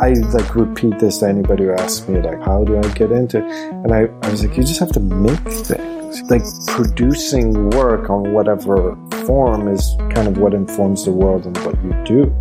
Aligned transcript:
I 0.00 0.14
like 0.14 0.54
repeat 0.54 0.98
this 0.98 1.18
to 1.18 1.28
anybody 1.28 1.64
who 1.64 1.72
asks 1.72 2.08
me, 2.08 2.22
like, 2.22 2.40
how 2.40 2.64
do 2.64 2.78
I 2.78 2.88
get 2.94 3.12
into 3.12 3.36
it? 3.36 3.44
And 3.44 3.92
I, 3.92 4.08
I 4.22 4.30
was 4.30 4.42
like, 4.42 4.56
you 4.56 4.62
just 4.62 4.80
have 4.80 4.92
to 4.92 5.00
make 5.00 5.38
things. 5.40 6.22
Like 6.30 6.42
producing 6.68 7.68
work 7.70 8.08
on 8.08 8.32
whatever 8.32 8.96
form 9.26 9.68
is 9.68 9.96
kind 10.14 10.26
of 10.26 10.38
what 10.38 10.54
informs 10.54 11.04
the 11.04 11.12
world 11.12 11.44
and 11.44 11.54
what 11.58 11.74
you 11.84 11.92
do. 12.04 12.34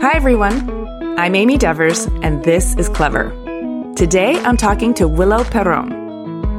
Hi, 0.00 0.16
everyone. 0.16 0.68
I'm 1.16 1.36
Amy 1.36 1.56
Devers, 1.56 2.06
and 2.22 2.42
this 2.42 2.74
is 2.74 2.88
Clever. 2.88 3.30
Today, 3.94 4.40
I'm 4.40 4.56
talking 4.56 4.94
to 4.94 5.04
Willo 5.04 5.48
Perron. 5.48 5.95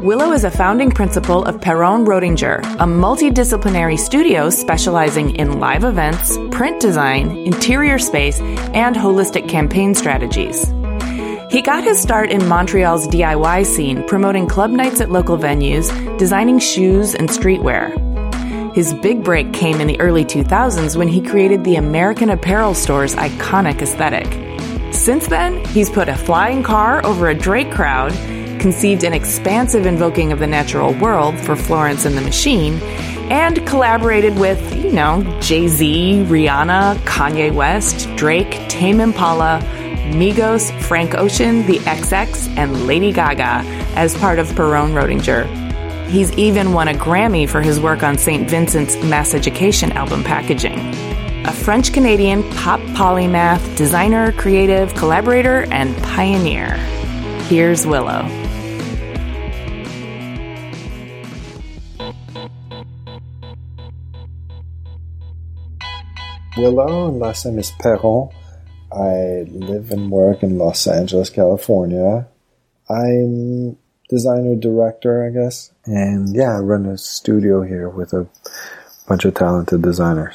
Willo 0.02 0.32
is 0.32 0.44
a 0.44 0.52
founding 0.52 0.92
principal 0.92 1.44
of 1.46 1.60
Perron 1.60 2.06
Roettinger, 2.06 2.60
a 2.60 2.86
multidisciplinary 2.86 3.98
studio 3.98 4.48
specializing 4.52 5.36
in 5.38 5.60
live 5.60 5.84
events, 5.84 6.38
print 6.52 6.80
design, 6.80 7.32
interior 7.32 7.98
space, 7.98 8.40
and 8.40 8.96
holistic 8.96 9.50
campaign 9.50 9.96
strategies. 9.96 10.68
He 11.50 11.64
got 11.64 11.84
his 11.84 12.00
start 12.00 12.30
in 12.30 12.48
Montreal's 12.48 13.08
DIY 13.08 13.66
scene, 13.66 14.04
promoting 14.08 14.48
club 14.48 14.70
nights 14.70 15.02
at 15.02 15.10
local 15.10 15.36
venues, 15.36 15.90
designing 16.20 16.60
shoes 16.60 17.16
and 17.16 17.28
streetwear. 17.28 17.92
His 18.76 18.94
big 18.94 19.24
break 19.24 19.52
came 19.52 19.82
in 19.82 19.88
the 19.88 20.00
early 20.00 20.24
2000s 20.24 20.96
when 20.96 21.08
he 21.08 21.24
created 21.24 21.64
the 21.64 21.78
American 21.78 22.30
Apparel 22.30 22.76
store's 22.76 23.16
iconic 23.16 23.82
aesthetic. 23.82 24.28
Since 24.94 25.26
then, 25.26 25.66
he's 25.66 25.90
put 25.90 26.08
a 26.08 26.16
flying 26.16 26.62
car 26.62 27.04
over 27.04 27.30
a 27.30 27.36
Drake 27.36 27.72
crowd 27.72 28.14
conceived 28.60 29.04
an 29.04 29.14
expansive 29.14 29.86
invoking 29.86 30.32
of 30.32 30.40
the 30.40 30.48
natural 30.48 30.94
world 30.94 31.38
for 31.40 31.56
Florence 31.56 32.06
and 32.06 32.18
the 32.18 32.22
Machine, 32.22 32.82
and 33.30 33.66
collaborated 33.68 34.38
with, 34.38 34.76
you 34.76 34.92
know, 34.92 35.24
Jay 35.42 35.68
Z, 35.68 36.26
Rihanna, 36.28 36.96
Kanye 37.00 37.54
West, 37.54 38.08
Drake, 38.16 38.52
Tame 38.70 39.02
Impala, 39.02 39.62
Migos, 40.12 40.72
Frank 40.84 41.16
Ocean, 41.16 41.66
The 41.68 41.80
XX, 41.80 42.58
and 42.58 42.88
Lady 42.88 43.12
Gaga 43.12 43.64
as 43.96 44.18
part 44.18 44.40
of 44.40 44.54
Perron 44.56 44.92
Roettinger. 44.92 45.46
He's 46.08 46.32
even 46.34 46.72
won 46.72 46.88
a 46.88 46.94
Grammy 46.94 47.50
for 47.50 47.62
his 47.62 47.80
work 47.80 48.04
on 48.04 48.18
St. 48.18 48.50
Vincent's 48.50 48.96
Mass 49.04 49.34
Education 49.34 49.92
album 49.92 50.24
packaging. 50.24 50.80
A 51.46 51.52
French 51.52 51.92
Canadian 51.92 52.44
pop 52.52 52.80
polymath, 52.96 53.76
designer, 53.76 54.32
creative, 54.34 54.94
collaborator, 54.96 55.66
and 55.72 55.96
pioneer. 56.04 56.76
Here's 57.48 57.86
Willo. 57.86 58.47
Willo, 66.58 67.16
last 67.16 67.46
name 67.46 67.60
is 67.60 67.70
Perron. 67.80 68.30
I 68.92 69.46
live 69.48 69.92
and 69.92 70.10
work 70.10 70.42
in 70.42 70.58
Los 70.58 70.88
Angeles, 70.88 71.30
California. 71.30 72.28
I'm 72.90 73.78
designer 74.10 74.56
director, 74.56 75.24
I 75.24 75.30
guess. 75.30 75.72
And 75.86 76.36
yeah, 76.36 76.58
I 76.58 76.60
run 76.62 76.88
a 76.88 76.98
studio 76.98 77.62
here 77.62 77.90
with 77.90 78.12
a 78.12 78.28
bunch 79.08 79.24
of 79.26 79.36
talented 79.36 79.84
designers. 79.84 80.34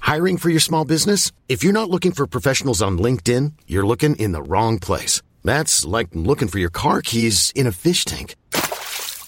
Hiring 0.00 0.38
for 0.38 0.48
your 0.48 0.60
small 0.60 0.86
business? 0.86 1.32
If 1.50 1.62
you're 1.62 1.74
not 1.74 1.90
looking 1.90 2.12
for 2.12 2.26
professionals 2.26 2.80
on 2.80 2.96
LinkedIn, 2.96 3.52
you're 3.66 3.86
looking 3.86 4.16
in 4.16 4.32
the 4.32 4.42
wrong 4.42 4.78
place. 4.78 5.20
That's 5.44 5.84
like 5.84 6.08
looking 6.14 6.48
for 6.48 6.58
your 6.58 6.70
car 6.70 7.02
keys 7.02 7.52
in 7.54 7.66
a 7.66 7.72
fish 7.72 8.06
tank. 8.06 8.36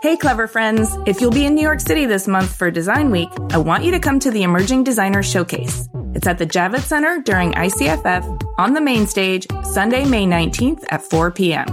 Hey, 0.00 0.16
clever 0.16 0.46
friends! 0.46 0.96
If 1.06 1.20
you'll 1.20 1.32
be 1.32 1.44
in 1.44 1.56
New 1.56 1.62
York 1.62 1.80
City 1.80 2.06
this 2.06 2.28
month 2.28 2.54
for 2.54 2.70
Design 2.70 3.10
Week, 3.10 3.30
I 3.50 3.58
want 3.58 3.82
you 3.82 3.90
to 3.90 3.98
come 3.98 4.20
to 4.20 4.30
the 4.30 4.44
Emerging 4.44 4.84
Designer 4.84 5.24
Showcase. 5.24 5.88
It's 6.14 6.28
at 6.28 6.38
the 6.38 6.46
Javits 6.46 6.82
Center 6.82 7.20
during 7.20 7.50
ICFF 7.54 8.54
on 8.58 8.74
the 8.74 8.80
main 8.80 9.08
stage, 9.08 9.48
Sunday, 9.64 10.04
May 10.04 10.24
19th 10.24 10.84
at 10.90 11.02
4 11.02 11.32
p.m. 11.32 11.66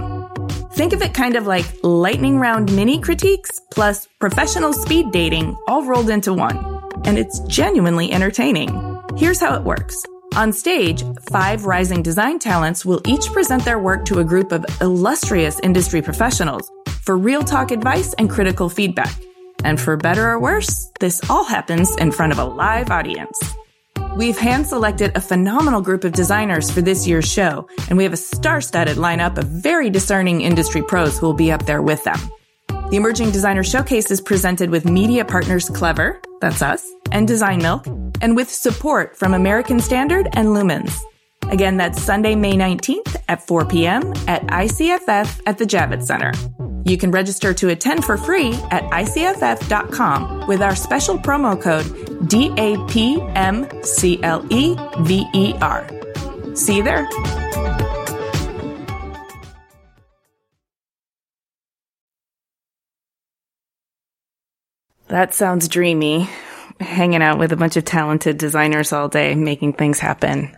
Think 0.72 0.94
of 0.94 1.04
it 1.04 1.14
kind 1.14 1.36
of 1.36 1.46
like 1.46 1.68
lightning 1.84 2.40
round 2.40 2.76
mini 2.76 3.00
critiques 3.00 3.62
plus 3.70 4.08
professional 4.20 4.74
speed 4.74 5.12
dating 5.12 5.56
all 5.68 5.86
rolled 5.86 6.10
into 6.10 6.34
one. 6.34 6.58
And 7.06 7.20
it's 7.20 7.42
genuinely 7.42 8.12
entertaining. 8.12 9.04
Here's 9.18 9.40
how 9.40 9.54
it 9.54 9.62
works. 9.62 10.04
On 10.36 10.52
stage, 10.52 11.02
five 11.30 11.66
rising 11.66 12.04
design 12.04 12.40
talents 12.40 12.84
will 12.84 13.02
each 13.06 13.32
present 13.32 13.64
their 13.64 13.80
work 13.80 14.04
to 14.04 14.20
a 14.20 14.24
group 14.26 14.52
of 14.52 14.66
illustrious 14.82 15.62
industry 15.62 16.02
professionals 16.02 16.70
for 17.04 17.18
real 17.18 17.42
talk 17.42 17.72
advice 17.72 18.14
and 18.16 18.30
critical 18.30 18.68
feedback. 18.68 19.16
And 19.64 19.80
for 19.80 19.96
better 19.96 20.28
or 20.28 20.38
worse, 20.38 20.92
this 21.00 21.22
all 21.30 21.46
happens 21.46 21.96
in 21.96 22.12
front 22.12 22.34
of 22.34 22.40
a 22.40 22.44
live 22.44 22.92
audience. 22.92 23.40
We've 24.18 24.38
hand 24.38 24.68
selected 24.68 25.16
a 25.16 25.22
phenomenal 25.22 25.80
group 25.80 26.04
of 26.04 26.12
designers 26.12 26.70
for 26.70 26.82
this 26.82 27.08
year's 27.08 27.32
show, 27.32 27.70
and 27.88 27.98
we 27.98 28.04
have 28.04 28.14
a 28.14 28.18
star 28.18 28.60
studded 28.60 28.98
lineup 28.98 29.38
of 29.38 29.46
very 29.46 29.90
discerning 29.90 30.42
industry 30.42 30.84
pros 30.84 31.18
who 31.18 31.28
will 31.28 31.34
be 31.34 31.52
up 31.54 31.66
there 31.66 31.82
with 31.82 32.04
them. 32.04 32.20
The 32.90 32.98
Emerging 32.98 33.32
Designer 33.32 33.64
Showcase 33.64 34.12
is 34.12 34.20
presented 34.20 34.70
with 34.70 34.84
media 34.84 35.24
partners 35.24 35.70
Clever, 35.70 36.22
that's 36.46 36.62
us, 36.62 36.88
and 37.12 37.28
Design 37.28 37.58
Milk, 37.60 37.88
and 38.22 38.36
with 38.36 38.52
support 38.52 39.18
from 39.18 39.34
American 39.34 39.80
Standard 39.80 40.28
and 40.34 40.50
Lumens. 40.50 41.02
Again, 41.50 41.78
that's 41.78 42.00
Sunday, 42.00 42.36
May 42.36 42.54
19th 42.54 43.16
at 43.28 43.46
4 43.48 43.66
p.m. 43.66 44.14
at 44.28 44.44
ICFF 44.44 45.42
at 45.48 45.58
the 45.58 45.66
Javits 45.66 46.06
Center. 46.06 46.32
You 46.86 46.98
can 47.00 47.10
register 47.10 47.52
to 47.56 47.70
attend 47.70 48.06
for 48.06 48.16
free 48.16 48.54
at 48.70 48.84
ICFF.com 48.92 50.46
with 50.46 50.62
our 50.62 50.76
special 50.76 51.18
promo 51.18 51.60
code 51.60 51.88
DAPMCLEVER. 52.30 52.68
See 56.58 56.78
you 56.78 56.84
there. 56.84 57.45
That 65.16 65.34
sounds 65.34 65.70
dreamy. 65.70 66.30
Hanging 66.82 67.24
out 67.24 67.40
with 67.40 67.54
a 67.54 67.56
bunch 67.56 67.78
of 67.78 67.86
talented 67.86 68.38
designers 68.38 68.92
all 68.92 69.08
day, 69.08 69.34
making 69.34 69.72
things 69.72 69.98
happen. 69.98 70.54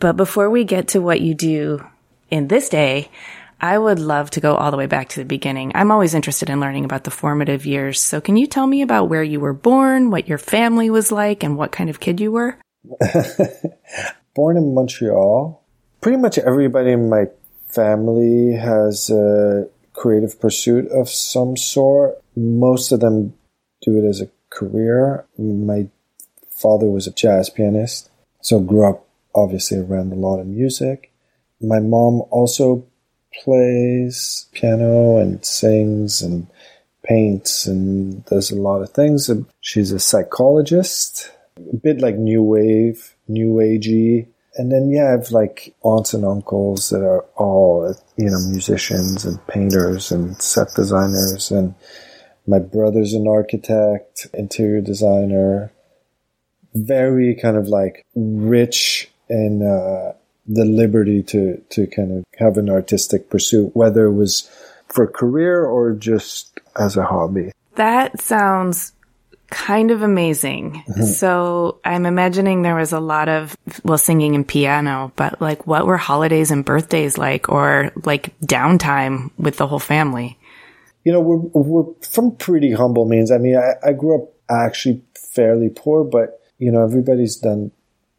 But 0.00 0.18
before 0.18 0.50
we 0.50 0.64
get 0.64 0.88
to 0.88 1.00
what 1.00 1.22
you 1.22 1.32
do 1.32 1.82
in 2.30 2.46
this 2.46 2.68
day, 2.68 3.10
I 3.58 3.78
would 3.78 3.98
love 3.98 4.28
to 4.32 4.40
go 4.40 4.54
all 4.54 4.70
the 4.70 4.76
way 4.76 4.84
back 4.84 5.08
to 5.08 5.20
the 5.20 5.24
beginning. 5.24 5.72
I'm 5.74 5.90
always 5.90 6.12
interested 6.12 6.50
in 6.50 6.60
learning 6.60 6.84
about 6.84 7.04
the 7.04 7.10
formative 7.10 7.64
years. 7.64 8.02
So 8.02 8.20
can 8.20 8.36
you 8.36 8.46
tell 8.46 8.66
me 8.66 8.82
about 8.82 9.08
where 9.08 9.22
you 9.22 9.40
were 9.40 9.54
born, 9.54 10.10
what 10.10 10.28
your 10.28 10.36
family 10.36 10.90
was 10.90 11.10
like, 11.10 11.42
and 11.42 11.56
what 11.56 11.72
kind 11.72 11.88
of 11.88 11.98
kid 11.98 12.20
you 12.20 12.32
were? 12.32 12.58
born 14.34 14.58
in 14.58 14.74
Montreal. 14.74 15.64
Pretty 16.02 16.18
much 16.18 16.36
everybody 16.36 16.92
in 16.92 17.08
my 17.08 17.28
family 17.68 18.52
has 18.56 19.08
a 19.08 19.70
creative 19.94 20.38
pursuit 20.38 20.86
of 20.92 21.08
some 21.08 21.56
sort. 21.56 22.22
Most 22.36 22.92
of 22.92 23.00
them 23.00 23.32
do 23.82 23.98
it 23.98 24.08
as 24.08 24.20
a 24.20 24.30
career. 24.50 25.24
My 25.36 25.88
father 26.50 26.86
was 26.86 27.06
a 27.06 27.12
jazz 27.12 27.50
pianist, 27.50 28.10
so 28.40 28.60
grew 28.60 28.88
up 28.88 29.06
obviously 29.34 29.78
around 29.78 30.12
a 30.12 30.16
lot 30.16 30.40
of 30.40 30.46
music. 30.46 31.10
My 31.60 31.80
mom 31.80 32.22
also 32.30 32.84
plays 33.42 34.46
piano 34.52 35.18
and 35.18 35.44
sings 35.44 36.20
and 36.22 36.46
paints 37.02 37.66
and 37.66 38.24
does 38.26 38.50
a 38.50 38.56
lot 38.56 38.82
of 38.82 38.90
things. 38.90 39.30
She's 39.60 39.90
a 39.92 39.98
psychologist, 39.98 41.30
a 41.56 41.76
bit 41.76 42.00
like 42.00 42.16
new 42.16 42.42
wave, 42.42 43.14
new 43.28 43.54
agey. 43.54 44.26
and 44.56 44.70
then 44.70 44.90
yeah, 44.90 45.08
I 45.08 45.10
have 45.12 45.30
like 45.30 45.74
aunts 45.82 46.14
and 46.14 46.24
uncles 46.24 46.90
that 46.90 47.02
are 47.02 47.24
all 47.36 47.94
you 48.16 48.30
know 48.30 48.38
musicians 48.50 49.24
and 49.24 49.44
painters 49.46 50.12
and 50.12 50.40
set 50.42 50.68
designers, 50.76 51.50
and 51.50 51.74
my 52.46 52.58
brother's 52.58 53.14
an 53.14 53.26
architect, 53.28 54.26
interior 54.34 54.80
designer. 54.80 55.72
Very 56.74 57.34
kind 57.34 57.56
of 57.56 57.68
like 57.68 58.04
rich 58.14 59.10
in 59.28 59.62
uh, 59.62 60.16
the 60.46 60.64
liberty 60.64 61.22
to 61.24 61.62
to 61.70 61.86
kind 61.86 62.18
of 62.18 62.24
have 62.38 62.56
an 62.56 62.70
artistic 62.70 63.28
pursuit, 63.28 63.76
whether 63.76 64.06
it 64.06 64.14
was 64.14 64.50
for 64.88 65.06
career 65.06 65.64
or 65.64 65.92
just 65.92 66.58
as 66.78 66.96
a 66.96 67.04
hobby. 67.04 67.52
That 67.74 68.20
sounds 68.20 68.92
kind 69.52 69.90
of 69.90 70.02
amazing. 70.02 70.82
Mm-hmm. 70.88 71.02
So 71.04 71.78
I'm 71.84 72.06
imagining 72.06 72.62
there 72.62 72.74
was 72.74 72.92
a 72.92 73.00
lot 73.00 73.28
of, 73.28 73.54
well, 73.84 73.98
singing 73.98 74.34
and 74.34 74.48
piano, 74.48 75.12
but 75.14 75.40
like 75.42 75.66
what 75.66 75.86
were 75.86 75.98
holidays 75.98 76.50
and 76.50 76.64
birthdays 76.64 77.18
like 77.18 77.50
or 77.50 77.92
like 78.04 78.38
downtime 78.40 79.30
with 79.38 79.58
the 79.58 79.66
whole 79.66 79.78
family? 79.78 80.38
You 81.04 81.12
know, 81.12 81.20
we're, 81.20 81.36
we're 81.36 81.92
from 82.02 82.36
pretty 82.36 82.72
humble 82.72 83.06
means. 83.06 83.30
I 83.30 83.38
mean, 83.38 83.56
I, 83.56 83.74
I 83.88 83.92
grew 83.92 84.22
up 84.22 84.32
actually 84.50 85.02
fairly 85.14 85.68
poor, 85.68 86.04
but 86.04 86.40
you 86.58 86.70
know, 86.70 86.84
everybody's 86.84 87.36
done 87.36 87.72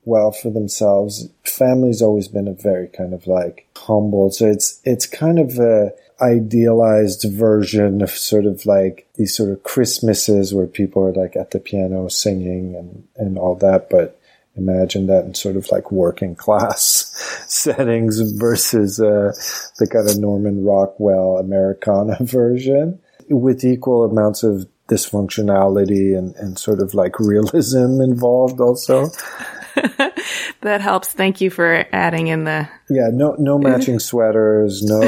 well 0.06 0.32
for 0.32 0.50
themselves. 0.50 1.30
Family's 1.46 2.02
always 2.02 2.28
been 2.28 2.48
a 2.48 2.54
very 2.54 2.88
kind 2.88 3.14
of 3.14 3.26
like 3.26 3.68
humble. 3.78 4.32
So 4.32 4.48
it's, 4.48 4.82
it's 4.84 5.06
kind 5.06 5.40
of 5.40 5.58
a, 5.60 5.94
idealized 6.22 7.26
version 7.32 8.02
of 8.02 8.10
sort 8.12 8.46
of 8.46 8.66
like 8.66 9.08
these 9.16 9.36
sort 9.36 9.50
of 9.50 9.64
Christmases 9.64 10.54
where 10.54 10.68
people 10.68 11.04
are 11.04 11.12
like 11.12 11.36
at 11.36 11.52
the 11.52 11.60
piano 11.60 12.08
singing 12.08 12.76
and, 12.76 13.08
and 13.18 13.38
all 13.38 13.56
that. 13.56 13.90
But 13.90 14.20
imagine 14.56 15.08
that 15.08 15.26
in 15.26 15.34
sort 15.34 15.56
of 15.56 15.70
like 15.72 15.92
working 15.92 16.36
class 16.36 17.12
settings 17.48 18.20
versus 18.32 19.00
uh, 19.00 19.34
the 19.80 19.88
kind 19.88 20.10
of 20.10 20.20
Norman 20.20 20.64
Rockwell 20.64 21.38
Americana 21.38 22.18
version 22.22 23.00
with 23.30 23.64
equal 23.64 24.04
amounts 24.04 24.44
of 24.44 24.68
dysfunctionality 24.90 26.18
and, 26.18 26.36
and 26.36 26.60
sort 26.60 26.80
of 26.80 26.94
like 26.94 27.20
realism 27.20 28.02
involved 28.02 28.60
also. 28.60 29.10
that 30.62 30.82
helps. 30.82 31.10
Thank 31.10 31.42
you 31.42 31.50
for 31.50 31.86
adding 31.92 32.28
in 32.28 32.44
the. 32.44 32.68
Yeah, 32.90 33.10
no, 33.12 33.36
no 33.38 33.58
matching 33.60 34.00
sweaters, 34.00 34.84
no, 34.84 35.02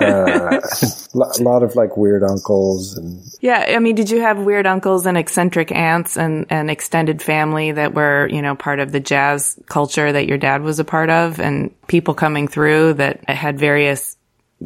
uh, 0.00 0.60
a 1.14 1.42
lot 1.42 1.62
of 1.62 1.76
like 1.76 1.96
weird 1.96 2.22
uncles 2.22 2.96
and. 2.96 3.22
Yeah, 3.40 3.64
I 3.68 3.78
mean, 3.78 3.94
did 3.94 4.10
you 4.10 4.20
have 4.20 4.38
weird 4.38 4.66
uncles 4.66 5.06
and 5.06 5.16
eccentric 5.18 5.72
aunts 5.72 6.16
and 6.16 6.46
and 6.50 6.70
extended 6.70 7.22
family 7.22 7.72
that 7.72 7.94
were 7.94 8.28
you 8.30 8.42
know 8.42 8.54
part 8.54 8.80
of 8.80 8.92
the 8.92 9.00
jazz 9.00 9.58
culture 9.66 10.12
that 10.12 10.26
your 10.26 10.38
dad 10.38 10.62
was 10.62 10.78
a 10.78 10.84
part 10.84 11.10
of, 11.10 11.40
and 11.40 11.74
people 11.86 12.14
coming 12.14 12.48
through 12.48 12.94
that 12.94 13.28
had 13.28 13.58
various 13.58 14.16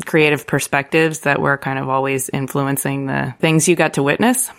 creative 0.04 0.46
perspectives 0.46 1.20
that 1.20 1.40
were 1.40 1.56
kind 1.56 1.78
of 1.78 1.88
always 1.88 2.28
influencing 2.28 3.06
the 3.06 3.34
things 3.40 3.68
you 3.68 3.76
got 3.76 3.94
to 3.94 4.02
witness? 4.02 4.50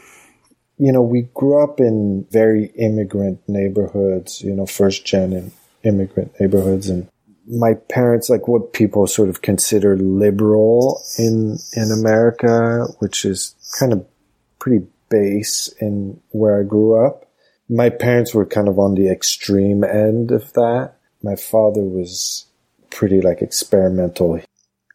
You 0.80 0.94
know, 0.94 1.02
we 1.02 1.24
grew 1.34 1.62
up 1.62 1.82
in 1.82 2.26
very 2.32 2.68
immigrant 2.78 3.42
neighborhoods, 3.48 4.42
you 4.42 4.56
know, 4.56 4.66
first 4.66 5.06
gen 5.06 5.52
immigrant 5.84 6.32
neighborhoods. 6.40 6.90
And 6.90 7.10
my 7.48 7.74
parents, 7.74 8.30
like 8.30 8.48
what 8.48 8.72
people 8.72 9.06
sort 9.06 9.28
of 9.28 9.42
consider 9.42 9.98
liberal 9.98 11.04
in, 11.18 11.58
in 11.74 11.92
America, 11.92 12.88
which 13.00 13.26
is 13.26 13.56
kind 13.78 13.92
of 13.92 14.06
pretty 14.58 14.88
base 15.10 15.68
in 15.82 16.20
where 16.30 16.60
I 16.60 16.64
grew 16.64 17.06
up. 17.06 17.30
My 17.68 17.90
parents 17.90 18.34
were 18.34 18.46
kind 18.46 18.70
of 18.70 18.80
on 18.80 18.96
the 18.96 19.10
extreme 19.10 19.84
end 19.84 20.32
of 20.32 20.54
that. 20.54 20.94
My 21.22 21.36
father 21.36 21.82
was 21.82 22.46
pretty 22.90 23.22
like 23.22 23.42
experimental 23.42 24.40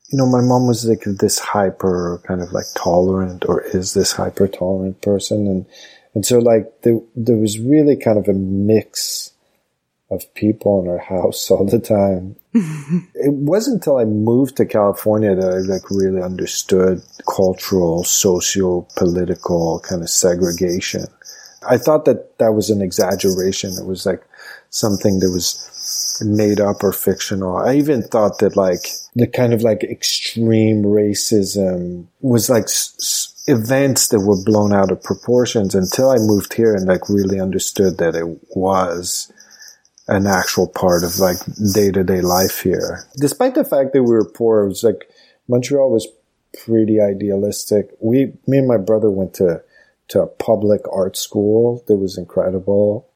you 0.08 0.18
know, 0.18 0.26
my 0.26 0.40
mom 0.40 0.66
was 0.66 0.84
like 0.84 1.04
this 1.04 1.38
hyper 1.38 2.20
kind 2.26 2.42
of 2.42 2.52
like 2.52 2.66
tolerant 2.76 3.44
or 3.48 3.62
is 3.62 3.94
this 3.94 4.12
hyper 4.12 4.46
tolerant 4.46 5.00
person. 5.02 5.46
And, 5.46 5.66
and 6.14 6.26
so 6.26 6.38
like 6.38 6.82
there, 6.82 7.00
there 7.16 7.36
was 7.36 7.58
really 7.58 7.96
kind 7.96 8.18
of 8.18 8.28
a 8.28 8.34
mix 8.34 9.32
of 10.10 10.32
people 10.34 10.82
in 10.82 10.88
our 10.88 10.98
house 10.98 11.50
all 11.50 11.64
the 11.64 11.78
time. 11.78 12.36
it 12.54 13.32
wasn't 13.32 13.76
until 13.76 13.96
I 13.96 14.04
moved 14.04 14.56
to 14.58 14.66
California 14.66 15.34
that 15.34 15.52
I 15.52 15.58
like 15.58 15.90
really 15.90 16.22
understood 16.22 17.02
cultural, 17.28 18.04
socio 18.04 18.86
political 18.96 19.80
kind 19.80 20.02
of 20.02 20.10
segregation. 20.10 21.06
I 21.68 21.78
thought 21.78 22.04
that 22.04 22.38
that 22.38 22.52
was 22.52 22.70
an 22.70 22.82
exaggeration. 22.82 23.72
It 23.78 23.86
was 23.86 24.04
like 24.04 24.22
something 24.70 25.20
that 25.20 25.30
was 25.30 25.54
made 26.22 26.60
up 26.60 26.82
or 26.82 26.92
fictional. 26.92 27.56
I 27.56 27.74
even 27.74 28.02
thought 28.02 28.38
that 28.38 28.56
like 28.56 28.86
the 29.14 29.26
kind 29.26 29.52
of 29.52 29.62
like 29.62 29.82
extreme 29.82 30.82
racism 30.82 32.06
was 32.20 32.48
like 32.50 32.64
s- 32.64 33.44
events 33.46 34.08
that 34.08 34.20
were 34.20 34.42
blown 34.42 34.72
out 34.72 34.90
of 34.90 35.02
proportions 35.02 35.74
until 35.74 36.10
I 36.10 36.16
moved 36.16 36.54
here 36.54 36.74
and 36.74 36.86
like 36.86 37.08
really 37.08 37.40
understood 37.40 37.98
that 37.98 38.14
it 38.14 38.26
was 38.56 39.32
an 40.08 40.26
actual 40.26 40.68
part 40.68 41.02
of 41.02 41.18
like 41.18 41.38
day 41.72 41.90
to 41.90 42.04
day 42.04 42.20
life 42.20 42.60
here. 42.60 43.06
Despite 43.16 43.54
the 43.54 43.64
fact 43.64 43.92
that 43.92 44.02
we 44.02 44.12
were 44.12 44.28
poor, 44.28 44.64
it 44.64 44.68
was 44.68 44.84
like 44.84 45.08
Montreal 45.48 45.90
was 45.90 46.08
pretty 46.64 47.00
idealistic. 47.00 47.90
We, 48.00 48.32
me 48.46 48.58
and 48.58 48.68
my 48.68 48.76
brother 48.76 49.10
went 49.10 49.34
to, 49.34 49.62
to 50.08 50.22
a 50.22 50.26
public 50.26 50.82
art 50.92 51.16
school 51.16 51.82
that 51.88 51.96
was 51.96 52.18
incredible. 52.18 53.08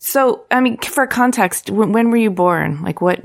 So, 0.00 0.46
I 0.50 0.60
mean, 0.60 0.78
for 0.78 1.06
context, 1.06 1.70
when, 1.70 1.92
when 1.92 2.10
were 2.10 2.16
you 2.16 2.30
born? 2.30 2.82
Like, 2.82 3.00
what 3.00 3.20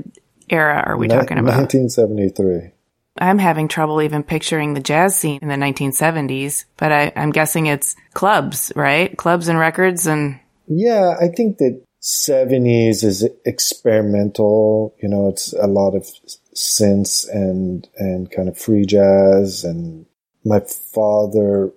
era 0.48 0.82
are 0.86 0.96
we 0.96 1.08
talking 1.08 1.38
about? 1.38 1.56
1973. 1.56 2.70
I'm 3.18 3.38
having 3.38 3.66
trouble 3.66 4.02
even 4.02 4.22
picturing 4.22 4.74
the 4.74 4.80
jazz 4.80 5.16
scene 5.16 5.38
in 5.40 5.48
the 5.48 5.54
1970s, 5.54 6.66
but 6.76 6.92
I, 6.92 7.12
I'm 7.16 7.30
guessing 7.30 7.64
it's 7.64 7.96
clubs, 8.12 8.72
right? 8.76 9.16
Clubs 9.16 9.48
and 9.48 9.58
records 9.58 10.06
and. 10.06 10.38
Yeah, 10.68 11.14
I 11.18 11.28
think 11.28 11.56
that 11.58 11.82
70s 12.02 13.02
is 13.02 13.26
experimental. 13.46 14.94
You 15.02 15.08
know, 15.08 15.28
it's 15.28 15.54
a 15.54 15.66
lot 15.66 15.94
of 15.94 16.06
synths 16.54 17.26
and, 17.32 17.88
and 17.96 18.30
kind 18.30 18.50
of 18.50 18.58
free 18.58 18.84
jazz. 18.84 19.64
And 19.64 20.04
my 20.44 20.60
father, 20.60 21.72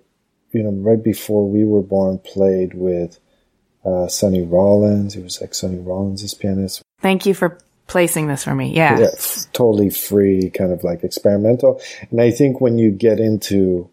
you 0.52 0.62
know, 0.62 0.72
right 0.72 1.02
before 1.02 1.48
we 1.48 1.64
were 1.64 1.82
born, 1.82 2.18
played 2.18 2.74
with 2.74 3.18
uh, 3.84 4.08
Sonny 4.08 4.42
Rollins. 4.42 5.14
He 5.14 5.22
was 5.22 5.40
like 5.40 5.54
Sonny 5.54 5.78
Rollins' 5.78 6.34
pianist. 6.34 6.82
Thank 7.00 7.26
you 7.26 7.34
for 7.34 7.58
placing 7.86 8.28
this 8.28 8.44
for 8.44 8.54
me. 8.54 8.72
Yeah. 8.72 8.98
yeah 8.98 9.08
f- 9.12 9.46
totally 9.52 9.90
free, 9.90 10.50
kind 10.50 10.72
of 10.72 10.84
like 10.84 11.02
experimental. 11.02 11.80
And 12.10 12.20
I 12.20 12.30
think 12.30 12.60
when 12.60 12.78
you 12.78 12.90
get 12.90 13.18
into 13.18 13.90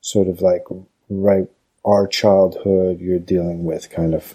sort 0.00 0.28
of 0.28 0.40
like 0.40 0.64
right 1.10 1.48
our 1.84 2.06
childhood, 2.06 3.00
you're 3.00 3.18
dealing 3.18 3.64
with 3.64 3.90
kind 3.90 4.14
of 4.14 4.34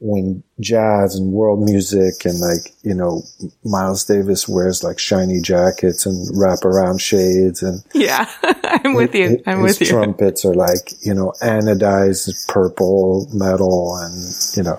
when 0.00 0.42
jazz 0.60 1.16
and 1.16 1.32
world 1.32 1.60
music 1.60 2.24
and 2.24 2.38
like, 2.38 2.72
you 2.82 2.94
know, 2.94 3.22
Miles 3.64 4.04
Davis 4.04 4.48
wears 4.48 4.84
like 4.84 4.98
shiny 4.98 5.40
jackets 5.40 6.06
and 6.06 6.28
wrap 6.38 6.64
around 6.64 7.00
shades 7.00 7.62
and. 7.62 7.82
Yeah, 7.94 8.30
I'm 8.42 8.94
with 8.94 9.14
you. 9.14 9.42
I'm 9.46 9.62
with 9.62 9.80
you. 9.80 9.86
trumpets 9.88 10.44
are 10.44 10.54
like, 10.54 10.92
you 11.04 11.14
know, 11.14 11.32
anodized 11.42 12.46
purple 12.48 13.28
metal 13.32 13.96
and, 13.96 14.32
you 14.56 14.62
know, 14.62 14.78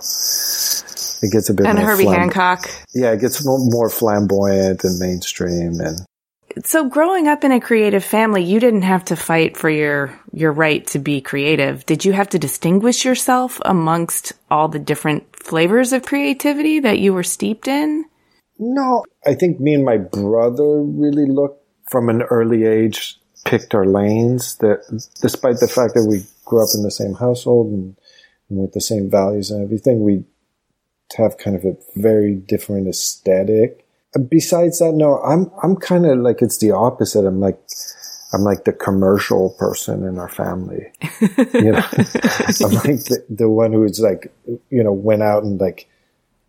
it 1.22 1.32
gets 1.32 1.50
a 1.50 1.54
bit 1.54 1.66
and 1.66 1.80
more. 1.80 1.88
Herbie 1.88 2.06
Hancock. 2.06 2.70
Yeah, 2.94 3.12
it 3.12 3.20
gets 3.20 3.44
more 3.46 3.90
flamboyant 3.90 4.84
and 4.86 5.00
mainstream 5.00 5.82
and 5.82 6.00
so 6.64 6.90
growing 6.90 7.28
up 7.28 7.44
in 7.44 7.52
a 7.52 7.60
creative 7.60 8.04
family, 8.04 8.44
you 8.44 8.60
didn't 8.60 8.84
have 8.84 9.06
to 9.06 9.16
fight 9.16 9.58
for 9.58 9.70
your 9.70 10.20
your 10.34 10.52
right 10.52 10.86
to 10.88 11.00
be 11.00 11.22
creative. 11.22 11.86
Did 11.86 12.06
you 12.06 12.14
have 12.14 12.30
to 12.30 12.40
distinguish 12.40 13.06
yourself 13.06 13.60
amongst 13.66 14.34
all 14.50 14.68
the 14.68 14.80
different 14.80 15.36
flavors 15.36 15.94
of 15.94 16.06
creativity 16.06 16.80
that 16.80 17.00
you 17.00 17.14
were 17.14 17.24
steeped 17.24 17.68
in? 17.68 18.06
No, 18.58 19.06
I 19.26 19.36
think 19.36 19.60
me 19.60 19.74
and 19.74 19.86
my 19.86 19.98
brother 19.98 20.82
really 20.82 21.26
looked 21.26 21.64
from 21.90 22.10
an 22.10 22.24
early 22.24 22.66
age 22.66 23.18
picked 23.46 23.74
our 23.74 23.86
lanes 23.86 24.58
that 24.58 24.80
despite 25.22 25.60
the 25.60 25.68
fact 25.68 25.94
that 25.94 26.06
we 26.06 26.24
grew 26.46 26.62
up 26.62 26.70
in 26.76 26.84
the 26.84 26.92
same 26.92 27.14
household 27.14 27.72
and, 27.72 27.96
and 28.50 28.60
with 28.60 28.74
the 28.74 28.82
same 28.82 29.10
values 29.10 29.50
and 29.50 29.64
everything, 29.64 30.04
we 30.04 30.24
have 31.18 31.38
kind 31.38 31.56
of 31.56 31.66
a 31.66 31.78
very 31.96 32.36
different 32.36 32.88
aesthetic 32.88 33.86
besides 34.30 34.80
that, 34.80 34.94
no, 34.94 35.20
I'm 35.20 35.52
I'm 35.62 35.76
kind 35.76 36.06
of 36.06 36.20
like 36.20 36.42
it's 36.42 36.58
the 36.58 36.72
opposite. 36.72 37.26
I'm 37.26 37.40
like 37.40 37.60
I'm 38.34 38.42
like 38.42 38.64
the 38.64 38.74
commercial 38.74 39.52
person 39.52 40.04
in 40.04 40.18
our 40.18 40.30
family. 40.30 40.92
You 41.54 41.74
know, 41.74 41.84
I'm 41.92 42.74
like 42.74 43.04
the, 43.06 43.26
the 43.30 43.50
one 43.50 43.74
who's 43.74 44.00
like 44.00 44.34
you 44.70 44.84
know 44.84 44.94
went 44.94 45.24
out 45.24 45.44
and 45.44 45.60
like 45.60 45.88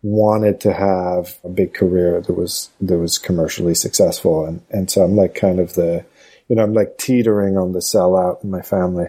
wanted 0.01 0.59
to 0.61 0.73
have 0.73 1.37
a 1.43 1.49
big 1.49 1.73
career 1.73 2.21
that 2.21 2.33
was 2.33 2.69
that 2.81 2.97
was 2.97 3.17
commercially 3.17 3.75
successful, 3.75 4.45
and 4.45 4.61
and 4.69 4.89
so 4.89 5.03
I'm 5.03 5.15
like 5.15 5.35
kind 5.35 5.59
of 5.59 5.73
the 5.73 6.05
you 6.47 6.55
know 6.55 6.63
I'm 6.63 6.73
like 6.73 6.97
teetering 6.97 7.57
on 7.57 7.73
the 7.73 7.79
sellout 7.79 8.43
in 8.43 8.49
my 8.49 8.61
family. 8.61 9.07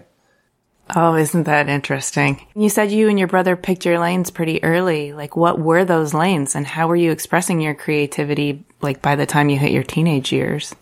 Oh, 0.95 1.15
isn't 1.15 1.45
that 1.45 1.69
interesting? 1.69 2.47
You 2.55 2.69
said 2.69 2.91
you 2.93 3.09
and 3.09 3.19
your 3.19 3.29
brother 3.29 3.57
picked 3.57 3.85
your 3.85 3.99
lanes 3.99 4.31
pretty 4.31 4.63
early. 4.63 5.13
Like, 5.13 5.37
what 5.37 5.59
were 5.59 5.85
those 5.85 6.13
lanes 6.13 6.55
and 6.55 6.67
how 6.67 6.89
were 6.89 6.97
you 6.97 7.11
expressing 7.11 7.61
your 7.61 7.75
creativity, 7.75 8.65
like, 8.81 9.01
by 9.01 9.17
the 9.17 9.27
time 9.27 9.49
you 9.49 9.59
hit 9.59 9.73
your 9.73 9.85
teenage 9.85 10.33
years? 10.33 10.75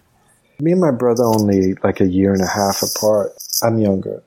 Me 0.58 0.72
and 0.72 0.80
my 0.80 0.90
brother 0.90 1.24
only 1.24 1.74
like 1.82 2.00
a 2.00 2.06
year 2.06 2.32
and 2.32 2.42
a 2.42 2.46
half 2.46 2.82
apart. 2.82 3.32
I'm 3.62 3.78
younger. 3.78 4.22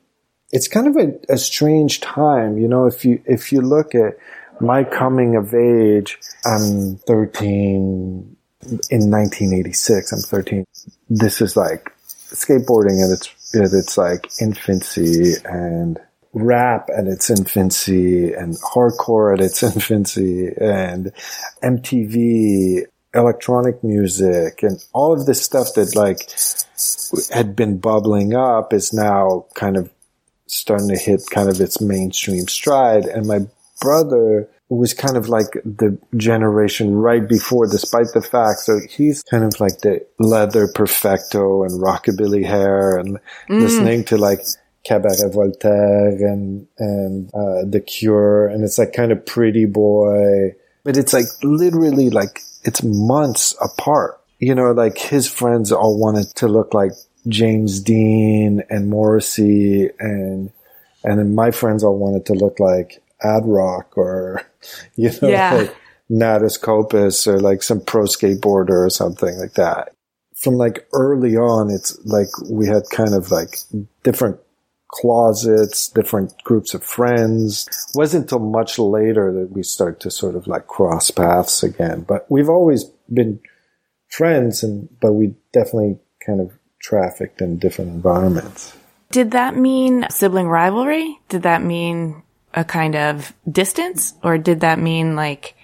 It's 0.52 0.68
kind 0.68 0.88
of 0.88 0.96
a, 0.96 1.34
a 1.34 1.38
strange 1.38 2.00
time, 2.00 2.58
you 2.58 2.68
know, 2.68 2.86
if 2.86 3.04
you, 3.04 3.22
if 3.26 3.52
you 3.52 3.62
look 3.62 3.96
at 3.96 4.18
my 4.62 4.84
coming 4.84 5.36
of 5.36 5.54
age, 5.54 6.20
I'm 6.46 6.98
13 7.08 8.36
in 8.90 9.12
1986. 9.12 10.12
I'm 10.12 10.20
13. 10.20 10.66
This 11.10 11.42
is 11.42 11.58
like 11.58 11.92
skateboarding 12.08 13.04
at 13.04 13.12
its, 13.12 13.30
its 13.54 13.98
like 13.98 14.30
infancy 14.42 15.34
and 15.46 16.00
rap 16.34 16.90
at 16.96 17.06
its 17.06 17.30
infancy 17.30 18.34
and 18.34 18.56
hardcore 18.62 19.34
at 19.34 19.42
its 19.42 19.62
infancy 19.76 20.50
and 20.60 21.12
MTV, 21.62 22.86
electronic 23.14 23.84
music 23.84 24.64
and 24.64 24.84
all 24.92 25.14
of 25.14 25.28
this 25.28 25.42
stuff 25.42 25.74
that 25.76 25.96
like 25.96 26.30
had 27.32 27.56
been 27.56 27.78
bubbling 27.78 28.34
up 28.34 28.74
is 28.74 28.92
now 28.92 29.46
kind 29.54 29.78
of 29.78 29.92
starting 30.48 30.90
to 30.90 30.98
hit 30.98 31.22
kind 31.32 31.50
of 31.50 31.62
its 31.62 31.80
mainstream 31.80 32.48
stride. 32.48 33.06
And 33.06 33.28
my 33.28 33.42
brother 33.82 34.50
was 34.70 34.94
kind 34.94 35.18
of 35.18 35.30
like 35.30 35.52
the 35.66 35.98
generation 36.18 36.96
right 36.96 37.28
before, 37.28 37.68
despite 37.68 38.08
the 38.14 38.22
fact. 38.22 38.60
So 38.60 38.80
he's 38.90 39.24
kind 39.24 39.44
of 39.44 39.60
like 39.60 39.80
the 39.80 40.06
leather 40.20 40.68
perfecto 40.74 41.64
and 41.64 41.82
rockabilly 41.82 42.46
hair 42.46 42.98
and 42.98 43.20
mm. 43.50 43.62
listening 43.62 44.04
to 44.06 44.18
like 44.18 44.40
Cabaret 44.86 45.32
Voltaire 45.32 46.28
and, 46.28 46.68
and, 46.80 47.30
uh, 47.34 47.66
The 47.66 47.82
Cure. 47.86 48.48
And 48.48 48.64
it's 48.64 48.78
like 48.78 48.94
kind 48.94 49.12
of 49.12 49.26
pretty 49.26 49.66
boy, 49.66 50.56
but 50.84 50.98
it's 50.98 51.14
like 51.14 51.28
literally 51.44 52.10
like 52.10 52.42
it's 52.64 52.84
months 52.84 53.56
apart. 53.62 54.20
You 54.40 54.56
know, 54.56 54.72
like 54.72 54.98
his 54.98 55.28
friends 55.28 55.72
all 55.72 55.98
wanted 55.98 56.28
to 56.36 56.48
look 56.48 56.74
like 56.74 56.92
James 57.28 57.80
Dean 57.80 58.64
and 58.70 58.90
Morrissey 58.90 59.90
and, 60.00 60.52
and 61.06 61.20
then 61.20 61.36
my 61.36 61.52
friends 61.52 61.84
all 61.84 61.98
wanted 61.98 62.26
to 62.26 62.34
look 62.34 62.60
like 62.60 63.02
Ad 63.22 63.44
Rock 63.46 63.98
or, 63.98 64.42
you 64.96 65.12
know, 65.22 65.30
yeah. 65.30 65.54
like 65.54 65.76
Natas 66.10 66.60
Kaupas 66.60 67.28
or 67.28 67.40
like 67.40 67.64
some 67.64 67.82
pro 67.82 68.04
skateboarder 68.04 68.86
or 68.86 68.90
something 68.90 69.38
like 69.38 69.54
that. 69.54 69.94
From 70.36 70.56
like 70.56 70.88
early 70.94 71.38
on, 71.38 71.72
it's 71.72 71.98
like 72.06 72.28
we 72.50 72.68
had 72.68 72.84
kind 72.92 73.14
of 73.14 73.32
like 73.32 73.60
different 74.04 74.40
closets, 74.94 75.88
different 75.88 76.34
groups 76.44 76.74
of 76.74 76.84
friends. 76.84 77.68
It 77.68 77.98
wasn't 77.98 78.24
until 78.24 78.40
much 78.40 78.78
later 78.78 79.32
that 79.34 79.52
we 79.52 79.64
start 79.64 80.00
to 80.02 80.12
sort 80.12 80.36
of 80.36 80.46
like 80.46 80.68
cross 80.68 81.10
paths 81.12 81.64
again. 81.64 82.02
But 82.02 82.30
we've 82.30 82.50
always 82.50 82.86
been 83.12 83.40
friends 84.10 84.64
and, 84.64 84.90
but 85.00 85.14
we 85.14 85.34
definitely 85.52 85.98
kind 86.26 86.42
of 86.42 86.52
trafficked 86.80 87.42
in 87.42 87.58
different 87.58 87.92
environments. 87.92 88.76
Did 89.12 89.32
that 89.32 89.56
mean 89.56 90.06
sibling 90.10 90.48
rivalry? 90.48 91.20
Did 91.30 91.44
that 91.44 91.64
mean 91.64 92.23
a 92.54 92.64
kind 92.64 92.96
of 92.96 93.34
distance? 93.50 94.14
Or 94.24 94.38
did 94.38 94.62
that 94.62 94.80
mean 94.80 95.16
like 95.16 95.56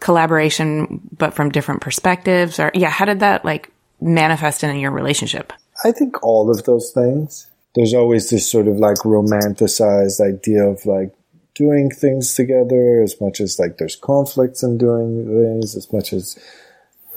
collaboration 0.00 1.00
but 1.16 1.34
from 1.34 1.50
different 1.50 1.80
perspectives? 1.80 2.58
Or 2.58 2.70
yeah 2.74 2.90
how 2.90 3.04
did 3.04 3.20
that 3.20 3.44
like 3.44 3.70
manifest 4.00 4.64
in 4.64 4.74
your 4.78 4.90
relationship? 4.90 5.52
I 5.84 5.92
think 5.92 6.22
all 6.22 6.50
of 6.50 6.64
those 6.64 6.90
things. 6.92 7.46
There's 7.74 7.94
always 7.94 8.30
this 8.30 8.50
sort 8.50 8.66
of 8.66 8.78
like 8.78 8.96
romanticized 8.98 10.20
idea 10.20 10.64
of 10.64 10.84
like 10.86 11.14
doing 11.54 11.90
things 11.90 12.34
together 12.34 13.02
as 13.02 13.20
much 13.20 13.40
as 13.40 13.58
like 13.58 13.78
there's 13.78 13.96
conflicts 13.96 14.62
in 14.62 14.78
doing 14.78 15.26
things 15.26 15.76
as 15.76 15.92
much 15.92 16.12
as 16.12 16.38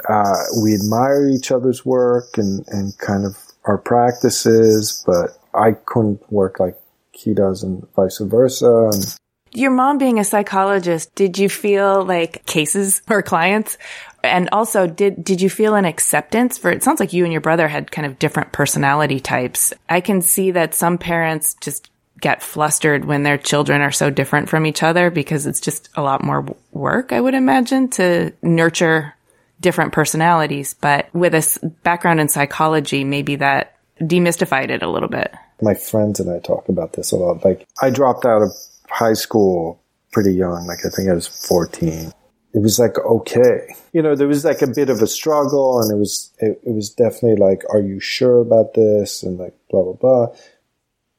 uh, 0.10 0.36
we 0.62 0.76
admire 0.76 1.30
each 1.30 1.52
other's 1.52 1.86
work 1.86 2.38
and, 2.38 2.66
and 2.68 2.98
kind 2.98 3.26
of 3.26 3.38
our 3.66 3.78
practices. 3.78 5.04
But 5.06 5.38
i 5.54 5.72
couldn't 5.72 6.32
work 6.32 6.60
like 6.60 6.78
he 7.24 7.34
does 7.34 7.64
and 7.64 7.88
vice 7.96 8.20
versa. 8.20 8.90
And 8.94 9.18
your 9.52 9.72
mom 9.72 9.98
being 9.98 10.20
a 10.20 10.24
psychologist, 10.24 11.14
did 11.16 11.38
you 11.38 11.50
feel 11.50 12.04
like 12.04 12.46
cases 12.46 13.02
or 13.10 13.22
clients? 13.22 13.78
And 14.24 14.50
also, 14.54 14.88
did, 14.88 15.24
did 15.24 15.42
you 15.42 15.50
feel 15.50 15.76
an 15.76 15.86
acceptance 15.86 16.58
for, 16.58 16.72
it 16.72 16.82
sounds 16.82 17.00
like 17.02 17.12
you 17.12 17.26
and 17.26 17.34
your 17.34 17.42
brother 17.42 17.68
had 17.68 17.92
kind 17.92 18.06
of 18.06 18.20
different 18.20 18.54
personality 18.54 19.20
types. 19.20 19.74
I 19.90 20.00
can 20.00 20.22
see 20.22 20.52
that 20.52 20.74
some 20.74 20.98
parents 20.98 21.56
just 21.60 21.90
get 22.22 22.42
flustered 22.42 23.04
when 23.04 23.24
their 23.24 23.38
children 23.38 23.82
are 23.82 23.92
so 23.92 24.10
different 24.10 24.48
from 24.48 24.66
each 24.66 24.82
other 24.82 25.10
because 25.10 25.46
it's 25.46 25.60
just 25.60 25.90
a 25.96 26.02
lot 26.02 26.24
more 26.24 26.46
work, 26.72 27.12
I 27.12 27.20
would 27.20 27.34
imagine, 27.34 27.90
to 27.92 28.32
nurture 28.42 29.14
different 29.60 29.92
personalities. 29.92 30.74
But 30.74 31.14
with 31.14 31.34
a 31.34 31.68
background 31.84 32.22
in 32.22 32.30
psychology, 32.30 33.04
maybe 33.04 33.36
that 33.38 33.78
demystified 34.00 34.70
it 34.70 34.84
a 34.84 34.90
little 34.90 35.10
bit 35.10 35.34
my 35.62 35.74
friends 35.74 36.20
and 36.20 36.30
I 36.30 36.40
talk 36.40 36.70
about 36.70 36.94
this 36.94 37.12
a 37.12 37.16
lot. 37.16 37.44
Like 37.44 37.68
I 37.82 37.90
dropped 37.90 38.26
out 38.26 38.42
of 38.42 38.52
high 38.90 39.14
school 39.14 39.82
pretty 40.12 40.34
young. 40.34 40.68
Like 40.68 40.86
I 40.86 40.90
think 40.90 41.10
I 41.10 41.14
was 41.14 41.28
14. 41.28 42.12
It 42.54 42.62
was 42.62 42.78
like, 42.78 43.00
okay. 43.00 43.76
You 43.94 44.02
know, 44.02 44.16
there 44.16 44.28
was 44.28 44.46
like 44.46 44.62
a 44.62 44.68
bit 44.68 44.90
of 44.90 45.02
a 45.02 45.08
struggle 45.08 45.82
and 45.82 45.92
it 45.92 45.96
was, 45.96 46.32
it, 46.40 46.62
it 46.64 46.74
was 46.74 46.90
definitely 46.90 47.36
like, 47.36 47.64
are 47.70 47.82
you 47.82 48.00
sure 48.00 48.40
about 48.40 48.76
this? 48.76 49.24
And 49.24 49.40
like, 49.40 49.56
blah, 49.72 49.84
blah, 49.84 49.94
blah. 49.94 50.28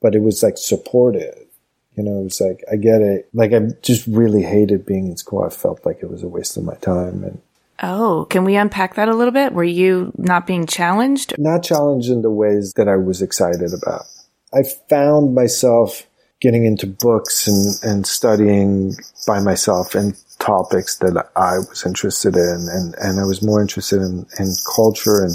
But 0.01 0.15
it 0.15 0.23
was 0.23 0.43
like 0.43 0.59
supportive. 0.59 1.39
You 1.97 2.05
know, 2.05 2.21
it 2.21 2.25
was 2.25 2.41
like, 2.41 2.63
I 2.71 2.77
get 2.77 3.01
it. 3.01 3.29
Like 3.35 3.53
I 3.53 3.61
just 3.83 4.07
really 4.07 4.43
hated 4.43 4.87
being 4.87 5.09
in 5.09 5.17
school. 5.17 5.43
I 5.43 5.49
felt 5.49 5.85
like 5.85 6.03
it 6.03 6.11
was 6.11 6.23
a 6.23 6.29
waste 6.29 6.57
of 6.57 6.65
my 6.65 6.75
time. 6.77 7.25
And 7.25 7.41
Oh, 7.83 8.27
can 8.31 8.45
we 8.45 8.57
unpack 8.57 8.95
that 8.95 9.09
a 9.09 9.15
little 9.15 9.33
bit? 9.33 9.53
Were 9.53 9.65
you 9.65 10.13
not 10.17 10.47
being 10.47 10.67
challenged? 10.67 11.35
Not 11.39 11.65
challenged 11.65 12.09
in 12.09 12.23
the 12.23 12.31
ways 12.31 12.73
that 12.75 12.89
I 12.89 12.97
was 12.97 13.21
excited 13.21 13.73
about. 13.75 14.07
I 14.55 14.63
found 14.89 15.35
myself 15.35 16.07
getting 16.41 16.65
into 16.67 16.87
books 16.87 17.47
and, 17.49 17.75
and 17.83 18.07
studying 18.07 18.95
by 19.27 19.41
myself 19.41 19.95
and 19.95 20.15
topics 20.39 20.99
that 20.99 21.31
I 21.37 21.59
was 21.59 21.85
interested 21.87 22.37
in. 22.37 22.69
And, 22.71 22.95
and 22.99 23.19
I 23.19 23.25
was 23.25 23.43
more 23.43 23.63
interested 23.63 24.03
in, 24.03 24.27
in 24.39 24.53
culture 24.77 25.25
and 25.25 25.33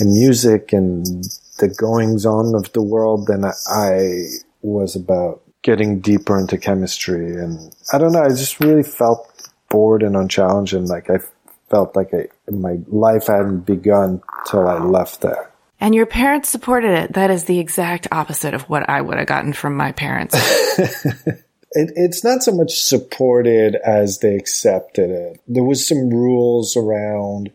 in 0.00 0.12
music 0.12 0.72
and 0.72 1.04
the 1.58 1.68
goings 1.68 2.24
on 2.24 2.54
of 2.54 2.72
the 2.72 2.82
world 2.82 3.26
than 3.26 3.44
I 3.44 4.24
was 4.62 4.96
about 4.96 5.42
getting 5.62 6.00
deeper 6.00 6.38
into 6.38 6.56
chemistry. 6.56 7.34
And 7.34 7.74
I 7.92 7.98
don't 7.98 8.12
know, 8.12 8.22
I 8.22 8.30
just 8.30 8.58
really 8.58 8.82
felt 8.82 9.28
bored 9.68 10.02
and 10.02 10.16
unchallenged 10.16 10.74
and 10.74 10.88
like 10.88 11.10
I 11.10 11.18
felt 11.70 11.94
like 11.94 12.12
I, 12.14 12.28
my 12.50 12.78
life 12.88 13.26
hadn't 13.26 13.60
begun 13.60 14.22
till 14.46 14.66
I 14.66 14.78
left 14.78 15.20
there. 15.20 15.51
And 15.82 15.96
your 15.96 16.06
parents 16.06 16.48
supported 16.48 16.92
it. 16.92 17.14
That 17.14 17.32
is 17.32 17.42
the 17.42 17.58
exact 17.58 18.06
opposite 18.12 18.54
of 18.54 18.62
what 18.70 18.88
I 18.88 19.00
would 19.00 19.18
have 19.18 19.26
gotten 19.26 19.52
from 19.52 19.76
my 19.76 19.90
parents. 19.90 20.36
it, 20.78 21.40
it's 21.72 22.22
not 22.22 22.44
so 22.44 22.52
much 22.52 22.80
supported 22.80 23.74
as 23.74 24.20
they 24.20 24.36
accepted 24.36 25.10
it. 25.10 25.40
There 25.48 25.64
was 25.64 25.84
some 25.84 26.08
rules 26.08 26.76
around 26.76 27.50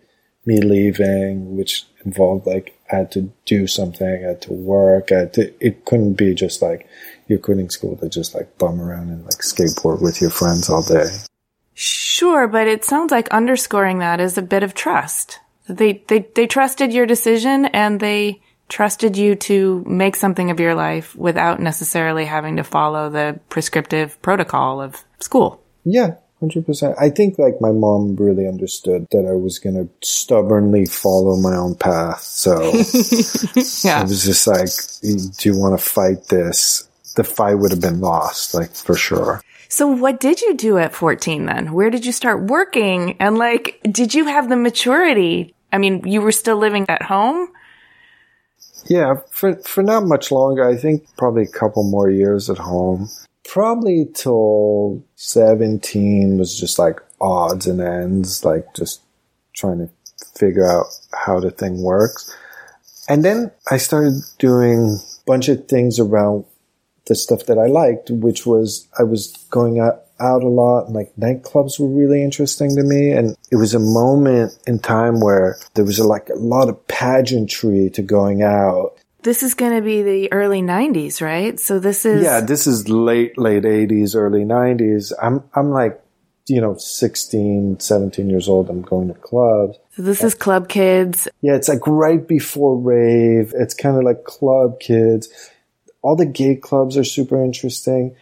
me 0.45 0.59
leaving, 0.59 1.55
which 1.55 1.85
involved 2.03 2.45
like 2.45 2.77
I 2.91 2.97
had 2.97 3.11
to 3.13 3.31
do 3.45 3.65
something, 3.65 4.05
I 4.05 4.27
had 4.27 4.41
to 4.41 4.51
work. 4.51 5.13
I 5.13 5.19
had 5.19 5.33
to, 5.35 5.65
it 5.65 5.85
couldn't 5.85 6.15
be 6.15 6.35
just 6.35 6.61
like 6.61 6.85
you're 7.29 7.39
quitting 7.39 7.69
school 7.69 7.95
to 7.95 8.09
just 8.09 8.35
like 8.35 8.57
bum 8.57 8.81
around 8.81 9.07
and 9.07 9.23
like 9.23 9.39
skateboard 9.39 10.01
with 10.01 10.19
your 10.19 10.31
friends 10.31 10.69
all 10.69 10.83
day. 10.83 11.07
Sure, 11.75 12.49
but 12.49 12.67
it 12.67 12.83
sounds 12.83 13.11
like 13.11 13.29
underscoring 13.29 13.99
that 13.99 14.19
is 14.19 14.37
a 14.37 14.41
bit 14.41 14.63
of 14.63 14.73
trust. 14.73 15.39
They, 15.67 16.03
they, 16.07 16.27
they 16.35 16.47
trusted 16.47 16.93
your 16.93 17.05
decision 17.05 17.65
and 17.65 17.99
they 17.99 18.41
trusted 18.69 19.15
you 19.17 19.35
to 19.35 19.83
make 19.87 20.15
something 20.15 20.51
of 20.51 20.59
your 20.59 20.75
life 20.75 21.15
without 21.15 21.59
necessarily 21.59 22.25
having 22.25 22.57
to 22.57 22.63
follow 22.63 23.09
the 23.09 23.39
prescriptive 23.49 24.21
protocol 24.21 24.81
of 24.81 25.03
school. 25.19 25.61
Yeah, 25.85 26.15
100%. 26.41 26.95
I 26.99 27.09
think 27.09 27.39
like 27.39 27.61
my 27.61 27.71
mom 27.71 28.15
really 28.15 28.47
understood 28.47 29.07
that 29.11 29.25
I 29.25 29.33
was 29.33 29.59
going 29.59 29.75
to 29.75 29.89
stubbornly 30.07 30.85
follow 30.85 31.35
my 31.37 31.55
own 31.55 31.75
path. 31.75 32.21
So 32.21 32.61
yeah. 33.87 34.01
it 34.01 34.09
was 34.09 34.25
just 34.25 34.45
like, 34.47 34.69
do 35.01 35.49
you 35.49 35.57
want 35.57 35.79
to 35.79 35.85
fight 35.85 36.27
this? 36.27 36.87
The 37.15 37.23
fight 37.23 37.55
would 37.55 37.71
have 37.71 37.81
been 37.81 37.99
lost, 37.99 38.53
like 38.53 38.71
for 38.75 38.95
sure. 38.95 39.41
So 39.69 39.87
what 39.87 40.19
did 40.19 40.41
you 40.41 40.55
do 40.55 40.77
at 40.77 40.93
14 40.93 41.45
then? 41.45 41.73
Where 41.73 41.89
did 41.89 42.05
you 42.05 42.11
start 42.11 42.43
working? 42.43 43.17
And 43.19 43.37
like, 43.37 43.79
did 43.83 44.13
you 44.13 44.25
have 44.25 44.49
the 44.49 44.55
maturity 44.55 45.55
I 45.71 45.77
mean, 45.77 46.01
you 46.05 46.21
were 46.21 46.31
still 46.31 46.57
living 46.57 46.85
at 46.89 47.03
home? 47.03 47.49
Yeah, 48.85 49.15
for 49.31 49.55
for 49.57 49.83
not 49.83 50.05
much 50.05 50.31
longer. 50.31 50.67
I 50.67 50.77
think 50.77 51.05
probably 51.17 51.43
a 51.43 51.47
couple 51.47 51.83
more 51.83 52.09
years 52.09 52.49
at 52.49 52.57
home. 52.57 53.09
Probably 53.43 54.07
till 54.13 55.03
17 55.15 56.37
was 56.37 56.59
just 56.59 56.77
like 56.77 56.99
odds 57.19 57.65
and 57.65 57.81
ends, 57.81 58.43
like 58.43 58.65
just 58.75 59.01
trying 59.53 59.79
to 59.79 59.89
figure 60.37 60.65
out 60.65 60.87
how 61.13 61.39
the 61.39 61.51
thing 61.51 61.81
works. 61.81 62.35
And 63.09 63.23
then 63.23 63.51
I 63.71 63.77
started 63.77 64.21
doing 64.37 64.99
a 64.99 65.25
bunch 65.25 65.47
of 65.47 65.67
things 65.67 65.99
around 65.99 66.45
the 67.05 67.15
stuff 67.15 67.45
that 67.45 67.57
I 67.57 67.67
liked, 67.67 68.11
which 68.11 68.45
was 68.45 68.87
I 68.99 69.03
was 69.03 69.31
going 69.49 69.79
out, 69.79 70.03
out 70.19 70.43
a 70.43 70.47
lot 70.47 70.85
and 70.85 70.95
like 70.95 71.15
nightclubs 71.15 71.79
were 71.79 71.87
really 71.87 72.23
interesting 72.23 72.75
to 72.75 72.83
me. 72.83 73.11
And 73.11 73.35
it 73.51 73.55
was 73.55 73.73
a 73.73 73.79
moment 73.79 74.57
in 74.67 74.79
time 74.79 75.19
where 75.19 75.57
there 75.73 75.85
was 75.85 75.99
a, 75.99 76.07
like 76.07 76.29
a 76.29 76.35
lot 76.35 76.69
of 76.69 76.87
pageantry 76.87 77.89
to 77.91 78.01
going 78.01 78.41
out. 78.41 78.97
This 79.23 79.43
is 79.43 79.53
going 79.55 79.75
to 79.75 79.81
be 79.81 80.03
the 80.03 80.31
early 80.31 80.61
90s, 80.61 81.21
right? 81.21 81.59
So 81.59 81.79
this 81.79 82.05
is. 82.05 82.23
Yeah, 82.23 82.41
this 82.41 82.67
is 82.67 82.87
late, 82.87 83.37
late 83.37 83.63
80s, 83.63 84.15
early 84.15 84.45
90s. 84.45 85.11
I'm, 85.21 85.43
I'm 85.53 85.71
like, 85.71 86.01
you 86.47 86.61
know, 86.61 86.77
16, 86.77 87.79
17 87.79 88.29
years 88.29 88.47
old. 88.47 88.69
I'm 88.69 88.81
going 88.81 89.09
to 89.09 89.13
clubs. 89.13 89.77
So 89.91 90.01
this 90.03 90.23
is 90.23 90.33
Club 90.33 90.69
Kids. 90.69 91.27
Yeah, 91.41 91.55
it's 91.55 91.67
like 91.67 91.85
right 91.85 92.25
before 92.25 92.77
rave. 92.77 93.53
It's 93.55 93.73
kind 93.73 93.97
of 93.97 94.03
like 94.03 94.23
Club 94.23 94.79
Kids. 94.79 95.27
All 96.01 96.15
the 96.15 96.25
gay 96.25 96.55
clubs 96.55 96.95
are 96.97 97.03
super 97.03 97.43
interesting. 97.43 98.15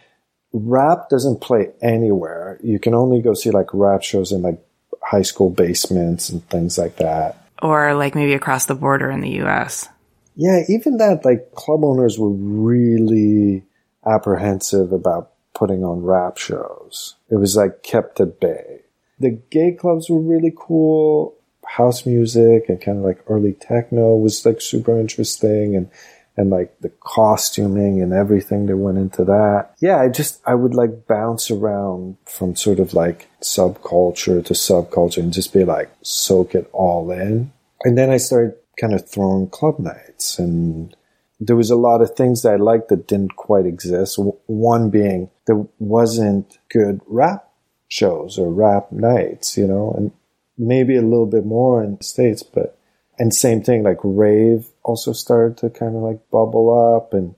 Rap 0.52 1.08
doesn't 1.10 1.40
play 1.40 1.70
anywhere. 1.82 2.58
You 2.62 2.78
can 2.78 2.94
only 2.94 3.20
go 3.20 3.34
see 3.34 3.50
like 3.50 3.72
rap 3.72 4.02
shows 4.02 4.32
in 4.32 4.42
like 4.42 4.58
high 5.02 5.22
school 5.22 5.50
basements 5.50 6.28
and 6.28 6.46
things 6.48 6.78
like 6.78 6.96
that. 6.96 7.36
Or 7.62 7.94
like 7.94 8.14
maybe 8.14 8.34
across 8.34 8.66
the 8.66 8.74
border 8.74 9.10
in 9.10 9.20
the 9.20 9.42
US. 9.42 9.88
Yeah, 10.34 10.60
even 10.68 10.98
that, 10.98 11.24
like 11.24 11.54
club 11.54 11.82
owners 11.82 12.18
were 12.18 12.30
really 12.30 13.64
apprehensive 14.06 14.92
about 14.92 15.32
putting 15.54 15.82
on 15.82 16.02
rap 16.02 16.36
shows. 16.36 17.16
It 17.30 17.36
was 17.36 17.56
like 17.56 17.82
kept 17.82 18.20
at 18.20 18.38
bay. 18.38 18.82
The 19.18 19.30
gay 19.50 19.72
clubs 19.72 20.10
were 20.10 20.20
really 20.20 20.52
cool. 20.54 21.34
House 21.66 22.06
music 22.06 22.68
and 22.68 22.80
kind 22.80 22.98
of 22.98 23.04
like 23.04 23.24
early 23.26 23.54
techno 23.54 24.14
was 24.14 24.44
like 24.44 24.60
super 24.60 25.00
interesting 25.00 25.74
and 25.74 25.90
and 26.36 26.50
like 26.50 26.78
the 26.80 26.90
costuming 27.00 28.02
and 28.02 28.12
everything 28.12 28.66
that 28.66 28.76
went 28.76 28.98
into 28.98 29.24
that. 29.24 29.70
Yeah, 29.80 29.98
I 29.98 30.08
just 30.08 30.40
I 30.46 30.54
would 30.54 30.74
like 30.74 31.06
bounce 31.06 31.50
around 31.50 32.16
from 32.26 32.56
sort 32.56 32.78
of 32.78 32.94
like 32.94 33.28
subculture 33.42 34.44
to 34.44 34.54
subculture 34.54 35.18
and 35.18 35.32
just 35.32 35.52
be 35.52 35.64
like 35.64 35.90
soak 36.02 36.54
it 36.54 36.68
all 36.72 37.10
in. 37.10 37.52
And 37.84 37.96
then 37.96 38.10
I 38.10 38.18
started 38.18 38.54
kind 38.80 38.94
of 38.94 39.08
throwing 39.08 39.48
club 39.48 39.78
nights 39.78 40.38
and 40.38 40.94
there 41.38 41.56
was 41.56 41.70
a 41.70 41.76
lot 41.76 42.00
of 42.00 42.14
things 42.14 42.42
that 42.42 42.52
I 42.52 42.56
liked 42.56 42.88
that 42.88 43.08
didn't 43.08 43.36
quite 43.36 43.66
exist. 43.66 44.18
One 44.46 44.90
being 44.90 45.30
there 45.46 45.66
wasn't 45.78 46.58
good 46.70 47.00
rap 47.06 47.48
shows 47.88 48.38
or 48.38 48.52
rap 48.52 48.90
nights, 48.90 49.56
you 49.56 49.66
know, 49.66 49.94
and 49.96 50.12
maybe 50.58 50.96
a 50.96 51.02
little 51.02 51.26
bit 51.26 51.44
more 51.44 51.82
in 51.82 51.96
the 51.96 52.04
States, 52.04 52.42
but, 52.42 52.78
and 53.18 53.34
same 53.34 53.62
thing, 53.62 53.82
like 53.82 53.98
rave 54.02 54.66
also 54.86 55.12
started 55.12 55.58
to 55.58 55.68
kind 55.68 55.96
of 55.96 56.02
like 56.02 56.30
bubble 56.30 56.96
up 56.96 57.12
and, 57.12 57.34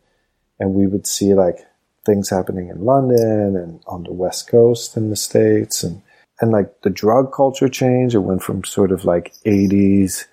and 0.61 0.75
we 0.75 0.87
would 0.87 1.07
see 1.07 1.33
like 1.33 1.67
things 2.05 2.29
happening 2.29 2.69
in 2.69 2.85
London 2.85 3.57
and 3.57 3.81
on 3.87 4.05
the 4.05 4.13
West 4.13 4.49
Coast 4.49 4.97
in 4.97 5.09
the 5.09 5.17
States 5.17 5.83
and, 5.83 6.03
and 6.41 6.53
like 6.53 6.83
the 6.83 6.91
drug 6.91 7.33
culture 7.33 7.69
change. 7.69 8.15
It 8.15 8.19
went 8.19 8.43
from 8.43 8.65
sort 8.65 8.93
of 8.93 9.07
like 9.07 9.33
80s 9.47 10.27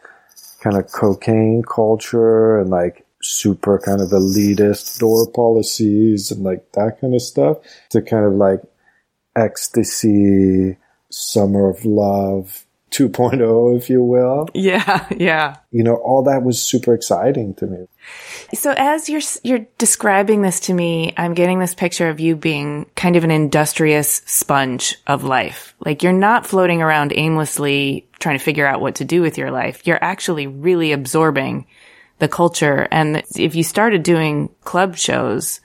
kind 0.60 0.76
of 0.76 0.92
cocaine 0.92 1.64
culture 1.64 2.60
and 2.60 2.70
like 2.70 3.06
super 3.22 3.80
kind 3.80 4.02
of 4.02 4.10
elitist 4.10 5.00
door 5.00 5.32
policies 5.32 6.32
and 6.32 6.44
like 6.44 6.70
that 6.74 7.00
kind 7.00 7.16
of 7.16 7.22
stuff 7.22 7.58
to 7.92 8.02
kind 8.02 8.26
of 8.26 8.34
like 8.34 8.62
ecstasy, 9.38 10.78
summer 11.10 11.70
of 11.70 11.86
love 11.86 12.66
2.0, 12.92 13.78
if 13.78 13.90
you 13.90 14.02
will. 14.02 14.48
Yeah, 14.54 15.08
yeah. 15.18 15.58
You 15.72 15.84
know, 15.84 15.96
all 15.96 16.24
that 16.24 16.44
was 16.44 16.62
super 16.62 16.94
exciting 16.94 17.54
to 17.56 17.68
me. 17.68 17.88
So 18.54 18.74
as 18.78 19.10
you're 19.10 19.22
you're 19.44 19.68
describing 19.78 20.42
this 20.42 20.62
to 20.62 20.74
me, 20.74 21.14
I'm 21.18 21.34
getting 21.34 21.60
this 21.60 21.76
picture 21.76 22.10
of 22.10 22.20
you 22.20 22.36
being 22.36 22.86
kind 22.96 23.16
of 23.16 23.24
an 23.24 23.32
industrious 23.32 24.22
sponge 24.26 24.98
of 25.08 25.24
life. 25.24 25.76
Like 25.84 26.04
you're 26.04 26.14
not 26.14 26.46
floating 26.46 26.82
around 26.82 27.12
aimlessly 27.16 28.08
trying 28.20 28.38
to 28.38 28.44
figure 28.44 28.68
out 28.68 28.82
what 28.82 28.96
to 28.96 29.06
do 29.06 29.22
with 29.22 29.38
your 29.38 29.52
life. 29.52 29.86
You're 29.86 30.04
actually 30.04 30.48
really 30.48 30.92
absorbing 30.92 31.68
the 32.20 32.28
culture. 32.28 32.88
And 32.92 33.24
if 33.36 33.56
you 33.56 33.64
started 33.64 34.04
doing 34.04 34.50
club 34.64 34.96
shows, 34.96 35.60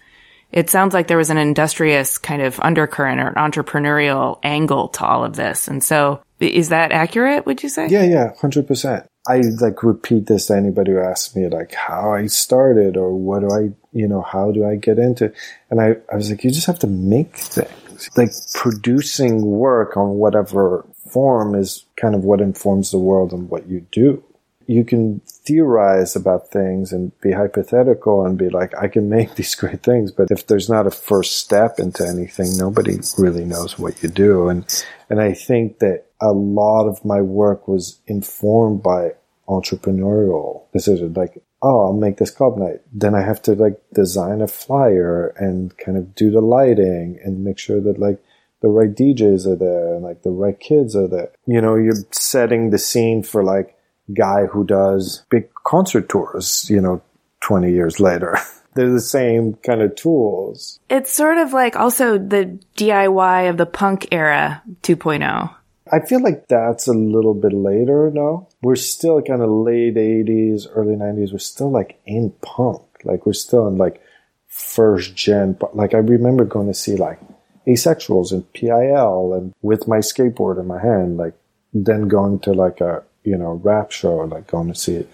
it 0.53 0.69
sounds 0.69 0.95
like 0.95 1.07
there 1.07 1.17
was 1.17 1.31
an 1.31 1.39
industrious 1.39 2.19
kind 2.19 2.43
of 2.43 2.59
undercurrent 2.61 3.21
or 3.21 3.29
an 3.29 3.35
entrepreneurial 3.35 4.41
angle 4.43 4.89
to 4.89 5.05
all 5.05 5.25
of 5.25 5.37
this. 5.37 5.69
And 5.69 5.83
so 5.83 6.23
is 6.49 6.71
that 6.71 6.93
accurate, 6.93 7.47
would 7.47 7.63
you 7.63 7.69
say? 7.69 7.89
Yeah, 7.89 8.05
yeah, 8.05 8.33
100%. 8.41 9.07
I 9.29 9.43
like 9.61 9.83
repeat 9.83 10.27
this 10.27 10.47
to 10.47 10.55
anybody 10.55 10.93
who 10.93 11.01
asks 11.01 11.37
me 11.37 11.49
like 11.49 11.75
how 11.75 12.15
I 12.15 12.27
started 12.27 12.97
or 12.97 13.15
what 13.15 13.41
do 13.41 13.51
I, 13.51 13.71
you 13.93 14.09
know, 14.09 14.23
how 14.23 14.51
do 14.51 14.67
I 14.67 14.77
get 14.77 14.99
into? 14.99 15.33
And 15.71 15.81
I, 15.81 15.97
I 16.11 16.17
was 16.17 16.31
like, 16.31 16.43
you 16.43 16.51
just 16.51 16.67
have 16.67 16.79
to 16.81 16.87
make 16.87 17.37
things. 17.37 18.09
Like 18.17 18.33
producing 18.55 19.43
work 19.43 19.97
on 19.97 20.15
whatever 20.15 20.87
form 21.13 21.55
is 21.55 21.85
kind 21.97 22.15
of 22.15 22.25
what 22.25 22.41
informs 22.41 22.91
the 22.91 22.99
world 22.99 23.33
and 23.33 23.51
what 23.51 23.69
you 23.69 23.87
do 23.93 24.25
you 24.71 24.85
can 24.85 25.21
theorize 25.27 26.15
about 26.15 26.53
things 26.53 26.93
and 26.93 27.11
be 27.21 27.33
hypothetical 27.33 28.25
and 28.25 28.39
be 28.39 28.49
like, 28.49 28.73
I 28.81 28.87
can 28.87 29.09
make 29.09 29.35
these 29.35 29.57
great 29.57 29.83
things. 29.83 30.13
But 30.13 30.29
if 30.31 30.47
there's 30.47 30.71
not 30.71 30.87
a 30.87 30.93
first 30.93 31.41
step 31.41 31.81
into 31.81 32.07
anything, 32.07 32.57
nobody 32.57 32.99
really 33.19 33.45
knows 33.45 33.81
what 33.81 34.01
you 34.01 34.09
do. 34.09 34.49
And, 34.49 34.65
and 35.09 35.21
I 35.21 35.33
think 35.33 35.81
that 35.81 36.05
a 36.21 36.31
lot 36.31 36.87
of 36.87 37.05
my 37.05 37.21
work 37.21 37.67
was 37.67 37.99
informed 38.07 38.81
by 38.81 39.15
entrepreneurial 39.49 40.63
decisions. 40.73 41.17
Like, 41.17 41.43
oh, 41.63 41.87
I'll 41.87 41.93
make 41.93 42.19
this 42.19 42.31
club 42.31 42.57
night. 42.57 42.81
Then 42.93 43.17
I 43.17 43.23
have 43.23 43.43
to 43.43 43.55
like 43.57 43.83
design 43.93 44.41
a 44.41 44.47
flyer 44.47 45.35
and 45.37 45.77
kind 45.79 45.99
of 45.99 46.15
do 46.15 46.31
the 46.31 46.41
lighting 46.41 47.19
and 47.25 47.43
make 47.43 47.59
sure 47.59 47.81
that 47.81 47.99
like 47.99 48.23
the 48.63 48.69
right 48.69 48.95
DJs 48.95 49.49
are 49.49 49.57
there 49.57 49.95
and 49.95 50.05
like 50.05 50.23
the 50.23 50.31
right 50.31 50.61
kids 50.61 50.95
are 50.95 51.09
there. 51.09 51.33
You 51.45 51.61
know, 51.61 51.75
you're 51.75 52.05
setting 52.13 52.71
the 52.71 52.79
scene 52.79 53.25
for 53.25 53.43
like 53.43 53.77
guy 54.15 54.47
who 54.47 54.65
does 54.65 55.25
big 55.31 55.53
concert 55.65 56.09
tours, 56.09 56.69
you 56.71 56.81
know, 56.81 57.03
20 57.41 57.73
years 57.73 58.01
later. 58.01 58.37
They're 58.75 58.91
the 58.91 59.01
same 59.01 59.55
kind 59.55 59.83
of 59.83 59.97
tools. 59.97 60.79
It's 60.89 61.13
sort 61.13 61.39
of 61.39 61.53
like 61.53 61.75
also 61.75 62.19
the 62.19 62.59
DIY 62.77 63.51
of 63.51 63.57
the 63.57 63.67
punk 63.67 64.09
era 64.13 64.63
2.0. 64.83 65.55
I 65.93 66.01
feel 66.01 66.23
like 66.23 66.47
that's 66.47 66.87
a 66.87 66.93
little 66.93 67.35
bit 67.35 67.53
later, 67.53 68.11
no? 68.15 68.49
We're 68.63 68.77
still 68.77 69.21
kind 69.23 69.43
of 69.43 69.51
late 69.51 69.97
80s, 69.97 70.69
early 70.73 70.95
90s. 70.95 71.33
We're 71.33 71.39
still 71.39 71.71
like 71.71 72.01
in 72.07 72.33
punk. 72.43 72.83
Like 73.03 73.27
we're 73.27 73.33
still 73.33 73.67
in 73.67 73.77
like 73.77 74.01
first 74.47 75.17
gen. 75.17 75.55
But 75.55 75.77
Like 75.77 75.95
I 75.95 75.99
remember 75.99 76.45
going 76.45 76.69
to 76.69 76.75
see 76.75 76.97
like 76.97 77.19
asexuals 77.67 78.31
and 78.31 78.51
PIL 78.53 79.35
and 79.35 79.53
with 79.63 79.89
my 79.89 79.99
skateboard 79.99 80.61
in 80.61 80.67
my 80.69 80.81
hand, 80.81 81.17
like 81.17 81.35
then 81.73 82.09
going 82.09 82.39
to 82.41 82.53
like 82.53 82.81
a 82.81 83.03
you 83.25 83.37
know, 83.37 83.61
rap 83.63 83.91
show, 83.91 84.17
like 84.19 84.47
going 84.47 84.69
to 84.69 84.75
see 84.75 84.95
it. 84.95 85.11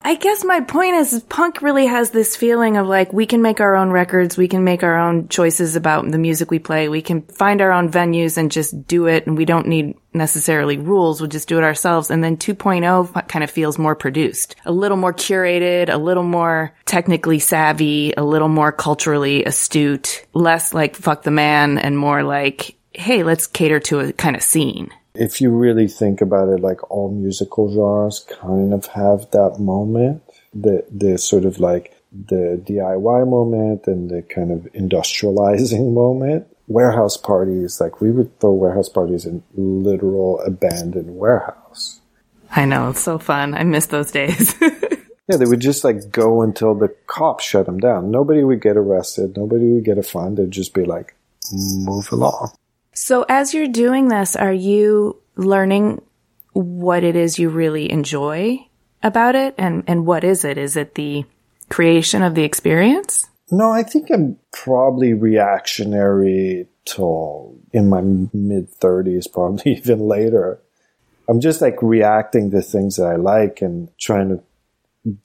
I 0.00 0.14
guess 0.14 0.44
my 0.44 0.60
point 0.60 0.94
is 0.94 1.24
punk 1.28 1.60
really 1.60 1.86
has 1.86 2.10
this 2.10 2.36
feeling 2.36 2.76
of 2.76 2.86
like 2.86 3.12
we 3.12 3.26
can 3.26 3.42
make 3.42 3.60
our 3.60 3.74
own 3.74 3.90
records, 3.90 4.36
we 4.36 4.46
can 4.46 4.62
make 4.62 4.84
our 4.84 4.96
own 4.96 5.28
choices 5.28 5.74
about 5.74 6.08
the 6.08 6.18
music 6.18 6.52
we 6.52 6.60
play, 6.60 6.88
we 6.88 7.02
can 7.02 7.22
find 7.22 7.60
our 7.60 7.72
own 7.72 7.90
venues 7.90 8.36
and 8.36 8.52
just 8.52 8.86
do 8.86 9.06
it 9.06 9.26
and 9.26 9.36
we 9.36 9.44
don't 9.44 9.66
need 9.66 9.96
necessarily 10.14 10.78
rules, 10.78 11.20
we'll 11.20 11.28
just 11.28 11.48
do 11.48 11.58
it 11.58 11.64
ourselves. 11.64 12.12
And 12.12 12.22
then 12.22 12.36
2.0 12.36 13.28
kind 13.28 13.42
of 13.42 13.50
feels 13.50 13.76
more 13.76 13.96
produced, 13.96 14.54
a 14.64 14.72
little 14.72 14.96
more 14.96 15.12
curated, 15.12 15.92
a 15.92 15.98
little 15.98 16.22
more 16.22 16.72
technically 16.84 17.40
savvy, 17.40 18.14
a 18.16 18.22
little 18.22 18.48
more 18.48 18.70
culturally 18.70 19.44
astute, 19.44 20.24
less 20.32 20.72
like 20.72 20.94
fuck 20.94 21.24
the 21.24 21.32
man 21.32 21.76
and 21.76 21.98
more 21.98 22.22
like, 22.22 22.76
hey, 22.94 23.24
let's 23.24 23.48
cater 23.48 23.80
to 23.80 23.98
a 23.98 24.12
kind 24.12 24.36
of 24.36 24.42
scene 24.42 24.92
if 25.14 25.40
you 25.40 25.50
really 25.50 25.88
think 25.88 26.20
about 26.20 26.48
it, 26.48 26.60
like 26.60 26.90
all 26.90 27.10
musical 27.10 27.72
genres 27.72 28.26
kind 28.40 28.72
of 28.72 28.86
have 28.86 29.30
that 29.32 29.58
moment, 29.58 30.22
the 30.54 30.84
the 30.90 31.18
sort 31.18 31.44
of 31.44 31.58
like 31.58 31.94
the 32.12 32.60
DIY 32.64 33.28
moment 33.28 33.86
and 33.86 34.10
the 34.10 34.22
kind 34.22 34.50
of 34.52 34.72
industrializing 34.72 35.92
moment. 35.94 36.46
Warehouse 36.66 37.16
parties, 37.16 37.80
like 37.80 38.02
we 38.02 38.10
would 38.10 38.38
throw 38.40 38.52
warehouse 38.52 38.90
parties 38.90 39.24
in 39.24 39.42
literal 39.54 40.38
abandoned 40.40 41.16
warehouse. 41.16 42.00
I 42.50 42.66
know, 42.66 42.90
it's 42.90 43.00
so 43.00 43.18
fun. 43.18 43.54
I 43.54 43.64
miss 43.64 43.86
those 43.86 44.10
days. 44.10 44.54
yeah, 44.60 45.36
they 45.38 45.46
would 45.46 45.60
just 45.60 45.82
like 45.82 46.10
go 46.10 46.42
until 46.42 46.74
the 46.74 46.88
cops 47.06 47.44
shut 47.44 47.64
them 47.64 47.78
down. 47.78 48.10
Nobody 48.10 48.44
would 48.44 48.60
get 48.60 48.76
arrested. 48.76 49.34
Nobody 49.34 49.64
would 49.72 49.84
get 49.84 49.96
a 49.96 50.02
fine. 50.02 50.34
They'd 50.34 50.50
just 50.50 50.74
be 50.74 50.84
like, 50.84 51.14
move 51.52 52.12
along. 52.12 52.52
So 52.98 53.24
as 53.28 53.54
you're 53.54 53.68
doing 53.68 54.08
this, 54.08 54.34
are 54.34 54.52
you 54.52 55.22
learning 55.36 56.02
what 56.52 57.04
it 57.04 57.14
is 57.14 57.38
you 57.38 57.48
really 57.48 57.88
enjoy 57.88 58.66
about 59.04 59.36
it? 59.36 59.54
And, 59.56 59.84
and 59.86 60.04
what 60.04 60.24
is 60.24 60.44
it? 60.44 60.58
Is 60.58 60.76
it 60.76 60.96
the 60.96 61.24
creation 61.70 62.24
of 62.24 62.34
the 62.34 62.42
experience? 62.42 63.28
No, 63.52 63.70
I 63.70 63.84
think 63.84 64.10
I'm 64.10 64.36
probably 64.52 65.14
reactionary 65.14 66.66
till 66.86 67.56
in 67.72 67.88
my 67.88 68.00
mid 68.00 68.68
30s, 68.80 69.32
probably 69.32 69.72
even 69.76 70.00
later. 70.00 70.60
I'm 71.28 71.40
just 71.40 71.62
like 71.62 71.80
reacting 71.80 72.50
to 72.50 72.60
things 72.60 72.96
that 72.96 73.06
I 73.06 73.14
like 73.14 73.62
and 73.62 73.96
trying 74.00 74.30
to 74.30 74.42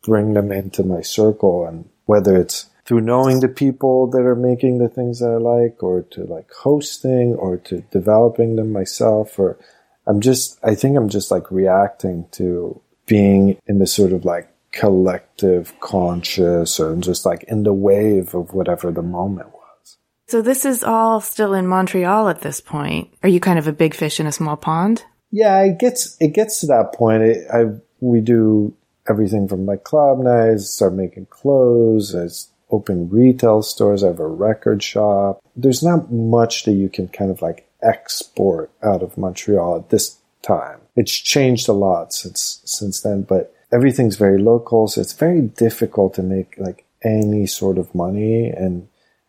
bring 0.03 0.35
them 0.35 0.51
into 0.51 0.83
my 0.83 1.01
circle. 1.01 1.65
And 1.65 1.89
whether 2.05 2.37
it's 2.37 2.69
through 2.85 3.01
knowing 3.01 3.39
the 3.39 3.47
people 3.47 4.07
that 4.07 4.21
are 4.21 4.35
making 4.35 4.77
the 4.77 4.89
things 4.89 5.19
that 5.19 5.29
I 5.29 5.37
like, 5.37 5.81
or 5.81 6.03
to 6.11 6.23
like 6.25 6.51
hosting, 6.51 7.35
or 7.35 7.57
to 7.57 7.81
developing 7.91 8.55
them 8.55 8.71
myself, 8.71 9.39
or 9.39 9.57
I'm 10.05 10.21
just, 10.21 10.59
I 10.63 10.75
think 10.75 10.97
I'm 10.97 11.09
just 11.09 11.31
like 11.31 11.49
reacting 11.51 12.27
to 12.33 12.81
being 13.05 13.57
in 13.67 13.79
the 13.79 13.87
sort 13.87 14.13
of 14.13 14.25
like 14.25 14.49
collective 14.73 15.79
conscious 15.79 16.79
or 16.79 16.95
just 16.97 17.25
like 17.25 17.43
in 17.43 17.63
the 17.63 17.73
wave 17.73 18.33
of 18.33 18.53
whatever 18.53 18.91
the 18.91 19.01
moment 19.01 19.49
was. 19.53 19.97
So 20.27 20.41
this 20.41 20.65
is 20.65 20.83
all 20.83 21.21
still 21.21 21.53
in 21.53 21.67
Montreal 21.67 22.27
at 22.27 22.41
this 22.41 22.59
point. 22.59 23.13
Are 23.21 23.29
you 23.29 23.39
kind 23.39 23.59
of 23.59 23.67
a 23.67 23.73
big 23.73 23.93
fish 23.93 24.19
in 24.19 24.25
a 24.25 24.31
small 24.31 24.57
pond? 24.57 25.05
Yeah, 25.31 25.61
it 25.61 25.79
gets 25.79 26.17
it 26.19 26.33
gets 26.33 26.59
to 26.61 26.67
that 26.67 26.93
point. 26.93 27.23
It, 27.23 27.47
I 27.51 27.65
we 27.99 28.19
do 28.21 28.75
everything 29.07 29.47
from 29.47 29.65
like 29.65 29.83
club 29.83 30.19
nights, 30.19 30.69
start 30.69 30.93
making 30.93 31.27
clothes, 31.27 32.15
as 32.15 32.49
open 32.73 33.07
retail 33.09 33.61
stores. 33.61 34.03
I 34.03 34.07
have 34.07 34.19
a 34.19 34.27
record 34.27 34.81
shop. 34.81 35.41
There's 35.55 35.83
not 35.83 36.11
much 36.11 36.63
that 36.63 36.73
you 36.73 36.89
can 36.89 37.07
kind 37.07 37.29
of 37.29 37.41
like 37.41 37.69
export 37.83 38.71
out 38.81 39.03
of 39.03 39.17
Montreal 39.17 39.77
at 39.77 39.89
this 39.89 40.17
time. 40.41 40.79
It's 40.95 41.11
changed 41.11 41.69
a 41.69 41.73
lot 41.73 42.13
since 42.13 42.61
since 42.65 43.01
then, 43.01 43.21
but 43.23 43.53
everything's 43.71 44.15
very 44.15 44.41
local, 44.41 44.87
so 44.87 45.01
it's 45.01 45.13
very 45.13 45.41
difficult 45.41 46.15
to 46.15 46.23
make 46.23 46.55
like 46.57 46.85
any 47.03 47.45
sort 47.45 47.77
of 47.77 47.93
money. 47.93 48.49
And 48.49 48.87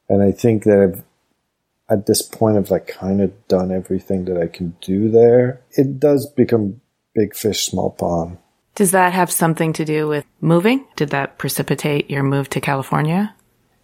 and 0.09 0.23
I 0.23 0.33
think 0.33 0.65
that 0.65 0.79
I've, 0.81 1.03
at 1.91 2.07
this 2.07 2.23
point 2.23 2.57
I've 2.57 2.71
like 2.71 2.87
kind 2.87 3.21
of 3.21 3.31
done 3.49 3.71
everything 3.71 4.25
that 4.27 4.39
I 4.39 4.47
can 4.47 4.77
do 4.81 5.11
there. 5.11 5.61
It 5.73 6.01
does 6.01 6.27
become 6.27 6.81
big 7.15 7.35
fish, 7.35 7.67
small 7.67 7.91
pond. 7.91 8.39
Does 8.75 8.91
that 8.91 9.13
have 9.13 9.31
something 9.31 9.73
to 9.75 9.85
do 9.85 10.09
with 10.09 10.25
moving? 10.41 10.85
Did 10.97 11.11
that 11.11 11.39
precipitate 11.39 12.11
your 12.11 12.25
move 12.25 12.51
to 12.51 12.61
California? 12.61 13.34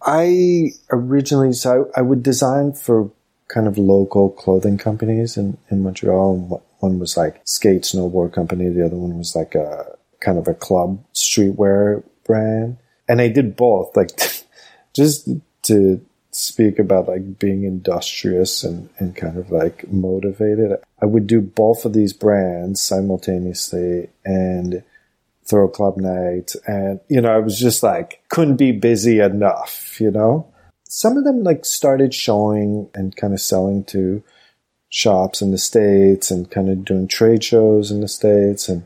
I 0.03 0.71
originally 0.89 1.53
so 1.53 1.91
I, 1.95 1.99
I 1.99 2.01
would 2.01 2.23
design 2.23 2.73
for 2.73 3.11
kind 3.47 3.67
of 3.67 3.77
local 3.77 4.29
clothing 4.29 4.77
companies 4.77 5.37
in, 5.37 5.57
in 5.69 5.83
Montreal. 5.83 6.63
One 6.79 6.99
was 6.99 7.17
like 7.17 7.41
skate 7.43 7.83
snowboard 7.83 8.33
company. 8.33 8.69
The 8.69 8.85
other 8.85 8.95
one 8.95 9.17
was 9.17 9.35
like 9.35 9.55
a 9.55 9.97
kind 10.19 10.37
of 10.37 10.47
a 10.47 10.53
club 10.53 11.03
streetwear 11.13 12.03
brand. 12.25 12.77
And 13.07 13.21
I 13.21 13.27
did 13.27 13.55
both, 13.55 13.95
like 13.95 14.09
just 14.95 15.29
to 15.63 16.05
speak 16.31 16.79
about 16.79 17.09
like 17.09 17.37
being 17.39 17.65
industrious 17.65 18.63
and, 18.63 18.89
and 18.97 19.15
kind 19.15 19.37
of 19.37 19.51
like 19.51 19.91
motivated. 19.91 20.77
I 21.01 21.05
would 21.05 21.27
do 21.27 21.41
both 21.41 21.83
of 21.83 21.93
these 21.93 22.13
brands 22.13 22.81
simultaneously 22.81 24.09
and 24.23 24.81
throw 25.45 25.67
club 25.67 25.97
night. 25.97 26.53
And, 26.65 26.99
you 27.09 27.21
know, 27.21 27.33
I 27.33 27.39
was 27.39 27.59
just 27.59 27.83
like, 27.83 28.23
couldn't 28.29 28.57
be 28.57 28.71
busy 28.71 29.19
enough, 29.19 29.99
you 29.99 30.11
know? 30.11 30.47
Some 30.87 31.17
of 31.17 31.23
them 31.23 31.43
like 31.43 31.65
started 31.65 32.13
showing 32.13 32.89
and 32.93 33.15
kind 33.15 33.33
of 33.33 33.39
selling 33.39 33.83
to 33.85 34.23
shops 34.89 35.41
in 35.41 35.51
the 35.51 35.57
States 35.57 36.31
and 36.31 36.51
kind 36.51 36.69
of 36.69 36.83
doing 36.83 37.07
trade 37.07 37.43
shows 37.43 37.91
in 37.91 38.01
the 38.01 38.07
States 38.07 38.67
and 38.67 38.83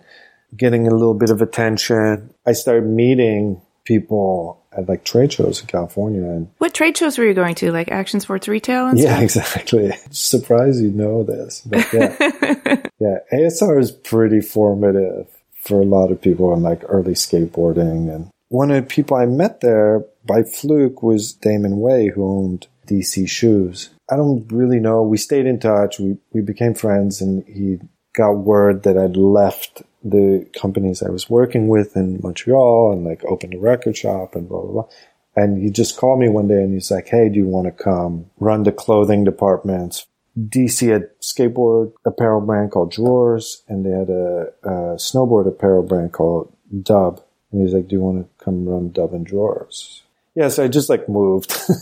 getting 0.56 0.88
a 0.88 0.92
little 0.92 1.16
bit 1.16 1.32
of 1.32 1.42
attention. 1.42 2.34
I 2.46 2.54
started 2.54 2.86
meeting 2.88 3.62
people 3.86 4.64
at 4.72 4.88
like 4.88 5.04
trade 5.04 5.34
shows 5.34 5.62
in 5.62 5.68
California. 5.68 6.24
And 6.24 6.50
what 6.60 6.74
trade 6.74 6.98
shows 6.98 7.18
were 7.18 7.26
you 7.26 7.34
going 7.34 7.56
to? 7.56 7.72
Like 7.72 7.92
Action 7.92 8.20
Sports 8.20 8.48
Retail 8.48 8.88
and 8.88 9.00
yeah, 9.00 9.16
stuff? 9.28 9.56
exactly. 9.56 9.92
Surprised 10.12 10.82
you 10.82 10.92
know 10.92 11.24
this, 11.24 11.62
but 11.62 11.92
yeah, 11.92 12.16
yeah. 13.00 13.18
ASR 13.34 13.80
is 13.80 13.92
pretty 13.92 14.42
formative 14.42 15.28
for 15.66 15.82
a 15.82 15.86
lot 15.86 16.12
of 16.12 16.22
people 16.22 16.54
in 16.54 16.62
like 16.62 16.84
early 16.88 17.14
skateboarding. 17.14 18.14
And 18.14 18.30
one 18.50 18.72
of 18.72 18.84
the 18.84 18.88
people 18.90 19.18
I 19.18 19.26
met 19.26 19.62
there 19.62 20.06
by 20.26 20.44
fluke 20.44 21.02
was 21.02 21.34
Damon 21.34 21.80
Way, 21.80 22.10
who 22.10 22.24
owned 22.24 22.68
DC 22.88 23.28
Shoes. 23.28 23.90
I 24.10 24.16
don't 24.16 24.50
really 24.52 24.80
know. 24.80 25.02
We 25.02 25.18
stayed 25.18 25.48
in 25.48 25.60
touch. 25.60 26.00
We 26.00 26.18
we 26.32 26.42
became 26.42 26.76
friends, 26.76 27.22
and 27.22 27.44
he 27.48 27.80
got 28.16 28.34
word 28.34 28.84
that 28.84 28.98
I'd 28.98 29.18
left 29.18 29.82
the 30.04 30.48
companies 30.60 31.02
I 31.02 31.10
was 31.10 31.30
working 31.30 31.68
with 31.68 31.96
in 31.96 32.20
Montreal 32.22 32.94
and 32.94 33.04
like 33.04 33.24
opened 33.26 33.56
a 33.56 33.60
record 33.60 33.98
shop 33.98 34.36
and 34.36 34.48
blah, 34.48 34.62
blah, 34.62 34.72
blah. 34.72 34.88
And 35.36 35.62
he 35.62 35.70
just 35.70 35.98
called 35.98 36.20
me 36.20 36.30
one 36.30 36.48
day 36.48 36.62
and 36.62 36.74
he's 36.74 36.92
like, 36.92 37.08
Hey, 37.08 37.28
do 37.28 37.36
you 37.36 37.48
want 37.48 37.66
to 37.66 37.84
come 37.84 38.30
run 38.40 38.64
the 38.64 38.72
clothing 38.72 39.24
departments? 39.24 40.06
DC 40.38 40.92
had 40.92 41.10
skateboard 41.22 41.94
apparel 42.06 42.42
brand 42.42 42.72
called 42.72 42.92
Droors 42.92 43.64
and 43.68 43.86
they 43.86 43.92
had 43.92 44.10
a, 44.10 44.52
a 44.64 44.70
snowboard 44.98 45.48
apparel 45.48 45.84
brand 45.84 46.12
called 46.12 46.54
Dub. 46.84 47.22
And 47.52 47.62
he's 47.62 47.74
like, 47.74 47.88
do 47.88 47.96
you 47.96 48.02
want 48.02 48.24
to 48.24 48.44
come 48.44 48.68
run 48.68 48.92
Dub 48.92 49.14
and 49.14 49.26
Droors? 49.26 50.04
Yeah, 50.36 50.50
so 50.50 50.66
I 50.66 50.68
just 50.68 50.90
like 50.90 51.08
moved. 51.08 51.52
so 51.52 51.78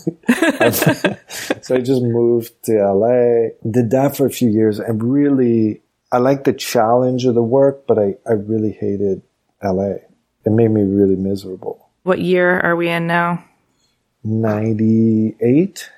I 1.74 1.80
just 1.80 2.02
moved 2.02 2.52
to 2.64 2.72
LA, 2.74 3.48
did 3.68 3.90
that 3.90 4.16
for 4.16 4.26
a 4.26 4.30
few 4.30 4.48
years 4.48 4.78
and 4.78 5.02
really 5.02 5.82
I 6.12 6.18
like 6.18 6.44
the 6.44 6.52
challenge 6.52 7.24
of 7.24 7.34
the 7.34 7.42
work, 7.42 7.88
but 7.88 7.98
I, 7.98 8.14
I 8.24 8.34
really 8.34 8.70
hated 8.70 9.22
LA. 9.60 9.94
It 10.44 10.52
made 10.52 10.70
me 10.70 10.82
really 10.82 11.16
miserable. 11.16 11.88
What 12.04 12.20
year 12.20 12.60
are 12.60 12.76
we 12.76 12.88
in 12.88 13.08
now? 13.08 13.44
98. 14.22 15.90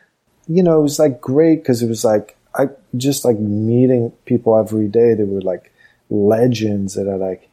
You 0.48 0.62
know, 0.62 0.78
it 0.78 0.82
was 0.82 0.98
like 0.98 1.20
great 1.20 1.56
because 1.56 1.82
it 1.82 1.88
was 1.88 2.04
like, 2.04 2.35
I 2.56 2.68
just 2.96 3.24
like 3.24 3.38
meeting 3.38 4.12
people 4.24 4.58
every 4.58 4.88
day. 4.88 5.14
They 5.14 5.24
were 5.24 5.42
like 5.42 5.72
legends 6.10 6.94
that 6.94 7.08
I 7.08 7.14
like 7.14 7.48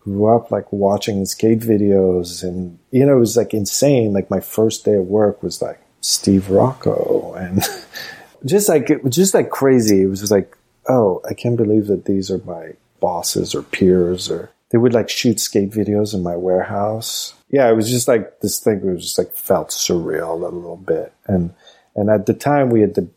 grew 0.00 0.26
up 0.26 0.50
like 0.50 0.72
watching 0.72 1.24
skate 1.24 1.60
videos 1.60 2.42
and, 2.42 2.78
you 2.90 3.04
know, 3.04 3.16
it 3.16 3.20
was 3.20 3.36
like 3.36 3.54
insane. 3.54 4.12
Like 4.12 4.30
my 4.30 4.40
first 4.40 4.84
day 4.84 4.94
of 4.94 5.06
work 5.06 5.42
was 5.42 5.60
like 5.60 5.80
Steve 6.00 6.48
Rocco 6.50 7.34
and 7.34 7.62
just 8.44 8.68
like, 8.68 8.90
it 8.90 9.02
was 9.02 9.16
just 9.16 9.34
like 9.34 9.50
crazy. 9.50 10.02
It 10.02 10.06
was 10.06 10.20
just 10.20 10.32
like, 10.32 10.56
oh, 10.88 11.20
I 11.28 11.34
can't 11.34 11.56
believe 11.56 11.86
that 11.88 12.04
these 12.04 12.30
are 12.30 12.38
my 12.38 12.74
bosses 13.00 13.54
or 13.54 13.62
peers 13.62 14.30
or 14.30 14.50
they 14.70 14.78
would 14.78 14.94
like 14.94 15.08
shoot 15.08 15.40
skate 15.40 15.70
videos 15.70 16.14
in 16.14 16.22
my 16.22 16.36
warehouse. 16.36 17.34
Yeah, 17.48 17.68
it 17.68 17.74
was 17.74 17.90
just 17.90 18.08
like 18.08 18.40
this 18.40 18.60
thing 18.60 18.78
it 18.78 18.84
was 18.84 19.02
just 19.02 19.18
like 19.18 19.32
felt 19.32 19.70
surreal 19.70 20.30
a 20.30 20.44
little 20.44 20.76
bit. 20.76 21.12
And 21.26 21.54
and 21.94 22.10
at 22.10 22.26
the 22.26 22.34
time 22.34 22.70
we 22.70 22.80
had 22.80 22.94
the 22.94 23.08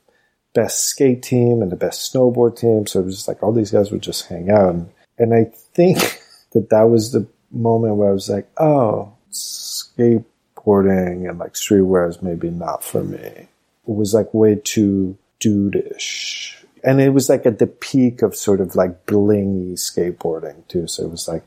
best 0.62 0.86
skate 0.86 1.24
team 1.24 1.62
and 1.62 1.72
the 1.72 1.76
best 1.76 2.14
snowboard 2.14 2.58
team, 2.58 2.88
so 2.88 3.00
it 3.00 3.06
was 3.06 3.16
just 3.16 3.28
like 3.28 3.42
all 3.44 3.54
these 3.54 3.72
guys 3.72 3.92
would 3.92 4.02
just 4.02 4.28
hang 4.28 4.50
out. 4.50 4.74
And, 4.74 4.90
and 5.18 5.34
I 5.34 5.46
think 5.74 5.98
that 6.54 6.70
that 6.70 6.84
was 6.84 7.12
the 7.12 7.28
moment 7.52 7.96
where 7.96 8.10
I 8.10 8.14
was 8.14 8.30
like, 8.30 8.50
oh, 8.58 9.14
skateboarding 9.32 11.30
and 11.30 11.40
like 11.40 11.54
streetwear 11.54 12.10
is 12.10 12.22
maybe 12.22 12.50
not 12.50 12.84
for 12.84 13.04
me. 13.04 13.18
It 13.18 13.48
was 13.86 14.14
like 14.14 14.34
way 14.34 14.56
too 14.56 15.18
dude-ish 15.40 16.60
and 16.84 17.02
it 17.02 17.10
was 17.10 17.30
like 17.30 17.46
at 17.46 17.60
the 17.60 17.68
peak 17.68 18.22
of 18.22 18.36
sort 18.36 18.62
of 18.62 18.76
like 18.76 19.06
blingy 19.06 19.74
skateboarding 19.74 20.68
too. 20.68 20.88
So 20.88 21.04
it 21.04 21.12
was 21.12 21.28
like 21.28 21.44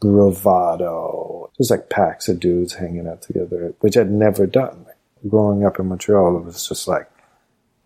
bravado. 0.00 1.50
It 1.52 1.58
was 1.58 1.70
like 1.70 1.90
packs 1.90 2.28
of 2.28 2.40
dudes 2.40 2.74
hanging 2.74 3.06
out 3.06 3.22
together, 3.22 3.74
which 3.80 3.96
I'd 3.96 4.10
never 4.10 4.46
done. 4.46 4.86
Growing 5.28 5.66
up 5.66 5.78
in 5.78 5.86
Montreal, 5.86 6.38
it 6.38 6.44
was 6.44 6.66
just 6.66 6.88
like 6.88 7.10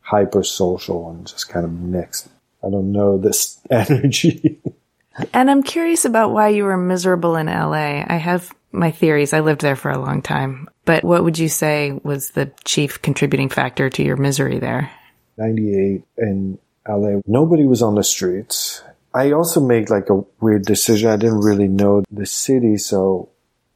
hyper 0.04 0.42
social 0.42 1.10
and 1.10 1.26
just 1.26 1.48
kind 1.48 1.64
of 1.64 1.72
mixed. 1.72 2.28
I 2.62 2.70
don't 2.70 2.92
know 2.92 3.18
this 3.18 3.60
energy. 3.70 4.60
and 5.32 5.50
I'm 5.50 5.62
curious 5.62 6.04
about 6.04 6.32
why 6.32 6.48
you 6.48 6.64
were 6.64 6.76
miserable 6.76 7.36
in 7.36 7.46
LA. 7.46 8.04
I 8.06 8.16
have 8.16 8.54
my 8.70 8.90
theories. 8.90 9.32
I 9.32 9.40
lived 9.40 9.60
there 9.60 9.76
for 9.76 9.90
a 9.90 9.98
long 9.98 10.22
time. 10.22 10.68
But 10.84 11.04
what 11.04 11.24
would 11.24 11.38
you 11.38 11.48
say 11.48 11.98
was 12.02 12.30
the 12.30 12.52
chief 12.64 13.00
contributing 13.00 13.48
factor 13.48 13.88
to 13.90 14.02
your 14.02 14.16
misery 14.16 14.58
there? 14.58 14.90
98 15.38 16.04
in 16.18 16.58
LA. 16.86 17.20
Nobody 17.26 17.66
was 17.66 17.82
on 17.82 17.94
the 17.94 18.04
streets. 18.04 18.82
I 19.14 19.32
also 19.32 19.60
made 19.60 19.90
like 19.90 20.10
a 20.10 20.24
weird 20.40 20.64
decision. 20.64 21.08
I 21.08 21.16
didn't 21.16 21.40
really 21.40 21.68
know 21.68 22.04
the 22.10 22.26
city, 22.26 22.76
so 22.76 23.30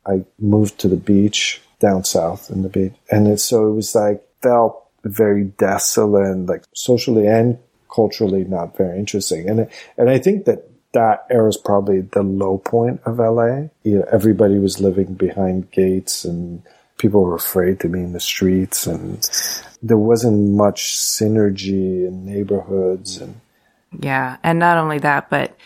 I 0.04 0.24
moved 0.38 0.78
to 0.80 0.88
the 0.88 0.96
beach 0.96 1.62
down 1.78 2.04
south 2.04 2.50
in 2.50 2.62
the 2.62 2.68
beach. 2.68 2.94
And 3.10 3.28
it, 3.28 3.38
so 3.38 3.68
it 3.68 3.74
was 3.74 3.94
like, 3.94 4.22
felt 4.42 4.87
very 5.04 5.44
desolate 5.44 6.46
like 6.46 6.64
socially 6.74 7.26
and 7.26 7.58
culturally 7.92 8.44
not 8.44 8.76
very 8.76 8.98
interesting. 8.98 9.48
And, 9.48 9.68
and 9.96 10.10
I 10.10 10.18
think 10.18 10.44
that 10.46 10.68
that 10.92 11.26
era 11.30 11.48
is 11.48 11.56
probably 11.56 12.00
the 12.00 12.22
low 12.22 12.58
point 12.58 13.00
of 13.04 13.18
LA. 13.18 13.68
You 13.82 13.98
know, 13.98 14.06
everybody 14.10 14.58
was 14.58 14.80
living 14.80 15.14
behind 15.14 15.70
gates 15.70 16.24
and 16.24 16.62
people 16.98 17.22
were 17.22 17.36
afraid 17.36 17.80
to 17.80 17.88
be 17.88 18.00
in 18.00 18.12
the 18.12 18.20
streets 18.20 18.86
and 18.86 19.28
there 19.82 19.96
wasn't 19.96 20.56
much 20.56 20.96
synergy 20.96 22.06
in 22.06 22.26
neighborhoods 22.26 23.18
and 23.18 23.40
yeah 24.00 24.36
and 24.42 24.58
not 24.58 24.76
only 24.76 24.98
that 24.98 25.30
but 25.30 25.56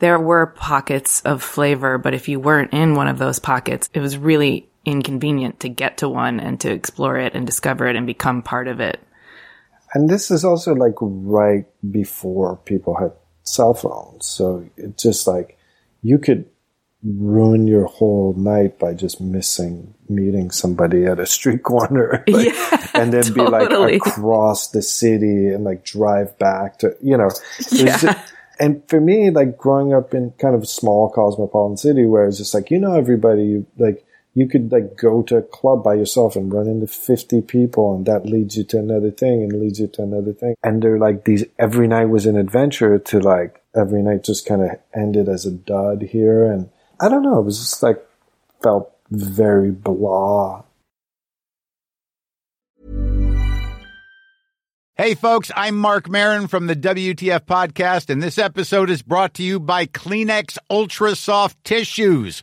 there 0.00 0.18
were 0.18 0.46
pockets 0.46 1.22
of 1.22 1.42
flavor 1.42 1.96
but 1.96 2.12
if 2.12 2.28
you 2.28 2.40
weren't 2.40 2.72
in 2.72 2.94
one 2.94 3.06
of 3.06 3.18
those 3.18 3.38
pockets 3.38 3.88
it 3.94 4.00
was 4.00 4.18
really 4.18 4.68
inconvenient 4.90 5.60
to 5.60 5.68
get 5.68 5.96
to 5.98 6.08
one 6.08 6.40
and 6.40 6.60
to 6.60 6.70
explore 6.70 7.16
it 7.16 7.34
and 7.34 7.46
discover 7.46 7.86
it 7.86 7.96
and 7.96 8.06
become 8.06 8.42
part 8.42 8.68
of 8.68 8.80
it 8.80 9.00
and 9.94 10.08
this 10.08 10.30
is 10.30 10.44
also 10.44 10.74
like 10.74 10.94
right 11.00 11.66
before 11.90 12.56
people 12.64 12.94
had 12.96 13.12
cell 13.44 13.74
phones 13.74 14.26
so 14.26 14.64
it's 14.76 15.02
just 15.02 15.26
like 15.26 15.56
you 16.02 16.18
could 16.18 16.44
ruin 17.02 17.66
your 17.66 17.86
whole 17.86 18.34
night 18.34 18.78
by 18.78 18.92
just 18.92 19.20
missing 19.22 19.94
meeting 20.10 20.50
somebody 20.50 21.06
at 21.06 21.18
a 21.18 21.24
street 21.24 21.62
corner. 21.70 22.22
Like, 22.28 22.46
Yeah, 22.48 22.86
and 22.94 23.10
then 23.10 23.32
be 23.32 23.40
like 23.40 23.70
totally. 23.70 23.96
across 23.96 24.68
the 24.68 24.82
city 24.82 25.48
and 25.48 25.64
like 25.64 25.82
drive 25.82 26.38
back 26.38 26.78
to, 26.80 26.94
you 27.00 27.16
know. 27.16 27.30
Yeah. 27.70 27.96
just- 27.96 28.32
and 28.58 28.82
for 28.86 29.00
me, 29.00 29.30
like 29.30 29.56
growing 29.56 29.94
up 29.94 30.12
in 30.12 30.32
kind 30.32 30.54
of 30.54 30.62
a 30.62 30.66
small 30.66 31.08
cosmopolitan 31.08 31.78
city 31.78 32.04
where 32.04 32.26
it's 32.28 32.36
just 32.36 32.52
like, 32.52 32.70
you 32.70 32.78
know, 32.78 32.92
everybody, 32.92 33.64
like, 33.78 34.04
you 34.34 34.46
could 34.46 34.70
like 34.70 34.96
go 34.96 35.22
to 35.22 35.36
a 35.36 35.42
club 35.42 35.82
by 35.82 35.94
yourself 35.94 36.36
and 36.36 36.52
run 36.52 36.68
into 36.68 36.86
50 36.86 37.42
people 37.42 37.94
and 37.94 38.06
that 38.06 38.26
leads 38.26 38.56
you 38.56 38.64
to 38.64 38.78
another 38.78 39.10
thing 39.10 39.42
and 39.42 39.60
leads 39.60 39.80
you 39.80 39.88
to 39.88 40.02
another 40.02 40.32
thing. 40.32 40.54
And 40.62 40.82
they're 40.82 40.98
like 40.98 41.24
these, 41.24 41.44
every 41.58 41.88
night 41.88 42.06
was 42.06 42.26
an 42.26 42.36
adventure 42.36 42.98
to 42.98 43.18
like, 43.18 43.62
every 43.74 44.02
night 44.02 44.24
just 44.24 44.46
kind 44.46 44.62
of 44.62 44.70
ended 44.94 45.28
as 45.28 45.46
a 45.46 45.50
dud 45.50 46.02
here. 46.02 46.44
And 46.50 46.70
I 47.00 47.08
don't 47.08 47.22
know, 47.22 47.40
it 47.40 47.44
was 47.44 47.58
just 47.58 47.82
like, 47.82 48.06
felt 48.62 48.94
very 49.10 49.70
blah. 49.70 50.62
Hey, 55.00 55.14
folks, 55.14 55.50
I'm 55.56 55.78
Marc 55.78 56.10
Maron 56.10 56.46
from 56.46 56.66
the 56.66 56.76
WTF 56.76 57.46
Podcast, 57.46 58.10
and 58.10 58.22
this 58.22 58.36
episode 58.36 58.90
is 58.90 59.00
brought 59.00 59.32
to 59.34 59.42
you 59.42 59.58
by 59.58 59.86
Kleenex 59.86 60.58
Ultra 60.68 61.16
Soft 61.16 61.56
Tissues, 61.64 62.42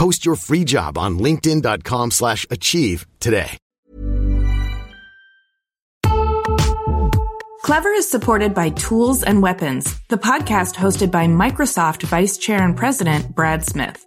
Post 0.00 0.24
your 0.24 0.36
free 0.36 0.64
job 0.64 0.96
on 0.96 1.18
linkedin.com/achieve 1.18 2.12
slash 2.12 2.46
achieve 2.50 3.06
today. 3.20 3.58
Clever 7.62 7.90
is 7.90 8.10
supported 8.10 8.54
by 8.54 8.70
Tools 8.70 9.22
and 9.22 9.42
Weapons, 9.42 9.94
the 10.08 10.16
podcast 10.16 10.74
hosted 10.74 11.10
by 11.10 11.26
Microsoft 11.26 12.02
Vice 12.04 12.38
Chair 12.38 12.62
and 12.62 12.74
President 12.74 13.34
Brad 13.34 13.64
Smith. 13.64 14.06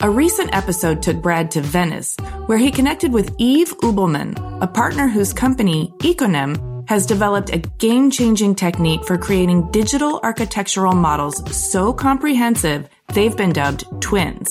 A 0.00 0.10
recent 0.10 0.54
episode 0.54 1.02
took 1.02 1.22
Brad 1.22 1.50
to 1.52 1.62
Venice, 1.62 2.16
where 2.44 2.58
he 2.58 2.70
connected 2.70 3.10
with 3.10 3.34
Yves 3.38 3.72
Ubelmann, 3.82 4.36
a 4.60 4.66
partner 4.66 5.08
whose 5.08 5.32
company, 5.32 5.90
Iconem, 6.00 6.52
has 6.86 7.06
developed 7.06 7.50
a 7.50 7.64
game 7.78 8.10
changing 8.10 8.54
technique 8.54 9.06
for 9.06 9.16
creating 9.16 9.70
digital 9.70 10.20
architectural 10.22 10.94
models 10.94 11.42
so 11.56 11.94
comprehensive 11.94 12.86
they've 13.14 13.36
been 13.38 13.54
dubbed 13.54 13.84
twins. 14.02 14.50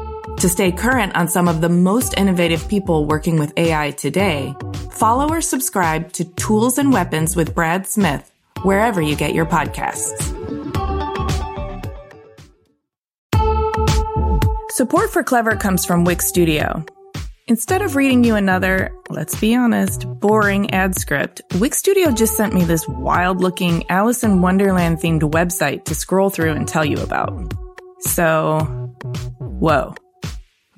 To 0.41 0.49
stay 0.49 0.71
current 0.71 1.15
on 1.15 1.27
some 1.27 1.47
of 1.47 1.61
the 1.61 1.69
most 1.69 2.17
innovative 2.17 2.67
people 2.67 3.05
working 3.05 3.37
with 3.37 3.53
AI 3.57 3.91
today, 3.91 4.55
follow 4.89 5.29
or 5.29 5.39
subscribe 5.39 6.11
to 6.13 6.25
Tools 6.33 6.79
and 6.79 6.91
Weapons 6.91 7.35
with 7.35 7.53
Brad 7.53 7.85
Smith 7.85 8.31
wherever 8.63 9.03
you 9.03 9.15
get 9.15 9.35
your 9.35 9.45
podcasts. 9.45 10.19
Support 14.71 15.11
for 15.11 15.21
Clever 15.21 15.55
comes 15.57 15.85
from 15.85 16.05
Wix 16.05 16.25
Studio. 16.25 16.83
Instead 17.45 17.83
of 17.83 17.95
reading 17.95 18.23
you 18.23 18.33
another, 18.33 18.91
let's 19.11 19.39
be 19.39 19.53
honest, 19.53 20.07
boring 20.21 20.71
ad 20.71 20.95
script, 20.95 21.43
Wix 21.59 21.77
Studio 21.77 22.09
just 22.09 22.35
sent 22.35 22.55
me 22.55 22.63
this 22.63 22.87
wild 22.87 23.41
looking 23.41 23.87
Alice 23.91 24.23
in 24.23 24.41
Wonderland 24.41 24.97
themed 24.97 25.21
website 25.21 25.85
to 25.85 25.93
scroll 25.93 26.31
through 26.31 26.53
and 26.53 26.67
tell 26.67 26.83
you 26.83 26.97
about. 26.97 27.53
So, 27.99 28.61
whoa. 29.37 29.93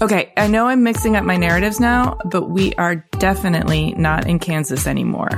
Okay, 0.00 0.32
I 0.36 0.46
know 0.46 0.68
I'm 0.68 0.84
mixing 0.84 1.16
up 1.16 1.24
my 1.24 1.36
narratives 1.36 1.80
now, 1.80 2.18
but 2.26 2.50
we 2.50 2.72
are 2.74 3.04
definitely 3.18 3.94
not 3.94 4.28
in 4.28 4.38
Kansas 4.38 4.86
anymore. 4.86 5.28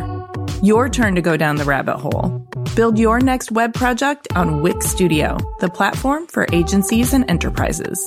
Your 0.63 0.91
turn 0.91 1.15
to 1.15 1.23
go 1.23 1.39
down 1.39 1.57
the 1.57 1.65
rabbit 1.65 1.97
hole. 1.97 2.47
Build 2.77 2.99
your 2.99 3.21
next 3.21 3.51
web 3.51 3.73
project 3.73 4.29
on 4.37 4.61
Wix 4.61 4.85
Studio, 4.85 5.39
the 5.61 5.71
platform 5.71 6.27
for 6.27 6.47
agencies 6.53 7.15
and 7.15 7.25
enterprises. 7.31 8.07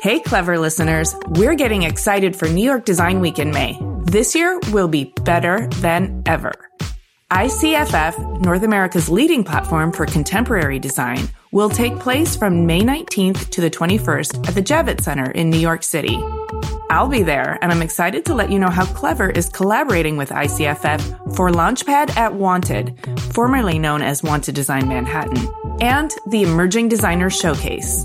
Hey, 0.00 0.18
clever 0.20 0.58
listeners, 0.58 1.14
we're 1.28 1.54
getting 1.56 1.82
excited 1.82 2.34
for 2.34 2.48
New 2.48 2.64
York 2.64 2.86
Design 2.86 3.20
Week 3.20 3.38
in 3.38 3.50
May. 3.50 3.78
This 4.04 4.34
year 4.34 4.58
will 4.72 4.88
be 4.88 5.12
better 5.24 5.66
than 5.82 6.22
ever. 6.24 6.54
ICFF, 7.32 8.42
North 8.42 8.62
America's 8.62 9.08
leading 9.08 9.42
platform 9.42 9.90
for 9.90 10.04
contemporary 10.04 10.78
design, 10.78 11.30
will 11.50 11.70
take 11.70 11.98
place 11.98 12.36
from 12.36 12.66
May 12.66 12.82
19th 12.82 13.48
to 13.48 13.62
the 13.62 13.70
21st 13.70 14.48
at 14.48 14.54
the 14.54 14.60
Javits 14.60 15.04
Center 15.04 15.30
in 15.30 15.48
New 15.48 15.58
York 15.58 15.82
City. 15.82 16.22
I'll 16.90 17.08
be 17.08 17.22
there, 17.22 17.58
and 17.62 17.72
I'm 17.72 17.80
excited 17.80 18.26
to 18.26 18.34
let 18.34 18.50
you 18.50 18.58
know 18.58 18.68
how 18.68 18.84
Clever 18.84 19.30
is 19.30 19.48
collaborating 19.48 20.18
with 20.18 20.28
ICFF 20.28 21.34
for 21.34 21.48
Launchpad 21.48 22.14
at 22.18 22.34
Wanted, 22.34 22.98
formerly 23.32 23.78
known 23.78 24.02
as 24.02 24.22
Wanted 24.22 24.54
Design 24.54 24.86
Manhattan, 24.86 25.48
and 25.80 26.14
the 26.26 26.42
Emerging 26.42 26.90
Designers 26.90 27.34
Showcase. 27.34 28.04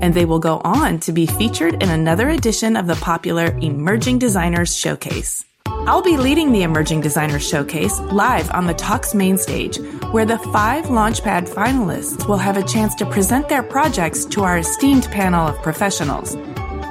and 0.00 0.14
they 0.14 0.24
will 0.24 0.38
go 0.38 0.60
on 0.64 0.98
to 1.00 1.12
be 1.12 1.26
featured 1.26 1.82
in 1.82 1.90
another 1.90 2.28
edition 2.30 2.76
of 2.76 2.86
the 2.86 2.96
popular 2.96 3.56
Emerging 3.60 4.18
Designers 4.18 4.76
Showcase. 4.76 5.44
I'll 5.66 6.02
be 6.02 6.16
leading 6.16 6.52
the 6.52 6.62
Emerging 6.62 7.02
Designers 7.02 7.46
Showcase 7.46 7.98
live 8.00 8.50
on 8.52 8.66
the 8.66 8.74
Talks 8.74 9.14
main 9.14 9.36
stage, 9.36 9.78
where 10.12 10.24
the 10.24 10.38
five 10.38 10.86
Launchpad 10.86 11.48
finalists 11.48 12.26
will 12.26 12.38
have 12.38 12.56
a 12.56 12.64
chance 12.66 12.94
to 12.96 13.06
present 13.06 13.48
their 13.48 13.62
projects 13.62 14.24
to 14.26 14.44
our 14.44 14.58
esteemed 14.58 15.04
panel 15.06 15.46
of 15.46 15.60
professionals. 15.62 16.36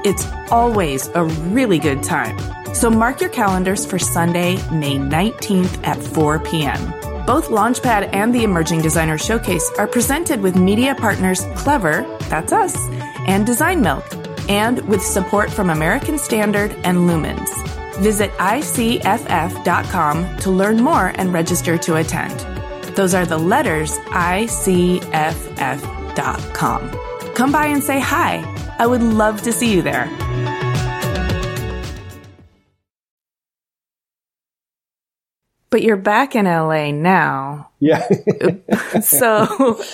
It's 0.06 0.28
always 0.52 1.08
a 1.16 1.24
really 1.24 1.80
good 1.80 2.04
time. 2.04 2.38
So 2.76 2.90
mark 2.90 3.22
your 3.22 3.30
calendars 3.30 3.86
for 3.86 3.98
Sunday, 3.98 4.56
May 4.72 4.98
19th 4.98 5.86
at 5.86 6.02
4 6.02 6.40
p.m. 6.40 7.03
Both 7.26 7.48
Launchpad 7.48 8.14
and 8.14 8.36
the 8.36 8.44
Emerging 8.44 8.82
Designer 8.82 9.18
Showcase 9.18 9.72
are 9.78 9.88
presented 9.88 10.42
with 10.42 10.58
media 10.58 10.94
partners 10.94 11.46
Clever, 11.56 12.02
that's 12.30 12.52
us, 12.52 12.76
and 13.28 13.46
Design 13.46 13.82
Milk, 13.82 14.04
and 14.50 14.82
with 14.90 15.02
support 15.02 15.50
from 15.50 15.70
American 15.70 16.18
Standard 16.18 16.72
and 16.84 17.10
Lumens. 17.10 17.48
Visit 18.02 18.30
icff.com 18.32 20.38
to 20.38 20.50
learn 20.50 20.82
more 20.82 21.14
and 21.16 21.32
register 21.32 21.78
to 21.78 21.96
attend. 21.96 22.38
Those 22.98 23.14
are 23.14 23.26
the 23.26 23.38
letters 23.38 23.94
icff.com. 24.10 25.00
Come 27.36 27.52
by 27.52 27.66
and 27.68 27.84
say 27.84 28.00
hi. 28.02 28.44
I 28.80 28.86
would 28.86 29.02
love 29.02 29.42
to 29.44 29.54
see 29.54 29.74
you 29.74 29.82
there. 29.82 30.10
But 35.74 35.82
you're 35.82 35.98
back 35.98 36.36
in 36.36 36.46
LA 36.46 36.92
now. 36.92 37.72
Yeah. 37.80 38.08
So, 39.02 39.28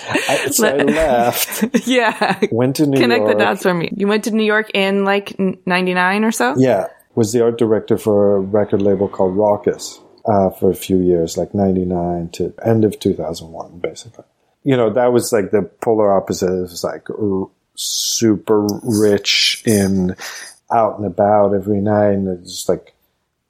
I, 0.09 0.49
so 0.51 0.67
I 0.67 0.75
left. 0.83 1.87
yeah. 1.87 2.37
Went 2.51 2.75
to 2.75 2.85
New 2.85 2.99
Connect 2.99 3.19
York. 3.19 3.31
Connect 3.31 3.37
the 3.37 3.43
dots 3.45 3.63
for 3.63 3.73
me. 3.73 3.89
You 3.95 4.07
went 4.07 4.25
to 4.25 4.31
New 4.31 4.43
York 4.43 4.69
in 4.73 5.05
like 5.05 5.39
99 5.39 6.25
or 6.25 6.31
so? 6.33 6.55
Yeah. 6.57 6.87
Was 7.15 7.31
the 7.31 7.41
art 7.41 7.57
director 7.57 7.97
for 7.97 8.35
a 8.35 8.39
record 8.41 8.81
label 8.81 9.07
called 9.07 9.37
Rawkus 9.37 9.99
uh, 10.25 10.49
for 10.49 10.69
a 10.69 10.75
few 10.75 10.97
years, 10.97 11.37
like 11.37 11.53
99 11.55 12.29
to 12.33 12.53
end 12.63 12.83
of 12.83 12.99
2001, 12.99 13.79
basically. 13.79 14.25
You 14.63 14.75
know, 14.75 14.89
that 14.91 15.13
was 15.13 15.31
like 15.31 15.51
the 15.51 15.61
polar 15.81 16.11
opposite. 16.11 16.51
It 16.51 16.61
was 16.61 16.83
like 16.83 17.09
r- 17.09 17.49
super 17.75 18.67
rich 18.83 19.63
in 19.65 20.17
out 20.69 20.97
and 20.97 21.07
about 21.07 21.53
every 21.53 21.79
night 21.79 22.11
and 22.11 22.43
just 22.45 22.67
like 22.67 22.93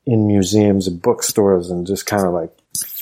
in 0.05 0.27
museums 0.27 0.88
and 0.88 1.01
bookstores 1.01 1.69
and 1.69 1.85
just 1.85 2.05
kind 2.05 2.25
of 2.25 2.33
like 2.33 2.51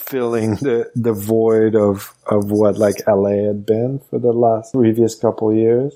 filling 0.08 0.56
the, 0.56 0.90
the 0.96 1.14
void 1.14 1.76
of, 1.76 2.14
of 2.28 2.52
what 2.52 2.78
like 2.78 2.96
LA 3.08 3.46
had 3.48 3.66
been 3.66 4.00
for 4.10 4.20
the 4.20 4.32
last 4.32 4.74
previous 4.74 5.16
couple 5.16 5.54
years. 5.54 5.94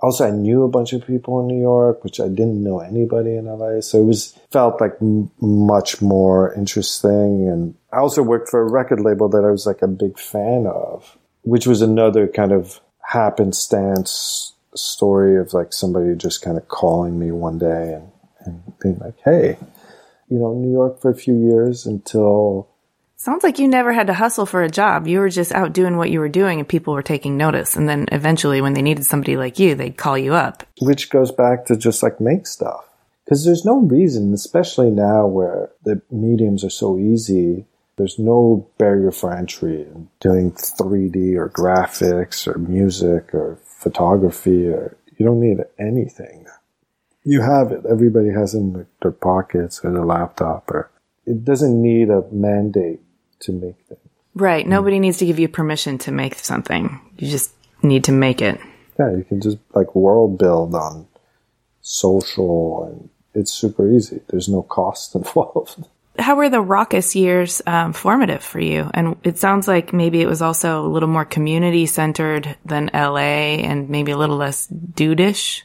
Also, 0.00 0.26
I 0.26 0.32
knew 0.32 0.64
a 0.64 0.68
bunch 0.68 0.92
of 0.92 1.06
people 1.06 1.40
in 1.40 1.46
New 1.46 1.60
York, 1.60 2.04
which 2.04 2.20
I 2.20 2.28
didn't 2.28 2.62
know 2.62 2.80
anybody 2.80 3.36
in 3.36 3.46
LA. 3.46 3.80
So 3.80 4.00
it 4.00 4.04
was 4.04 4.38
felt 4.52 4.80
like 4.80 4.92
m- 5.00 5.30
much 5.40 6.02
more 6.02 6.52
interesting. 6.54 7.48
And 7.48 7.74
I 7.90 7.98
also 7.98 8.22
worked 8.22 8.50
for 8.50 8.60
a 8.60 8.70
record 8.70 9.00
label 9.00 9.28
that 9.30 9.44
I 9.44 9.50
was 9.50 9.66
like 9.66 9.80
a 9.80 9.88
big 9.88 10.18
fan 10.18 10.66
of, 10.66 11.16
which 11.42 11.66
was 11.66 11.80
another 11.80 12.26
kind 12.26 12.52
of 12.52 12.80
happenstance 13.00 14.52
story 14.74 15.38
of 15.38 15.54
like 15.54 15.72
somebody 15.72 16.14
just 16.16 16.42
kind 16.42 16.58
of 16.58 16.68
calling 16.68 17.18
me 17.18 17.30
one 17.30 17.58
day 17.58 17.94
and, 17.94 18.10
and 18.40 18.78
being 18.80 18.98
like, 18.98 19.14
Hey, 19.24 19.56
you 20.28 20.38
know, 20.38 20.54
New 20.54 20.72
York 20.72 21.00
for 21.00 21.10
a 21.10 21.16
few 21.16 21.36
years 21.36 21.86
until 21.86 22.68
Sounds 23.16 23.42
like 23.42 23.58
you 23.58 23.68
never 23.68 23.90
had 23.90 24.08
to 24.08 24.12
hustle 24.12 24.44
for 24.44 24.62
a 24.62 24.68
job. 24.68 25.06
You 25.06 25.20
were 25.20 25.30
just 25.30 25.50
out 25.52 25.72
doing 25.72 25.96
what 25.96 26.10
you 26.10 26.20
were 26.20 26.28
doing 26.28 26.58
and 26.58 26.68
people 26.68 26.92
were 26.92 27.02
taking 27.02 27.38
notice. 27.38 27.74
And 27.74 27.88
then 27.88 28.06
eventually 28.12 28.60
when 28.60 28.74
they 28.74 28.82
needed 28.82 29.06
somebody 29.06 29.38
like 29.38 29.58
you, 29.58 29.74
they'd 29.74 29.96
call 29.96 30.18
you 30.18 30.34
up. 30.34 30.62
which 30.82 31.08
goes 31.08 31.32
back 31.32 31.64
to 31.66 31.76
just 31.76 32.02
like 32.02 32.20
make 32.20 32.46
stuff. 32.46 32.84
Because 33.24 33.46
there's 33.46 33.64
no 33.64 33.78
reason, 33.78 34.34
especially 34.34 34.90
now 34.90 35.26
where 35.26 35.70
the 35.84 36.02
mediums 36.10 36.64
are 36.64 36.70
so 36.70 36.98
easy, 36.98 37.64
there's 37.96 38.18
no 38.18 38.68
barrier 38.76 39.10
for 39.10 39.32
entry 39.32 39.82
in 39.82 40.08
doing 40.20 40.52
3D 40.52 41.34
or 41.36 41.48
graphics 41.48 42.46
or 42.46 42.58
music 42.58 43.32
or 43.32 43.58
photography 43.64 44.66
or 44.66 44.98
you 45.16 45.24
don't 45.24 45.40
need 45.40 45.64
anything. 45.78 46.43
You 47.24 47.40
have 47.40 47.72
it. 47.72 47.84
Everybody 47.88 48.30
has 48.30 48.54
it 48.54 48.58
in 48.58 48.86
their 49.00 49.10
pockets 49.10 49.80
or 49.82 49.92
their 49.92 50.04
laptop 50.04 50.70
or 50.70 50.90
it 51.26 51.44
doesn't 51.44 51.80
need 51.80 52.10
a 52.10 52.22
mandate 52.30 53.00
to 53.40 53.52
make 53.52 53.76
things. 53.88 54.00
Right. 54.34 54.66
Nobody 54.66 54.98
needs 54.98 55.18
to 55.18 55.26
give 55.26 55.38
you 55.38 55.48
permission 55.48 55.98
to 55.98 56.12
make 56.12 56.34
something. 56.36 57.00
You 57.16 57.30
just 57.30 57.52
need 57.82 58.04
to 58.04 58.12
make 58.12 58.42
it. 58.42 58.60
Yeah, 58.98 59.16
you 59.16 59.24
can 59.24 59.40
just 59.40 59.58
like 59.74 59.94
world 59.94 60.38
build 60.38 60.74
on 60.74 61.06
social 61.80 62.84
and 62.84 63.10
it's 63.34 63.52
super 63.52 63.90
easy. 63.90 64.20
There's 64.28 64.48
no 64.48 64.62
cost 64.62 65.14
involved. 65.14 65.86
How 66.16 66.36
were 66.36 66.48
the 66.48 66.62
Rawkus 66.62 67.16
years 67.16 67.60
um, 67.66 67.92
formative 67.92 68.42
for 68.42 68.60
you? 68.60 68.88
And 68.94 69.16
it 69.24 69.36
sounds 69.36 69.66
like 69.66 69.92
maybe 69.92 70.20
it 70.20 70.28
was 70.28 70.42
also 70.42 70.86
a 70.86 70.88
little 70.88 71.08
more 71.08 71.24
community 71.24 71.86
centered 71.86 72.56
than 72.64 72.90
LA 72.94 73.58
and 73.58 73.88
maybe 73.88 74.12
a 74.12 74.16
little 74.16 74.36
less 74.36 74.68
dudeish. 74.68 75.62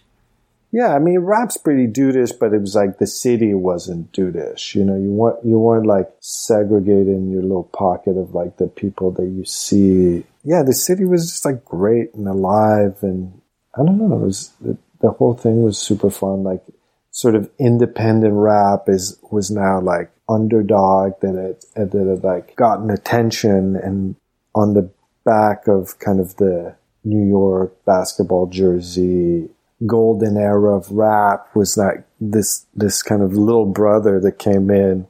Yeah, 0.72 0.94
I 0.94 1.00
mean, 1.00 1.20
rap's 1.20 1.58
pretty 1.58 1.88
dudeish, 1.88 2.38
but 2.40 2.54
it 2.54 2.62
was 2.62 2.76
like 2.76 3.00
the 3.00 3.08
city 3.08 3.56
wasn't 3.56 4.12
dudeish. 4.12 4.76
You 4.76 4.84
know, 4.84 4.96
you 4.96 5.12
weren't 5.12 5.44
you 5.44 5.58
weren't 5.58 5.88
like 5.88 6.10
segregated 6.20 7.08
in 7.08 7.32
your 7.32 7.42
little 7.42 7.64
pocket 7.64 8.18
of 8.18 8.36
like 8.36 8.58
the 8.58 8.68
people 8.68 9.12
that 9.14 9.26
you 9.26 9.46
see. 9.46 10.26
Yeah, 10.44 10.62
the 10.64 10.74
city 10.74 11.06
was 11.06 11.32
just 11.32 11.46
like 11.46 11.66
great 11.66 12.14
and 12.14 12.28
alive, 12.28 12.98
and 13.02 13.42
I 13.76 13.84
don't 13.84 13.98
know. 13.98 14.16
It 14.16 14.26
was 14.26 14.54
the, 14.62 14.78
the 15.02 15.10
whole 15.10 15.34
thing 15.34 15.64
was 15.64 15.80
super 15.80 16.12
fun. 16.12 16.44
Like, 16.44 16.64
sort 17.10 17.34
of 17.34 17.50
independent 17.58 18.36
rap 18.36 18.84
is 18.88 19.18
was 19.32 19.50
now 19.50 19.82
like 19.82 20.12
underdog 20.30 21.14
that 21.22 21.36
it 21.36 21.66
that 21.76 22.08
had 22.08 22.24
like 22.24 22.56
gotten 22.56 22.92
attention 22.92 23.76
and 23.76 24.16
on 24.54 24.76
the 24.76 24.92
back 25.26 25.68
of 25.68 25.98
kind 25.98 26.20
of 26.20 26.36
the 26.38 26.76
New 27.04 27.28
York 27.28 27.74
basketball 27.86 28.46
jersey 28.46 29.50
golden 29.86 30.38
era 30.38 30.76
of 30.76 30.92
rap 30.92 31.48
was 31.56 31.78
like 31.78 32.04
this 32.20 32.66
this 32.76 33.02
kind 33.02 33.22
of 33.22 33.34
little 33.34 33.66
brother 33.66 34.20
that 34.20 34.38
came 34.40 34.70
in 34.70 35.08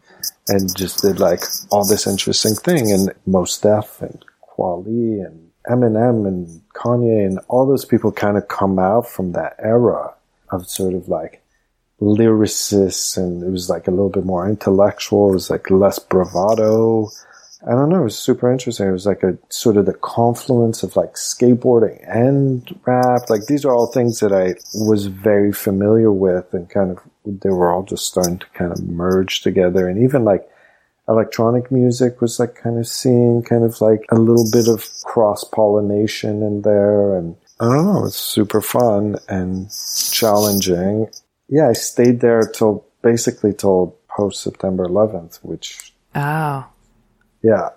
and 0.47 0.75
just 0.77 1.01
did 1.01 1.19
like 1.19 1.43
all 1.71 1.86
this 1.86 2.05
interesting 2.05 2.55
thing 2.55 2.91
and 2.91 3.12
Mos 3.25 3.60
Def 3.60 4.01
and 4.01 4.23
Kweli 4.47 5.25
and 5.25 5.49
Eminem 5.67 6.27
and 6.27 6.62
Kanye 6.73 7.25
and 7.25 7.39
all 7.47 7.65
those 7.65 7.86
people 7.86 8.12
kind 8.12 8.38
of 8.38 8.47
come 8.47 8.79
out 8.79 9.08
from 9.08 9.32
that 9.34 9.55
era 9.60 10.13
of 10.51 10.67
sort 10.67 10.93
of 10.93 11.08
like 11.08 11.41
lyricists 12.01 13.17
and 13.17 13.43
it 13.43 13.49
was 13.49 13.69
like 13.69 13.88
a 13.88 13.91
little 13.91 14.10
bit 14.10 14.25
more 14.25 14.47
intellectual. 14.47 15.29
It 15.29 15.34
was 15.34 15.49
like 15.49 15.69
less 15.69 15.99
bravado. 15.99 17.10
I 17.67 17.72
don't 17.72 17.89
know. 17.89 18.02
It 18.02 18.04
was 18.04 18.17
super 18.17 18.50
interesting. 18.52 18.88
It 18.88 18.93
was 18.93 19.06
like 19.06 19.22
a 19.22 19.38
sort 19.50 19.76
of 19.76 19.86
the 19.86 19.93
confluence 19.93 20.82
of 20.82 20.95
like 20.95 21.15
skateboarding 21.15 22.00
and 22.08 22.80
rap. 22.86 23.30
Like 23.30 23.48
these 23.48 23.65
are 23.65 23.74
all 23.74 23.88
things 23.88 24.22
that 24.22 24.32
I 24.32 24.56
was 24.74 25.08
very 25.08 25.52
familiar 25.52 26.12
with 26.12 26.54
and 26.54 26.69
kind 26.69 26.91
of 26.91 27.00
they 27.26 27.50
were 27.50 27.72
all 27.72 27.84
just 27.84 28.06
starting 28.06 28.39
to 28.39 28.45
kind 28.54 28.72
of 28.72 28.82
merge 28.84 29.41
together. 29.41 29.89
And 29.89 30.02
even 30.02 30.24
like 30.24 30.50
electronic 31.10 31.69
music 31.69 32.22
was 32.22 32.39
like 32.39 32.56
kind 32.56 32.80
of 32.80 32.88
seeing 32.88 33.43
kind 33.43 33.65
of 33.65 33.82
like 33.82 34.06
a 34.10 34.15
little 34.15 34.50
bit 34.50 34.69
of 34.69 34.88
cross 35.04 35.43
pollination 35.43 36.41
in 36.41 36.62
there. 36.62 37.17
And 37.17 37.36
I 37.60 37.65
don't 37.65 37.93
know. 37.93 38.06
It's 38.06 38.15
super 38.15 38.62
fun 38.62 39.17
and 39.28 39.69
challenging. 40.13 41.10
Yeah, 41.50 41.67
I 41.67 41.74
stayed 41.74 42.22
there 42.22 42.43
till 42.43 42.86
basically 43.02 43.54
till 43.54 43.98
post 44.08 44.41
September 44.43 44.86
11th, 44.88 45.39
which 45.43 45.93
Oh. 46.15 46.65
Yeah, 47.41 47.69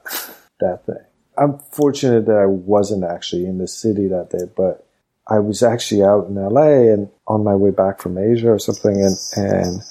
that 0.61 0.87
thing. 0.87 1.05
I'm 1.37 1.59
fortunate 1.59 2.27
that 2.27 2.37
I 2.37 2.47
wasn't 2.47 3.05
actually 3.05 3.47
in 3.47 3.59
the 3.59 3.69
city 3.69 4.07
that 4.09 4.31
day, 4.31 4.45
but 4.55 4.87
I 5.27 5.39
was 5.39 5.63
actually 5.63 6.03
out 6.03 6.29
in 6.29 6.35
LA 6.35 6.93
and 6.93 7.09
on 7.27 7.45
my 7.45 7.55
way 7.55 7.71
back 7.71 8.01
from 8.01 8.19
Asia 8.19 8.51
or 8.51 8.59
something, 8.59 9.03
and 9.03 9.17
and 9.37 9.83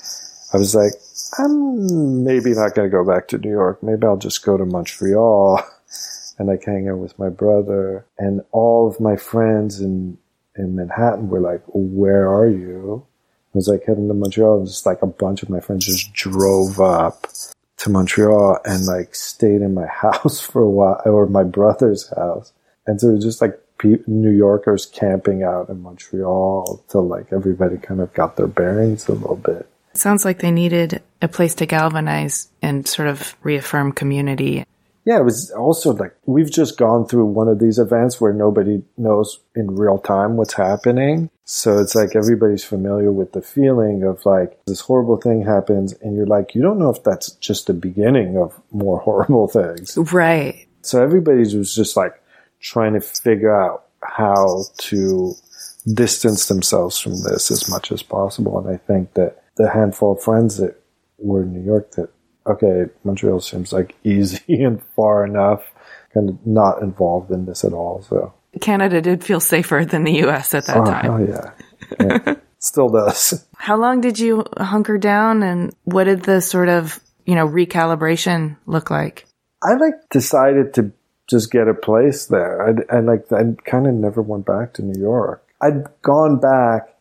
I 0.53 0.57
was 0.57 0.75
like, 0.75 0.93
I'm 1.39 2.23
maybe 2.23 2.51
not 2.53 2.75
going 2.75 2.89
to 2.89 2.95
go 2.95 3.05
back 3.05 3.27
to 3.29 3.37
New 3.37 3.49
York. 3.49 3.81
Maybe 3.81 4.05
I'll 4.05 4.17
just 4.17 4.45
go 4.45 4.57
to 4.57 4.65
Montreal, 4.65 5.63
and 6.37 6.47
like 6.47 6.63
hang 6.65 6.89
out 6.89 6.99
with 6.99 7.17
my 7.17 7.29
brother. 7.29 8.05
And 8.19 8.41
all 8.51 8.87
of 8.87 8.99
my 8.99 9.15
friends 9.15 9.79
in 9.79 10.17
in 10.55 10.75
Manhattan 10.75 11.29
were 11.29 11.39
like, 11.39 11.63
"Where 11.67 12.29
are 12.29 12.47
you?" 12.47 13.05
I 13.53 13.57
was 13.57 13.67
like 13.67 13.83
heading 13.85 14.07
to 14.07 14.13
Montreal. 14.13 14.59
And 14.59 14.67
just 14.67 14.85
like 14.85 15.01
a 15.01 15.07
bunch 15.07 15.43
of 15.43 15.49
my 15.49 15.59
friends 15.59 15.85
just 15.85 16.13
drove 16.13 16.79
up 16.79 17.27
to 17.81 17.89
Montreal 17.89 18.59
and 18.63 18.85
like 18.85 19.15
stayed 19.15 19.61
in 19.61 19.73
my 19.73 19.85
house 20.01 20.39
for 20.39 20.61
a 20.61 20.69
while, 20.69 21.01
or 21.05 21.25
my 21.25 21.43
brother's 21.43 22.09
house. 22.15 22.53
And 22.87 22.99
so 22.99 23.09
it 23.09 23.15
was 23.15 23.23
just 23.23 23.41
like 23.41 23.59
New 23.83 24.29
Yorkers 24.29 24.85
camping 24.85 25.43
out 25.43 25.69
in 25.69 25.81
Montreal 25.81 26.83
till 26.87 27.07
like 27.07 27.33
everybody 27.33 27.77
kind 27.77 27.99
of 27.99 28.13
got 28.13 28.35
their 28.35 28.47
bearings 28.47 29.07
a 29.07 29.13
little 29.13 29.35
bit. 29.35 29.67
It 29.91 29.97
sounds 29.97 30.23
like 30.23 30.39
they 30.39 30.51
needed 30.51 31.01
a 31.21 31.27
place 31.27 31.55
to 31.55 31.65
galvanize 31.65 32.47
and 32.61 32.87
sort 32.87 33.07
of 33.07 33.35
reaffirm 33.43 33.91
community. 33.91 34.63
Yeah, 35.05 35.19
it 35.19 35.23
was 35.23 35.51
also 35.51 35.93
like 35.93 36.15
we've 36.25 36.51
just 36.51 36.77
gone 36.77 37.07
through 37.07 37.25
one 37.25 37.47
of 37.47 37.59
these 37.59 37.79
events 37.79 38.21
where 38.21 38.33
nobody 38.33 38.83
knows 38.97 39.39
in 39.55 39.75
real 39.75 39.97
time 39.97 40.37
what's 40.37 40.53
happening. 40.53 41.29
So 41.43 41.79
it's 41.79 41.95
like 41.95 42.15
everybody's 42.15 42.63
familiar 42.63 43.11
with 43.11 43.33
the 43.33 43.41
feeling 43.41 44.03
of 44.03 44.25
like 44.25 44.59
this 44.67 44.81
horrible 44.81 45.17
thing 45.17 45.43
happens 45.43 45.93
and 46.01 46.15
you're 46.15 46.27
like, 46.27 46.53
you 46.53 46.61
don't 46.61 46.79
know 46.79 46.89
if 46.89 47.03
that's 47.03 47.31
just 47.33 47.67
the 47.67 47.73
beginning 47.73 48.37
of 48.37 48.59
more 48.71 48.99
horrible 49.01 49.47
things. 49.47 49.97
Right. 50.13 50.67
So 50.81 51.03
everybody 51.03 51.39
was 51.57 51.75
just 51.75 51.97
like 51.97 52.21
trying 52.59 52.93
to 52.93 53.01
figure 53.01 53.53
out 53.53 53.85
how 54.03 54.65
to 54.77 55.33
distance 55.93 56.47
themselves 56.47 56.99
from 56.99 57.21
this 57.23 57.49
as 57.49 57.67
much 57.69 57.91
as 57.91 58.03
possible. 58.03 58.59
And 58.59 58.69
I 58.69 58.77
think 58.77 59.13
that 59.15 59.43
the 59.57 59.69
handful 59.69 60.13
of 60.13 60.23
friends 60.23 60.57
that 60.57 60.79
were 61.17 61.43
in 61.43 61.53
New 61.53 61.63
York 61.63 61.91
that 61.91 62.09
okay, 62.47 62.85
Montreal 63.03 63.39
seems 63.39 63.73
like 63.73 63.95
easy 64.03 64.63
and 64.63 64.81
far 64.95 65.25
enough, 65.25 65.63
kind 66.13 66.29
of 66.29 66.45
not 66.45 66.81
involved 66.81 67.31
in 67.31 67.45
this 67.45 67.63
at 67.63 67.73
all. 67.73 68.01
So 68.01 68.33
Canada 68.59 69.01
did 69.01 69.23
feel 69.23 69.39
safer 69.39 69.85
than 69.85 70.03
the 70.03 70.25
US 70.25 70.53
at 70.53 70.65
that 70.65 70.77
oh, 70.77 70.85
time. 70.85 71.27
yeah. 71.27 71.51
yeah. 71.99 72.35
Still 72.59 72.89
does. 72.89 73.43
How 73.57 73.75
long 73.75 74.01
did 74.01 74.19
you 74.19 74.45
hunker 74.55 74.99
down 74.99 75.41
and 75.41 75.73
what 75.83 76.03
did 76.03 76.21
the 76.23 76.41
sort 76.41 76.69
of, 76.69 76.99
you 77.25 77.33
know, 77.33 77.47
recalibration 77.47 78.57
look 78.67 78.91
like? 78.91 79.25
I 79.63 79.73
like 79.73 79.95
decided 80.11 80.75
to 80.75 80.91
just 81.27 81.51
get 81.51 81.67
a 81.67 81.73
place 81.73 82.27
there. 82.27 82.67
I, 82.67 82.97
I 82.97 82.99
like, 82.99 83.31
I 83.31 83.41
kind 83.65 83.87
of 83.87 83.95
never 83.95 84.21
went 84.21 84.45
back 84.45 84.73
to 84.73 84.83
New 84.83 84.99
York. 84.99 85.43
I'd 85.59 85.85
gone 86.03 86.39
back 86.39 86.95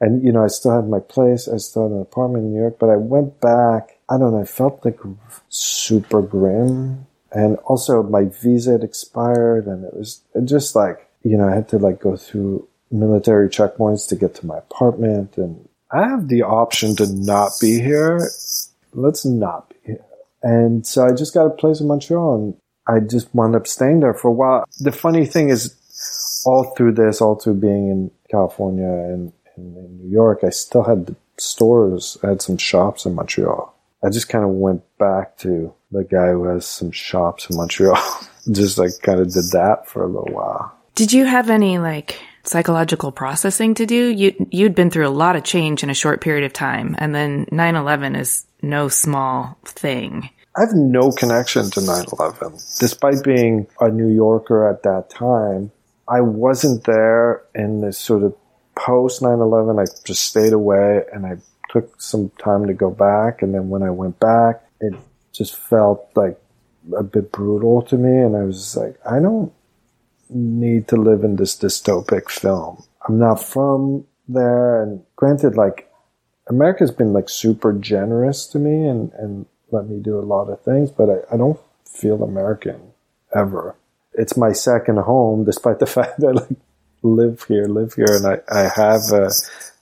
and, 0.00 0.24
you 0.24 0.32
know, 0.32 0.42
I 0.42 0.48
still 0.48 0.74
had 0.74 0.88
my 0.88 1.00
place. 1.00 1.48
I 1.48 1.58
still 1.58 1.84
had 1.84 1.92
an 1.92 2.00
apartment 2.00 2.46
in 2.46 2.52
New 2.54 2.60
York, 2.60 2.78
but 2.80 2.90
I 2.90 2.96
went 2.96 3.40
back. 3.40 3.97
I 4.10 4.18
don't 4.18 4.32
know. 4.32 4.40
I 4.40 4.44
felt 4.44 4.84
like 4.84 4.98
super 5.48 6.22
grim. 6.22 7.06
And 7.30 7.56
also 7.58 8.02
my 8.02 8.24
visa 8.24 8.72
had 8.72 8.84
expired 8.84 9.66
and 9.66 9.84
it 9.84 9.94
was 9.94 10.22
just 10.44 10.74
like, 10.74 11.08
you 11.22 11.36
know, 11.36 11.48
I 11.48 11.54
had 11.54 11.68
to 11.68 11.78
like 11.78 12.00
go 12.00 12.16
through 12.16 12.66
military 12.90 13.48
checkpoints 13.48 14.08
to 14.08 14.16
get 14.16 14.34
to 14.36 14.46
my 14.46 14.58
apartment. 14.58 15.36
And 15.36 15.68
I 15.92 16.08
have 16.08 16.28
the 16.28 16.42
option 16.42 16.96
to 16.96 17.06
not 17.06 17.52
be 17.60 17.80
here. 17.80 18.18
Let's 18.94 19.24
not 19.26 19.68
be 19.68 19.76
here. 19.84 20.04
And 20.42 20.86
so 20.86 21.04
I 21.04 21.12
just 21.12 21.34
got 21.34 21.46
a 21.46 21.50
place 21.50 21.80
in 21.80 21.88
Montreal 21.88 22.34
and 22.34 22.54
I 22.86 23.00
just 23.00 23.34
wound 23.34 23.54
up 23.54 23.66
staying 23.66 24.00
there 24.00 24.14
for 24.14 24.28
a 24.28 24.32
while. 24.32 24.64
The 24.80 24.92
funny 24.92 25.26
thing 25.26 25.50
is, 25.50 25.74
all 26.46 26.72
through 26.76 26.92
this, 26.92 27.20
all 27.20 27.34
through 27.34 27.54
being 27.54 27.88
in 27.88 28.10
California 28.30 28.86
and, 28.86 29.32
and 29.56 29.76
in 29.76 29.98
New 29.98 30.08
York, 30.08 30.40
I 30.44 30.50
still 30.50 30.84
had 30.84 31.14
stores. 31.36 32.16
I 32.22 32.28
had 32.28 32.42
some 32.42 32.56
shops 32.56 33.04
in 33.04 33.14
Montreal. 33.14 33.74
I 34.02 34.10
just 34.10 34.28
kind 34.28 34.44
of 34.44 34.50
went 34.50 34.82
back 34.98 35.38
to 35.38 35.74
the 35.90 36.04
guy 36.04 36.28
who 36.30 36.44
has 36.44 36.66
some 36.66 36.90
shops 36.90 37.50
in 37.50 37.56
Montreal. 37.56 37.96
just 38.52 38.78
like 38.78 38.92
kind 39.02 39.20
of 39.20 39.32
did 39.32 39.50
that 39.52 39.88
for 39.88 40.02
a 40.02 40.06
little 40.06 40.34
while. 40.34 40.74
Did 40.94 41.12
you 41.12 41.24
have 41.24 41.50
any 41.50 41.78
like 41.78 42.20
psychological 42.44 43.12
processing 43.12 43.74
to 43.74 43.86
do? 43.86 44.08
You 44.08 44.34
you'd 44.50 44.74
been 44.74 44.90
through 44.90 45.06
a 45.06 45.10
lot 45.10 45.36
of 45.36 45.44
change 45.44 45.82
in 45.82 45.90
a 45.90 45.94
short 45.94 46.20
period 46.20 46.44
of 46.44 46.52
time, 46.52 46.96
and 46.98 47.14
then 47.14 47.46
9/11 47.46 48.18
is 48.18 48.44
no 48.62 48.88
small 48.88 49.58
thing. 49.64 50.30
I 50.56 50.62
have 50.62 50.74
no 50.74 51.12
connection 51.12 51.70
to 51.70 51.80
9/11. 51.80 52.78
Despite 52.80 53.22
being 53.22 53.66
a 53.80 53.90
New 53.90 54.08
Yorker 54.08 54.68
at 54.68 54.82
that 54.82 55.10
time, 55.10 55.70
I 56.08 56.20
wasn't 56.20 56.84
there 56.84 57.42
in 57.54 57.80
this 57.80 57.98
sort 57.98 58.22
of 58.22 58.34
post 58.74 59.22
9/11. 59.22 59.78
I 59.78 59.84
just 60.04 60.24
stayed 60.24 60.52
away 60.52 61.04
and 61.12 61.26
I 61.26 61.36
took 61.68 62.00
some 62.00 62.30
time 62.42 62.66
to 62.66 62.74
go 62.74 62.90
back 62.90 63.42
and 63.42 63.54
then 63.54 63.68
when 63.68 63.82
I 63.82 63.90
went 63.90 64.18
back, 64.18 64.62
it 64.80 64.94
just 65.32 65.56
felt 65.56 66.08
like 66.14 66.40
a 66.96 67.02
bit 67.02 67.32
brutal 67.32 67.82
to 67.82 67.96
me 67.96 68.16
and 68.16 68.36
I 68.36 68.44
was 68.44 68.76
like, 68.76 68.96
I 69.08 69.18
don't 69.20 69.52
need 70.30 70.88
to 70.88 70.96
live 70.96 71.24
in 71.24 71.36
this 71.36 71.56
dystopic 71.56 72.30
film. 72.30 72.84
I'm 73.08 73.18
not 73.18 73.42
from 73.42 74.06
there 74.28 74.82
and 74.82 75.02
granted 75.16 75.56
like 75.56 75.90
America's 76.48 76.90
been 76.90 77.12
like 77.12 77.28
super 77.28 77.72
generous 77.72 78.46
to 78.48 78.58
me 78.58 78.86
and, 78.86 79.12
and 79.14 79.46
let 79.70 79.86
me 79.88 80.00
do 80.00 80.18
a 80.18 80.20
lot 80.20 80.48
of 80.48 80.62
things, 80.62 80.90
but 80.90 81.10
I, 81.10 81.34
I 81.34 81.36
don't 81.36 81.60
feel 81.86 82.22
American 82.22 82.92
ever. 83.34 83.76
It's 84.14 84.36
my 84.36 84.52
second 84.52 84.98
home, 84.98 85.44
despite 85.44 85.78
the 85.78 85.86
fact 85.96 86.20
that 86.20 86.28
I 86.28 86.32
like 86.32 86.58
live 87.02 87.44
here, 87.44 87.66
live 87.66 87.94
here, 87.94 88.10
and 88.10 88.26
I, 88.26 88.38
I 88.50 88.68
have 88.74 89.12
a 89.12 89.30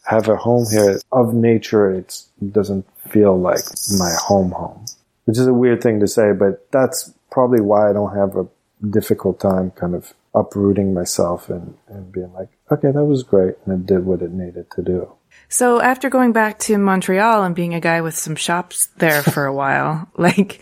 have 0.06 0.28
a 0.28 0.36
home 0.36 0.66
here. 0.70 1.00
Of 1.12 1.34
nature, 1.34 1.90
it 1.90 2.22
doesn't 2.52 2.86
feel 3.08 3.38
like 3.38 3.64
my 3.98 4.14
home 4.18 4.50
home, 4.52 4.84
which 5.24 5.38
is 5.38 5.46
a 5.46 5.54
weird 5.54 5.82
thing 5.82 6.00
to 6.00 6.08
say, 6.08 6.32
but 6.32 6.70
that's 6.70 7.12
probably 7.30 7.60
why 7.60 7.90
I 7.90 7.92
don't 7.92 8.16
have 8.16 8.36
a 8.36 8.46
difficult 8.88 9.40
time 9.40 9.70
kind 9.72 9.94
of 9.94 10.14
uprooting 10.34 10.92
myself 10.92 11.48
and, 11.48 11.76
and 11.88 12.12
being 12.12 12.32
like, 12.34 12.48
okay, 12.70 12.90
that 12.90 13.04
was 13.04 13.22
great, 13.22 13.54
and 13.64 13.80
it 13.80 13.86
did 13.86 14.04
what 14.04 14.22
it 14.22 14.30
needed 14.30 14.70
to 14.72 14.82
do. 14.82 15.12
So 15.48 15.80
after 15.80 16.10
going 16.10 16.32
back 16.32 16.58
to 16.60 16.78
Montreal 16.78 17.44
and 17.44 17.54
being 17.54 17.74
a 17.74 17.80
guy 17.80 18.00
with 18.00 18.16
some 18.16 18.36
shops 18.36 18.86
there 18.98 19.22
for 19.22 19.46
a 19.46 19.54
while, 19.54 20.08
like 20.16 20.60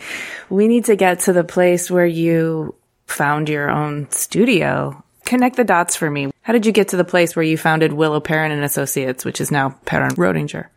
we 0.49 0.67
need 0.67 0.85
to 0.85 0.95
get 0.95 1.21
to 1.21 1.33
the 1.33 1.43
place 1.43 1.89
where 1.89 2.05
you 2.05 2.75
found 3.07 3.49
your 3.49 3.69
own 3.69 4.09
studio. 4.11 5.03
Connect 5.25 5.55
the 5.55 5.63
dots 5.63 5.95
for 5.95 6.09
me. 6.09 6.31
How 6.41 6.53
did 6.53 6.65
you 6.65 6.71
get 6.71 6.89
to 6.89 6.97
the 6.97 7.03
place 7.03 7.35
where 7.35 7.43
you 7.43 7.57
founded 7.57 7.91
Willo 7.91 8.23
Perron 8.23 8.51
and 8.51 8.63
Associates, 8.63 9.25
which 9.25 9.41
is 9.41 9.51
now 9.51 9.71
Perron 9.85 10.15
Roettinger? 10.15 10.67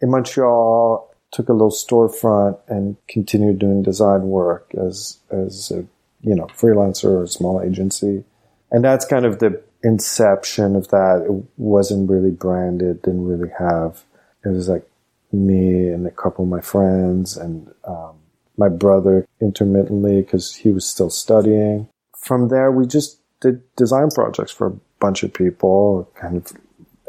In 0.00 0.10
Montreal, 0.10 1.08
took 1.30 1.48
a 1.48 1.52
little 1.52 1.70
storefront 1.70 2.58
and 2.68 2.96
continued 3.08 3.58
doing 3.58 3.82
design 3.82 4.22
work 4.22 4.70
as 4.74 5.18
as 5.30 5.70
a 5.70 5.86
you 6.20 6.34
know 6.34 6.46
freelancer 6.46 7.22
or 7.22 7.26
small 7.26 7.62
agency, 7.62 8.24
and 8.70 8.84
that's 8.84 9.04
kind 9.04 9.24
of 9.24 9.38
the 9.38 9.62
inception 9.82 10.76
of 10.76 10.88
that. 10.88 11.24
It 11.26 11.44
wasn't 11.56 12.10
really 12.10 12.30
branded, 12.30 13.02
didn't 13.02 13.24
really 13.24 13.50
have. 13.58 14.04
It 14.44 14.48
was 14.48 14.68
like 14.68 14.86
me 15.32 15.88
and 15.88 16.06
a 16.06 16.10
couple 16.10 16.44
of 16.44 16.50
my 16.50 16.60
friends 16.60 17.36
and 17.36 17.72
um, 17.84 18.16
my 18.56 18.68
brother 18.68 19.26
intermittently 19.40 20.20
because 20.20 20.54
he 20.54 20.70
was 20.70 20.84
still 20.84 21.10
studying. 21.10 21.88
From 22.18 22.48
there, 22.48 22.70
we 22.70 22.86
just 22.86 23.21
did 23.42 23.76
design 23.76 24.08
projects 24.10 24.52
for 24.52 24.68
a 24.68 24.76
bunch 25.00 25.22
of 25.22 25.34
people, 25.34 26.10
kind 26.14 26.36
of 26.36 26.52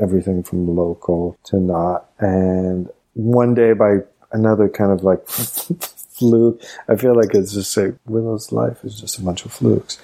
everything 0.01 0.43
from 0.43 0.75
local 0.75 1.37
to 1.45 1.57
not. 1.57 2.09
And 2.19 2.89
one 3.13 3.53
day, 3.53 3.73
by 3.73 3.99
another 4.31 4.67
kind 4.67 4.91
of 4.91 5.03
like 5.03 5.25
fluke, 5.27 6.61
I 6.89 6.95
feel 6.95 7.15
like 7.15 7.33
it's 7.33 7.53
just 7.53 7.77
like 7.77 7.95
Willo's 8.05 8.51
life 8.51 8.83
is 8.83 8.99
just 8.99 9.19
a 9.19 9.21
bunch 9.21 9.45
of 9.45 9.53
flukes. 9.53 9.99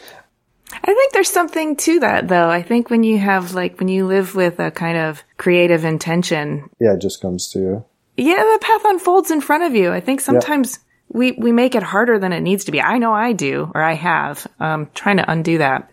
I 0.71 0.93
think 0.93 1.13
there's 1.13 1.31
something 1.31 1.75
to 1.77 1.99
that 2.01 2.27
though. 2.27 2.49
I 2.49 2.61
think 2.61 2.89
when 2.89 3.03
you 3.03 3.17
have 3.17 3.53
like 3.53 3.79
when 3.79 3.87
you 3.87 4.05
live 4.05 4.35
with 4.35 4.59
a 4.59 4.71
kind 4.71 4.97
of 4.97 5.23
creative 5.37 5.83
intention. 5.83 6.69
Yeah, 6.79 6.93
it 6.93 7.01
just 7.01 7.21
comes 7.21 7.49
to 7.49 7.59
you. 7.59 7.85
Yeah, 8.17 8.35
the 8.35 8.59
path 8.61 8.81
unfolds 8.85 9.31
in 9.31 9.41
front 9.41 9.63
of 9.63 9.75
you. 9.75 9.91
I 9.91 9.99
think 9.99 10.21
sometimes 10.21 10.77
yeah. 10.77 10.88
We, 11.09 11.33
we 11.33 11.51
make 11.51 11.75
it 11.75 11.83
harder 11.83 12.19
than 12.19 12.33
it 12.33 12.41
needs 12.41 12.65
to 12.65 12.71
be. 12.71 12.81
I 12.81 12.97
know 12.97 13.13
I 13.13 13.33
do, 13.33 13.71
or 13.73 13.81
I 13.81 13.93
have. 13.93 14.45
Um, 14.59 14.89
trying 14.93 15.17
to 15.17 15.29
undo 15.29 15.57
that. 15.57 15.89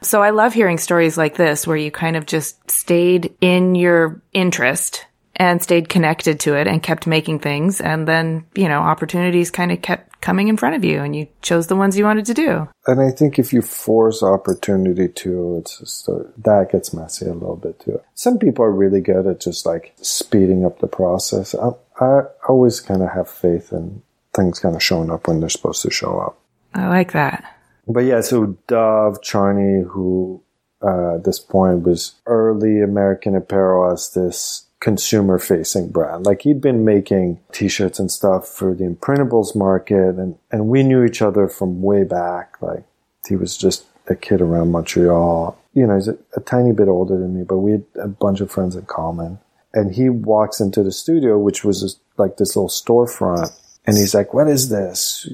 So 0.00 0.22
I 0.22 0.30
love 0.30 0.52
hearing 0.52 0.78
stories 0.78 1.16
like 1.16 1.36
this 1.36 1.66
where 1.66 1.76
you 1.76 1.90
kind 1.90 2.16
of 2.16 2.26
just 2.26 2.70
stayed 2.70 3.34
in 3.40 3.74
your 3.74 4.20
interest 4.32 5.06
and 5.36 5.62
stayed 5.62 5.88
connected 5.88 6.40
to 6.40 6.56
it 6.56 6.66
and 6.66 6.82
kept 6.82 7.06
making 7.06 7.38
things. 7.38 7.80
And 7.80 8.06
then, 8.06 8.44
you 8.54 8.68
know, 8.68 8.80
opportunities 8.80 9.50
kind 9.50 9.72
of 9.72 9.80
kept 9.80 10.20
coming 10.20 10.48
in 10.48 10.56
front 10.56 10.76
of 10.76 10.84
you 10.84 11.00
and 11.00 11.16
you 11.16 11.28
chose 11.40 11.68
the 11.68 11.76
ones 11.76 11.96
you 11.96 12.04
wanted 12.04 12.26
to 12.26 12.34
do. 12.34 12.68
And 12.86 13.00
I 13.00 13.10
think 13.10 13.38
if 13.38 13.52
you 13.52 13.62
force 13.62 14.22
opportunity 14.22 15.08
to, 15.08 15.58
it's 15.58 15.78
just, 15.78 16.06
that 16.06 16.68
gets 16.70 16.92
messy 16.92 17.26
a 17.26 17.32
little 17.32 17.56
bit 17.56 17.80
too. 17.80 18.00
Some 18.14 18.38
people 18.38 18.64
are 18.64 18.70
really 18.70 19.00
good 19.00 19.26
at 19.26 19.40
just 19.40 19.66
like 19.66 19.94
speeding 20.02 20.64
up 20.64 20.80
the 20.80 20.86
process. 20.86 21.54
I, 21.54 21.70
I 22.00 22.22
always 22.48 22.80
kind 22.80 23.02
of 23.02 23.10
have 23.10 23.30
faith 23.30 23.72
in 23.72 24.02
things 24.34 24.58
kind 24.58 24.74
of 24.74 24.82
showing 24.82 25.10
up 25.10 25.28
when 25.28 25.40
they're 25.40 25.48
supposed 25.48 25.82
to 25.82 25.90
show 25.90 26.18
up. 26.18 26.38
I 26.74 26.88
like 26.88 27.12
that. 27.12 27.56
But 27.86 28.00
yeah, 28.00 28.20
so 28.20 28.56
Dov 28.66 29.22
Charney, 29.22 29.82
who 29.82 30.42
uh, 30.82 31.16
at 31.16 31.24
this 31.24 31.38
point 31.38 31.82
was 31.82 32.14
early 32.26 32.80
American 32.80 33.36
Apparel 33.36 33.92
as 33.92 34.10
this 34.12 34.66
consumer 34.80 35.38
facing 35.38 35.88
brand. 35.90 36.26
Like 36.26 36.42
he'd 36.42 36.60
been 36.60 36.84
making 36.84 37.38
t-shirts 37.52 38.00
and 38.00 38.10
stuff 38.10 38.48
for 38.48 38.74
the 38.74 38.84
imprintables 38.84 39.54
market 39.54 40.16
and, 40.16 40.36
and 40.50 40.66
we 40.66 40.82
knew 40.82 41.04
each 41.04 41.22
other 41.22 41.46
from 41.46 41.82
way 41.82 42.02
back. 42.02 42.60
Like 42.60 42.82
he 43.28 43.36
was 43.36 43.56
just 43.56 43.84
a 44.08 44.16
kid 44.16 44.40
around 44.40 44.72
Montreal. 44.72 45.56
You 45.74 45.86
know, 45.86 45.94
he's 45.94 46.08
a, 46.08 46.18
a 46.36 46.40
tiny 46.40 46.72
bit 46.72 46.88
older 46.88 47.16
than 47.16 47.38
me, 47.38 47.44
but 47.44 47.58
we 47.58 47.72
had 47.72 47.84
a 47.94 48.08
bunch 48.08 48.40
of 48.40 48.50
friends 48.50 48.74
in 48.74 48.84
common. 48.86 49.38
And 49.72 49.94
he 49.94 50.08
walks 50.08 50.60
into 50.60 50.82
the 50.82 50.92
studio, 50.92 51.38
which 51.38 51.64
was 51.64 51.80
just 51.80 52.00
like 52.18 52.36
this 52.36 52.56
little 52.56 52.68
storefront. 52.68 53.52
And 53.84 53.96
he's 53.96 54.14
like, 54.14 54.32
what 54.32 54.48
is 54.48 54.68
this? 54.68 55.28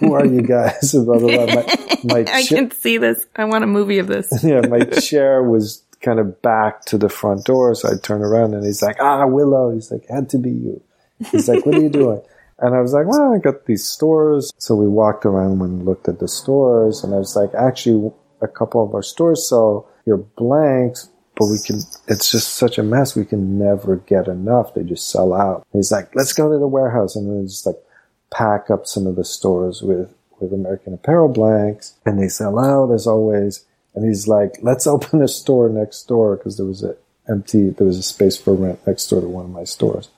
Who 0.00 0.14
are 0.14 0.24
you 0.24 0.42
guys? 0.42 0.92
blah, 0.92 1.18
blah, 1.18 1.18
blah. 1.18 1.46
My, 1.46 1.76
my 2.04 2.18
I 2.32 2.42
cha- 2.42 2.56
can 2.56 2.70
see 2.70 2.98
this. 2.98 3.26
I 3.36 3.44
want 3.44 3.64
a 3.64 3.66
movie 3.66 3.98
of 3.98 4.06
this. 4.06 4.30
yeah, 4.44 4.60
my 4.66 4.80
chair 4.80 5.42
was 5.42 5.82
kind 6.00 6.18
of 6.18 6.40
back 6.40 6.84
to 6.86 6.98
the 6.98 7.08
front 7.08 7.44
door. 7.44 7.74
So 7.74 7.90
I 7.90 7.92
turn 8.02 8.22
around 8.22 8.54
and 8.54 8.64
he's 8.64 8.82
like, 8.82 8.96
ah, 9.00 9.26
Willo. 9.26 9.74
He's 9.74 9.90
like, 9.90 10.06
had 10.08 10.30
to 10.30 10.38
be 10.38 10.50
you. 10.50 10.82
He's 11.30 11.48
like, 11.48 11.66
what 11.66 11.76
are 11.76 11.82
you 11.82 11.90
doing? 11.90 12.22
And 12.58 12.74
I 12.74 12.80
was 12.80 12.92
like, 12.92 13.06
well, 13.06 13.34
I 13.34 13.38
got 13.38 13.66
these 13.66 13.84
stores. 13.84 14.52
So 14.56 14.74
we 14.74 14.88
walked 14.88 15.26
around 15.26 15.60
and 15.60 15.84
looked 15.84 16.08
at 16.08 16.18
the 16.18 16.28
stores. 16.28 17.04
And 17.04 17.14
I 17.14 17.18
was 17.18 17.36
like, 17.36 17.54
actually, 17.54 18.10
a 18.40 18.48
couple 18.48 18.84
of 18.84 18.94
our 18.94 19.02
stores 19.02 19.48
sell 19.48 19.88
your 20.06 20.16
blanks, 20.16 21.08
but 21.42 21.50
we 21.50 21.58
can, 21.58 21.80
it's 22.06 22.30
just 22.30 22.54
such 22.54 22.78
a 22.78 22.84
mess. 22.84 23.16
We 23.16 23.24
can 23.24 23.58
never 23.58 23.96
get 23.96 24.28
enough. 24.28 24.74
They 24.74 24.84
just 24.84 25.10
sell 25.10 25.34
out. 25.34 25.66
He's 25.72 25.90
like, 25.90 26.14
let's 26.14 26.32
go 26.32 26.52
to 26.52 26.56
the 26.56 26.68
warehouse. 26.68 27.16
And 27.16 27.28
then 27.28 27.48
just 27.48 27.66
like 27.66 27.82
pack 28.30 28.70
up 28.70 28.86
some 28.86 29.08
of 29.08 29.16
the 29.16 29.24
stores 29.24 29.82
with, 29.82 30.14
with 30.38 30.52
American 30.52 30.94
Apparel 30.94 31.28
blanks. 31.28 31.94
And 32.06 32.22
they 32.22 32.28
sell 32.28 32.60
out 32.60 32.92
as 32.92 33.08
always. 33.08 33.64
And 33.96 34.06
he's 34.06 34.28
like, 34.28 34.52
let's 34.62 34.86
open 34.86 35.20
a 35.20 35.26
store 35.26 35.68
next 35.68 36.04
door 36.04 36.36
because 36.36 36.58
there 36.58 36.66
was 36.66 36.84
a 36.84 36.94
empty, 37.28 37.70
there 37.70 37.88
was 37.88 37.98
a 37.98 38.04
space 38.04 38.36
for 38.36 38.54
rent 38.54 38.78
next 38.86 39.08
door 39.08 39.20
to 39.20 39.26
one 39.26 39.46
of 39.46 39.50
my 39.50 39.64
stores. 39.64 40.10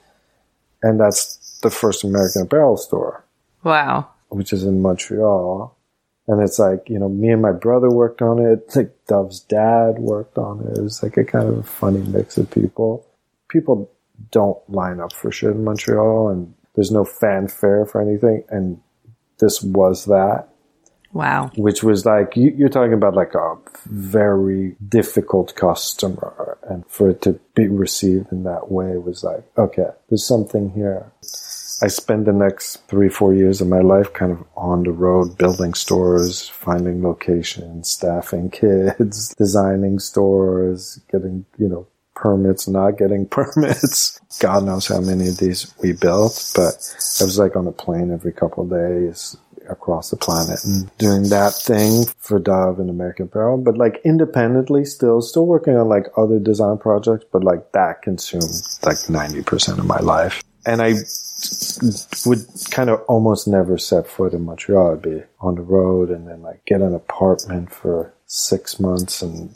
And 0.82 1.00
that's 1.00 1.58
the 1.62 1.70
first 1.70 2.04
American 2.04 2.42
Apparel 2.42 2.76
store. 2.76 3.24
Wow. 3.62 4.10
Which 4.28 4.52
is 4.52 4.62
in 4.62 4.82
Montreal. 4.82 5.74
And 6.26 6.42
it's 6.42 6.58
like, 6.58 6.88
you 6.88 6.98
know, 6.98 7.08
me 7.08 7.30
and 7.30 7.42
my 7.42 7.52
brother 7.52 7.90
worked 7.90 8.22
on 8.22 8.38
it. 8.38 8.74
Like 8.74 8.94
Dov's 9.06 9.40
dad 9.40 9.98
worked 9.98 10.38
on 10.38 10.60
it. 10.66 10.78
It 10.78 10.82
was 10.82 11.02
like 11.02 11.16
a 11.16 11.24
kind 11.24 11.48
of 11.48 11.58
a 11.58 11.62
funny 11.62 12.00
mix 12.00 12.38
of 12.38 12.50
people. 12.50 13.06
People 13.48 13.90
don't 14.30 14.58
line 14.70 15.00
up 15.00 15.12
for 15.12 15.30
shit 15.30 15.50
in 15.50 15.64
Montreal 15.64 16.28
and 16.28 16.54
there's 16.74 16.90
no 16.90 17.04
fanfare 17.04 17.84
for 17.84 18.00
anything. 18.00 18.44
And 18.48 18.80
this 19.38 19.62
was 19.62 20.06
that. 20.06 20.48
Wow. 21.12 21.52
Which 21.56 21.84
was 21.84 22.04
like, 22.04 22.36
you, 22.36 22.66
are 22.66 22.70
talking 22.70 22.92
about 22.92 23.14
like 23.14 23.34
a 23.34 23.56
very 23.86 24.76
difficult 24.88 25.54
customer. 25.54 26.58
And 26.68 26.84
for 26.88 27.10
it 27.10 27.22
to 27.22 27.38
be 27.54 27.68
received 27.68 28.32
in 28.32 28.42
that 28.44 28.72
way 28.72 28.96
was 28.96 29.22
like, 29.22 29.44
okay, 29.56 29.90
there's 30.08 30.26
something 30.26 30.70
here. 30.70 31.12
I 31.82 31.88
spend 31.88 32.26
the 32.26 32.32
next 32.32 32.76
three, 32.88 33.08
four 33.08 33.34
years 33.34 33.60
of 33.60 33.68
my 33.68 33.80
life 33.80 34.12
kind 34.12 34.32
of 34.32 34.44
on 34.56 34.84
the 34.84 34.92
road, 34.92 35.36
building 35.36 35.74
stores, 35.74 36.48
finding 36.48 37.02
locations, 37.02 37.90
staffing 37.90 38.50
kids, 38.50 39.34
designing 39.38 39.98
stores, 39.98 41.00
getting, 41.10 41.44
you 41.58 41.68
know, 41.68 41.86
permits, 42.14 42.68
not 42.68 42.92
getting 42.98 43.26
permits. 43.38 44.20
God 44.40 44.64
knows 44.64 44.86
how 44.86 45.00
many 45.00 45.28
of 45.28 45.38
these 45.38 45.72
we 45.82 45.92
built, 45.92 46.52
but 46.54 46.74
I 47.20 47.24
was 47.24 47.38
like 47.38 47.56
on 47.56 47.66
a 47.66 47.72
plane 47.72 48.12
every 48.12 48.32
couple 48.32 48.64
of 48.64 48.70
days 48.70 49.36
across 49.68 50.10
the 50.10 50.16
planet 50.16 50.62
and 50.64 50.96
doing 50.98 51.28
that 51.30 51.54
thing 51.54 52.04
for 52.18 52.38
Dov 52.38 52.78
and 52.78 52.90
American 52.90 53.26
Apparel, 53.26 53.58
but 53.58 53.78
like 53.78 54.00
independently 54.04 54.84
still, 54.84 55.22
still 55.22 55.46
working 55.46 55.76
on 55.76 55.88
like 55.88 56.06
other 56.16 56.38
design 56.38 56.78
projects, 56.78 57.24
but 57.32 57.42
like 57.42 57.72
that 57.72 58.02
consumed 58.02 58.62
like 58.82 58.98
90% 58.98 59.78
of 59.78 59.86
my 59.86 59.98
life. 60.00 60.42
And 60.66 60.80
I 60.80 60.94
would 62.26 62.46
kind 62.70 62.90
of 62.90 63.00
almost 63.02 63.46
never 63.46 63.76
set 63.78 64.06
foot 64.06 64.32
in 64.32 64.44
Montreal. 64.44 64.92
I'd 64.92 65.02
be 65.02 65.22
on 65.40 65.56
the 65.56 65.62
road 65.62 66.10
and 66.10 66.26
then 66.26 66.42
like 66.42 66.64
get 66.64 66.80
an 66.80 66.94
apartment 66.94 67.72
for 67.72 68.12
six 68.26 68.80
months 68.80 69.22
in 69.22 69.54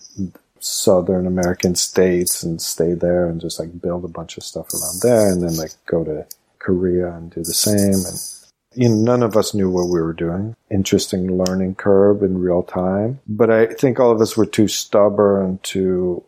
southern 0.60 1.26
American 1.26 1.74
states 1.74 2.42
and 2.42 2.60
stay 2.60 2.92
there 2.92 3.28
and 3.28 3.40
just 3.40 3.58
like 3.58 3.80
build 3.80 4.04
a 4.04 4.08
bunch 4.08 4.36
of 4.36 4.42
stuff 4.42 4.66
around 4.74 5.00
there 5.02 5.30
and 5.30 5.42
then 5.42 5.56
like 5.56 5.72
go 5.86 6.04
to 6.04 6.26
Korea 6.58 7.12
and 7.12 7.30
do 7.30 7.40
the 7.40 7.54
same. 7.54 7.94
And 7.94 8.38
you 8.74 8.88
know, 8.88 8.96
none 8.96 9.22
of 9.22 9.36
us 9.36 9.54
knew 9.54 9.70
what 9.70 9.88
we 9.88 10.00
were 10.00 10.12
doing. 10.12 10.54
Interesting 10.70 11.38
learning 11.38 11.76
curve 11.76 12.22
in 12.22 12.38
real 12.38 12.62
time. 12.62 13.20
But 13.26 13.50
I 13.50 13.66
think 13.66 13.98
all 13.98 14.10
of 14.10 14.20
us 14.20 14.36
were 14.36 14.46
too 14.46 14.68
stubborn 14.68 15.58
to 15.64 16.22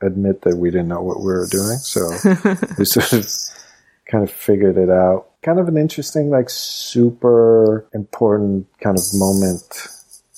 admit 0.00 0.42
that 0.42 0.56
we 0.56 0.70
didn't 0.70 0.88
know 0.88 1.02
what 1.02 1.18
we 1.18 1.26
were 1.26 1.48
doing. 1.50 1.78
So 1.78 2.08
we 2.78 2.84
sort 2.84 3.12
of 3.12 3.26
kind 4.10 4.24
of 4.24 4.30
figured 4.30 4.76
it 4.76 4.90
out. 4.90 5.26
Kind 5.42 5.60
of 5.60 5.68
an 5.68 5.76
interesting, 5.76 6.30
like 6.30 6.50
super 6.50 7.88
important 7.94 8.66
kind 8.80 8.98
of 8.98 9.04
moment 9.14 9.88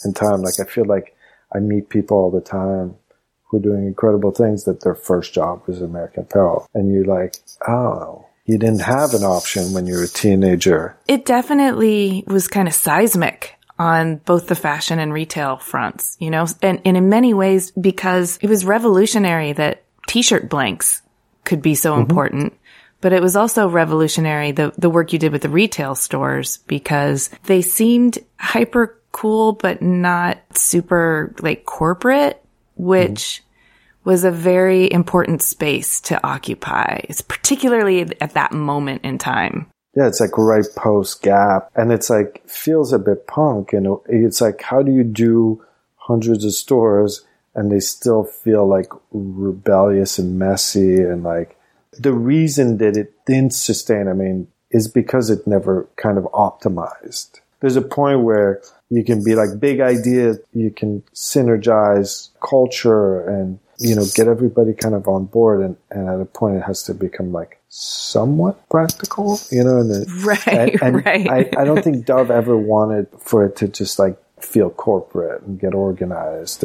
in 0.05 0.12
time. 0.12 0.43
Like 0.43 0.61
I 0.61 0.64
feel 0.64 0.85
like 0.85 1.16
I 1.55 1.59
meet 1.59 1.89
people 1.89 2.16
all 2.16 2.31
the 2.31 2.41
time 2.41 2.97
who 3.45 3.57
are 3.57 3.61
doing 3.61 3.87
incredible 3.87 4.31
things 4.31 4.64
that 4.64 4.83
their 4.83 4.95
first 4.95 5.33
job 5.33 5.62
was 5.66 5.83
American 5.83 6.23
Apparel. 6.23 6.68
And 6.75 6.93
you're 6.93 7.05
like, 7.05 7.37
oh, 7.66 8.27
you 8.45 8.59
didn't 8.59 8.83
have 8.83 9.14
an 9.14 9.25
option 9.25 9.73
when 9.73 9.87
you 9.87 9.95
were 9.95 10.05
a 10.05 10.09
teenager. 10.09 10.97
It 11.09 11.25
definitely 11.25 12.25
was 12.27 12.49
kind 12.49 12.68
of 12.68 12.75
seismic 12.75 13.57
on 13.79 14.16
both 14.16 14.47
the 14.47 14.55
fashion 14.55 14.99
and 14.99 15.12
retail 15.12 15.57
fronts, 15.57 16.16
you 16.21 16.31
know, 16.31 16.47
and, 16.62 16.81
and 16.85 16.97
in 16.97 17.09
many 17.09 17.33
ways 17.33 17.71
because 17.73 18.39
it 18.43 18.49
was 18.49 18.64
revolutionary 18.64 19.53
that 19.55 19.83
t-shirt 20.07 20.51
blanks 20.51 21.03
could 21.45 21.62
be 21.62 21.75
so 21.75 21.93
mm-hmm. 21.93 22.03
important. 22.03 22.53
But 23.01 23.13
it 23.13 23.23
was 23.23 23.37
also 23.37 23.69
revolutionary, 23.69 24.53
the, 24.53 24.73
the 24.77 24.91
work 24.91 25.13
you 25.13 25.19
did 25.19 25.33
with 25.33 25.43
the 25.43 25.49
retail 25.49 25.95
stores 25.95 26.59
because 26.67 27.31
they 27.45 27.63
seemed 27.63 28.19
hyper 28.39 29.01
cool, 29.13 29.53
but 29.53 29.83
not 29.83 30.39
super 30.57 31.35
like 31.41 31.65
corporate, 31.65 32.43
which 32.77 33.43
mm-hmm. 33.43 34.11
was 34.11 34.25
a 34.25 34.31
very 34.31 34.91
important 34.93 35.43
space 35.43 36.01
to 36.03 36.27
occupy. 36.27 37.01
It's 37.05 37.23
particularly 37.23 38.03
at 38.21 38.35
that 38.35 38.53
moment 38.53 39.05
in 39.05 39.19
time. 39.19 39.67
Yeah, 39.97 40.07
it's 40.07 40.21
like 40.21 40.39
right 40.39 40.65
post 40.77 41.23
Gap, 41.23 41.69
and 41.75 41.91
it's 41.91 42.11
like 42.11 42.49
feels 42.49 42.93
a 42.93 42.99
bit 42.99 43.27
punk. 43.27 43.73
Know, 43.73 44.05
it's 44.09 44.41
like 44.41 44.63
how 44.63 44.83
do 44.83 44.93
you 44.93 45.03
do 45.03 45.65
hundreds 45.97 46.45
of 46.45 46.53
stores 46.53 47.25
and 47.55 47.71
they 47.71 47.81
still 47.81 48.25
feel 48.25 48.67
like 48.67 48.93
rebellious 49.13 50.19
and 50.19 50.39
messy 50.39 50.97
and 51.03 51.23
like 51.23 51.57
the 51.99 52.12
reason 52.12 52.78
that 52.78 52.97
it 52.97 53.12
didn't 53.26 53.55
sustain, 53.55 54.09
I 54.09 54.12
mean, 54.12 54.49
is 54.70 54.88
because 54.88 55.30
it 55.30 55.47
never 55.47 55.88
kind 55.97 56.18
of 56.18 56.24
optimized. 56.24 57.41
There's 57.61 57.76
a 57.76 57.82
point 57.82 58.20
where 58.20 58.62
you 58.88 59.05
can 59.05 59.22
be 59.22 59.34
like 59.34 59.61
big 59.61 59.80
idea, 59.80 60.36
you 60.53 60.70
can 60.70 61.03
synergize 61.14 62.30
culture 62.41 63.28
and, 63.28 63.59
you 63.78 63.95
know, 63.95 64.05
get 64.14 64.28
everybody 64.28 64.72
kind 64.72 64.95
of 64.95 65.07
on 65.09 65.26
board. 65.26 65.61
And, 65.61 65.76
and 65.91 66.09
at 66.09 66.20
a 66.20 66.24
point 66.24 66.57
it 66.57 66.62
has 66.62 66.82
to 66.84 66.95
become 66.95 67.32
like 67.32 67.61
somewhat 67.68 68.68
practical, 68.68 69.38
you 69.51 69.62
know, 69.62 69.78
and, 69.78 69.91
the, 69.91 70.22
right, 70.24 70.49
and, 70.49 70.82
and 70.82 71.05
right. 71.05 71.30
I, 71.30 71.61
I 71.61 71.64
don't 71.64 71.82
think 71.82 72.07
Dov 72.07 72.30
ever 72.30 72.57
wanted 72.57 73.09
for 73.18 73.45
it 73.45 73.57
to 73.57 73.68
just 73.68 73.99
like 73.99 74.16
feel 74.41 74.70
corporate 74.70 75.43
and 75.43 75.61
get 75.61 75.74
organized. 75.74 76.64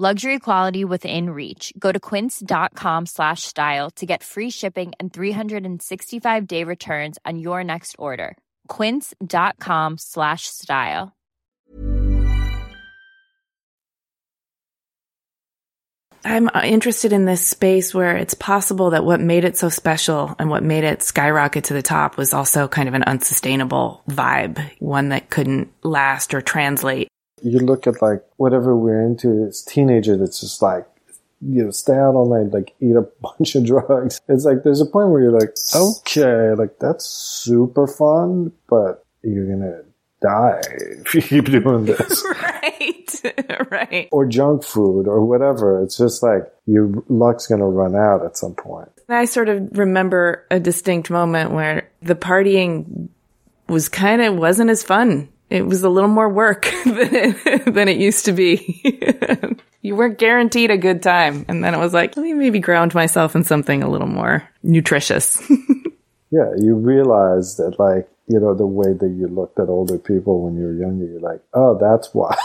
Luxury 0.00 0.38
quality 0.38 0.84
within 0.84 1.30
reach. 1.30 1.72
Go 1.76 1.90
to 1.90 1.98
quince.com 1.98 3.06
slash 3.06 3.42
style 3.42 3.90
to 3.96 4.06
get 4.06 4.22
free 4.22 4.48
shipping 4.48 4.92
and 5.00 5.12
365 5.12 6.46
day 6.46 6.62
returns 6.62 7.18
on 7.26 7.40
your 7.40 7.64
next 7.64 7.96
order. 7.98 8.36
quince.com 8.68 9.98
slash 9.98 10.42
style. 10.46 11.16
I'm 16.24 16.48
uh, 16.54 16.60
interested 16.64 17.12
in 17.12 17.24
this 17.24 17.48
space 17.48 17.92
where 17.92 18.16
it's 18.16 18.34
possible 18.34 18.90
that 18.90 19.04
what 19.04 19.20
made 19.20 19.44
it 19.44 19.56
so 19.56 19.68
special 19.68 20.32
and 20.38 20.48
what 20.48 20.62
made 20.62 20.84
it 20.84 21.02
skyrocket 21.02 21.64
to 21.64 21.74
the 21.74 21.82
top 21.82 22.16
was 22.16 22.32
also 22.32 22.68
kind 22.68 22.88
of 22.88 22.94
an 22.94 23.02
unsustainable 23.02 24.04
vibe, 24.08 24.64
one 24.78 25.08
that 25.08 25.28
couldn't 25.28 25.72
last 25.82 26.34
or 26.34 26.40
translate. 26.40 27.08
You 27.42 27.58
look 27.58 27.86
at 27.86 28.02
like 28.02 28.24
whatever 28.36 28.76
we're 28.76 29.02
into 29.02 29.44
as 29.46 29.62
teenager 29.62 30.16
that's 30.16 30.40
just 30.40 30.62
like 30.62 30.86
you 31.40 31.64
know, 31.64 31.70
stay 31.70 31.94
out 31.94 32.14
all 32.14 32.28
night, 32.28 32.52
like 32.52 32.74
eat 32.80 32.96
a 32.96 33.02
bunch 33.22 33.54
of 33.54 33.64
drugs. 33.64 34.20
It's 34.28 34.44
like 34.44 34.62
there's 34.62 34.80
a 34.80 34.86
point 34.86 35.10
where 35.10 35.22
you're 35.22 35.38
like, 35.38 35.54
okay, 35.74 36.54
like 36.54 36.78
that's 36.78 37.06
super 37.06 37.86
fun, 37.86 38.52
but 38.68 39.04
you're 39.22 39.46
gonna 39.46 39.82
die 40.20 40.60
if 41.04 41.14
you 41.14 41.22
keep 41.22 41.44
doing 41.46 41.84
this. 41.86 42.24
right, 42.42 43.70
right. 43.70 44.08
Or 44.10 44.26
junk 44.26 44.64
food 44.64 45.06
or 45.06 45.24
whatever. 45.24 45.82
It's 45.82 45.98
just 45.98 46.22
like 46.22 46.42
your 46.66 46.92
luck's 47.08 47.46
gonna 47.46 47.68
run 47.68 47.94
out 47.94 48.24
at 48.24 48.36
some 48.36 48.54
point. 48.54 48.88
I 49.08 49.24
sort 49.24 49.48
of 49.48 49.78
remember 49.78 50.46
a 50.50 50.60
distinct 50.60 51.08
moment 51.08 51.52
where 51.52 51.90
the 52.02 52.14
partying 52.14 53.08
was 53.68 53.88
kind 53.88 54.20
of 54.22 54.36
wasn't 54.36 54.70
as 54.70 54.82
fun. 54.82 55.28
It 55.50 55.66
was 55.66 55.82
a 55.82 55.88
little 55.88 56.10
more 56.10 56.28
work 56.28 56.70
than 56.84 57.14
it, 57.14 57.74
than 57.74 57.88
it 57.88 57.98
used 57.98 58.26
to 58.26 58.32
be. 58.32 59.56
you 59.82 59.96
weren't 59.96 60.18
guaranteed 60.18 60.70
a 60.70 60.76
good 60.76 61.02
time. 61.02 61.44
And 61.48 61.62
then 61.62 61.74
it 61.74 61.78
was 61.78 61.94
like, 61.94 62.16
let 62.16 62.22
me 62.22 62.34
maybe 62.34 62.58
ground 62.58 62.94
myself 62.94 63.34
in 63.36 63.44
something 63.44 63.82
a 63.82 63.88
little 63.88 64.08
more 64.08 64.48
nutritious. 64.62 65.40
yeah, 66.30 66.52
you 66.58 66.74
realize 66.74 67.56
that 67.56 67.78
like, 67.78 68.08
you 68.26 68.40
know, 68.40 68.54
the 68.54 68.66
way 68.66 68.92
that 68.92 69.08
you 69.08 69.26
looked 69.28 69.58
at 69.58 69.68
older 69.68 69.98
people 69.98 70.42
when 70.44 70.56
you 70.56 70.64
were 70.64 70.74
younger, 70.74 71.06
you're 71.06 71.20
like, 71.20 71.40
oh, 71.54 71.78
that's 71.78 72.12
why. 72.12 72.36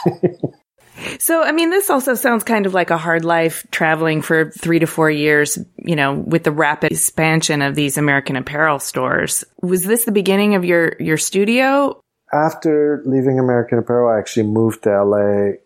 so, 1.20 1.44
I 1.44 1.52
mean, 1.52 1.72
this 1.72 1.90
also 1.90 2.14
sounds 2.14 2.46
kind 2.46 2.66
of 2.66 2.74
like 2.74 2.90
a 2.90 2.98
hard 2.98 3.26
life 3.26 3.68
traveling 3.72 4.22
for 4.22 4.52
three 4.52 4.80
to 4.80 4.88
four 4.88 5.12
years, 5.12 5.58
you 5.78 5.98
know, 5.98 6.14
with 6.14 6.44
the 6.44 6.52
rapid 6.54 6.94
expansion 6.94 7.62
of 7.62 7.76
these 7.76 7.98
American 7.98 8.38
Apparel 8.38 8.80
stores. 8.80 9.44
Was 9.62 9.84
this 9.84 10.06
the 10.06 10.14
beginning 10.14 10.56
of 10.56 10.64
your, 10.64 10.96
your 11.02 11.18
studio? 11.18 12.02
After 12.34 13.04
leaving 13.06 13.38
American 13.38 13.78
Apparel, 13.78 14.12
I 14.14 14.18
actually 14.18 14.48
moved 14.48 14.84
to 14.84 15.04
LA 15.04 15.58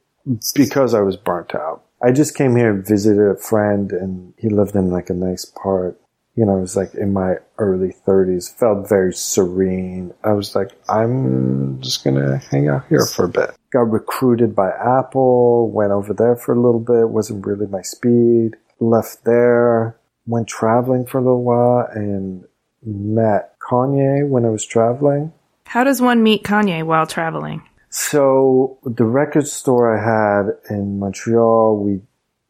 because 0.53 0.93
I 0.93 0.99
was 0.99 1.15
burnt 1.15 1.55
out. 1.55 1.84
I 2.03 2.11
just 2.11 2.36
came 2.36 2.55
here 2.55 2.72
and 2.72 2.86
visited 2.86 3.22
a 3.22 3.38
friend 3.38 3.91
and 3.91 4.34
he 4.38 4.49
lived 4.49 4.76
in 4.76 4.91
like 4.91 5.09
a 5.09 5.13
nice 5.13 5.45
part. 5.45 5.99
You 6.36 6.45
know, 6.45 6.57
I 6.57 6.59
was 6.59 6.76
like 6.76 6.93
in 6.93 7.13
my 7.13 7.36
early 7.57 7.95
30s, 8.05 8.53
felt 8.53 8.88
very 8.88 9.13
serene. 9.13 10.13
I 10.24 10.34
was 10.34 10.55
like, 10.55 10.72
I'm 10.88 11.82
just 11.82 12.03
going 12.03 12.18
to 12.18 12.38
hang 12.38 12.68
out 12.68 12.86
here 12.89 13.05
for 13.05 13.26
a 13.26 13.30
bit. 13.30 13.55
Got 13.72 13.89
recruited 13.91 14.55
by 14.55 14.70
Apple, 14.70 15.72
went 15.72 15.91
over 15.91 16.13
there 16.13 16.36
for 16.36 16.53
a 16.53 16.59
little 16.59 16.80
bit, 16.80 17.09
wasn't 17.09 17.47
really 17.47 17.65
my 17.65 17.82
speed. 17.82 18.57
Left 18.80 19.24
there, 19.24 19.97
went 20.28 20.47
traveling 20.47 21.05
for 21.05 21.18
a 21.18 21.22
little 21.22 21.43
while 21.43 21.88
and 21.91 22.45
met 22.84 23.57
Kanye 23.59 24.28
when 24.28 24.45
I 24.45 24.49
was 24.49 24.65
traveling. 24.65 25.34
How 25.68 25.84
does 25.84 26.01
one 26.01 26.24
meet 26.24 26.43
Kanye 26.43 26.84
while 26.84 27.05
traveling? 27.05 27.61
So 27.89 28.80
the 28.84 29.03
record 29.03 29.47
store 29.47 29.97
I 29.97 30.01
had 30.01 30.57
in 30.70 30.99
Montreal, 30.99 31.78
we 31.78 32.01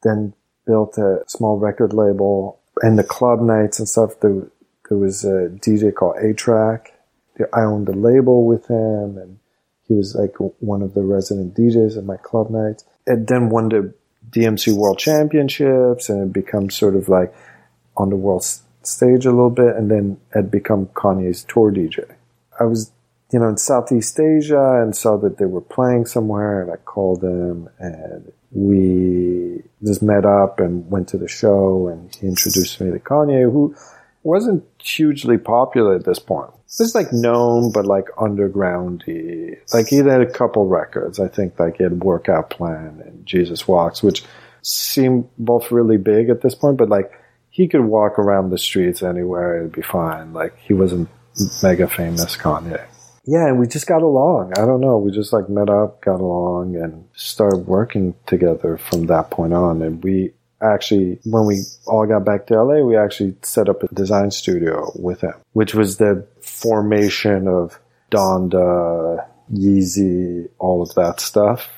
then 0.03 0.33
built 0.65 0.97
a 0.97 1.23
small 1.27 1.57
record 1.57 1.93
label 1.93 2.59
and 2.81 2.97
the 2.97 3.03
club 3.03 3.41
nights 3.41 3.79
and 3.79 3.89
stuff. 3.89 4.19
There, 4.19 4.47
there 4.87 4.97
was 4.97 5.23
a 5.25 5.49
DJ 5.49 5.93
called 5.93 6.17
A-Trak. 6.17 6.87
I 7.53 7.61
owned 7.61 7.89
a 7.89 7.93
label 7.93 8.45
with 8.45 8.67
him 8.67 9.17
and 9.17 9.39
he 9.87 9.93
was 9.93 10.15
like 10.15 10.35
one 10.59 10.81
of 10.81 10.93
the 10.93 11.03
resident 11.03 11.55
DJs 11.55 11.97
at 11.97 12.03
my 12.03 12.17
club 12.17 12.49
nights. 12.49 12.83
And 13.05 13.27
then 13.27 13.49
won 13.49 13.69
the 13.69 13.93
DMC 14.29 14.75
World 14.75 14.99
Championships 14.99 16.09
and 16.09 16.23
it 16.23 16.33
becomes 16.33 16.75
sort 16.75 16.95
of 16.95 17.09
like 17.09 17.33
on 17.95 18.09
the 18.09 18.15
world 18.15 18.45
stage 18.83 19.25
a 19.25 19.31
little 19.31 19.49
bit 19.49 19.75
and 19.75 19.89
then 19.89 20.19
had 20.33 20.51
become 20.51 20.87
Kanye's 20.87 21.43
tour 21.43 21.71
DJ. 21.71 22.15
I 22.59 22.63
was 22.63 22.91
you 23.31 23.39
know, 23.39 23.49
in 23.49 23.57
Southeast 23.57 24.19
Asia 24.19 24.81
and 24.81 24.95
saw 24.95 25.17
that 25.17 25.37
they 25.37 25.45
were 25.45 25.61
playing 25.61 26.05
somewhere 26.05 26.61
and 26.61 26.71
I 26.71 26.77
called 26.77 27.21
them 27.21 27.69
and 27.77 28.31
we 28.51 29.63
just 29.83 30.01
met 30.01 30.25
up 30.25 30.59
and 30.59 30.89
went 30.89 31.09
to 31.09 31.17
the 31.17 31.27
show 31.27 31.87
and 31.87 32.15
he 32.15 32.27
introduced 32.27 32.79
me 32.79 32.91
to 32.91 32.99
Kanye 32.99 33.51
who 33.51 33.75
wasn't 34.23 34.63
hugely 34.81 35.37
popular 35.37 35.95
at 35.95 36.05
this 36.05 36.19
point. 36.19 36.51
Just 36.77 36.95
like 36.95 37.11
known 37.11 37.71
but 37.71 37.85
like 37.85 38.07
undergroundy. 38.17 39.57
Like 39.73 39.87
he 39.87 39.97
had 39.97 40.21
a 40.21 40.31
couple 40.31 40.65
records. 40.67 41.19
I 41.19 41.27
think 41.27 41.59
like 41.59 41.77
he 41.77 41.83
had 41.83 42.03
Workout 42.03 42.49
Plan 42.49 43.01
and 43.05 43.25
Jesus 43.25 43.67
Walks, 43.67 44.01
which 44.01 44.23
seemed 44.61 45.29
both 45.37 45.71
really 45.71 45.97
big 45.97 46.29
at 46.29 46.41
this 46.41 46.55
point, 46.55 46.77
but 46.77 46.89
like 46.89 47.11
he 47.49 47.67
could 47.67 47.81
walk 47.81 48.19
around 48.19 48.51
the 48.51 48.57
streets 48.57 49.03
anywhere, 49.03 49.59
it'd 49.59 49.71
be 49.73 49.81
fine. 49.81 50.31
Like 50.31 50.57
he 50.59 50.73
wasn't 50.73 51.09
mega 51.61 51.89
famous 51.89 52.37
Kanye 52.37 52.85
yeah, 53.27 53.47
and 53.47 53.59
we 53.59 53.67
just 53.67 53.87
got 53.87 54.01
along. 54.01 54.53
I 54.57 54.65
don't 54.65 54.79
know. 54.79 54.97
We 54.97 55.11
just 55.11 55.33
like 55.33 55.49
met 55.49 55.69
up, 55.69 56.01
got 56.01 56.21
along, 56.21 56.77
and 56.77 57.05
started 57.13 57.67
working 57.67 58.15
together 58.25 58.77
from 58.77 59.07
that 59.07 59.31
point 59.31 59.53
on. 59.53 59.81
And 59.81 60.01
we 60.01 60.31
actually, 60.61 61.19
when 61.25 61.45
we 61.45 61.59
all 61.87 62.07
got 62.07 62.23
back 62.23 62.47
to 62.47 62.63
LA, 62.63 62.79
we 62.79 62.95
actually 62.95 63.35
set 63.41 63.67
up 63.67 63.83
a 63.83 63.93
design 63.93 64.31
studio 64.31 64.93
with 64.95 65.21
him, 65.21 65.33
which 65.51 65.75
was 65.75 65.97
the 65.97 66.25
formation 66.41 67.49
of 67.49 67.77
Donda, 68.11 69.27
Yeezy, 69.53 70.47
all 70.57 70.81
of 70.81 70.95
that 70.95 71.19
stuff 71.19 71.69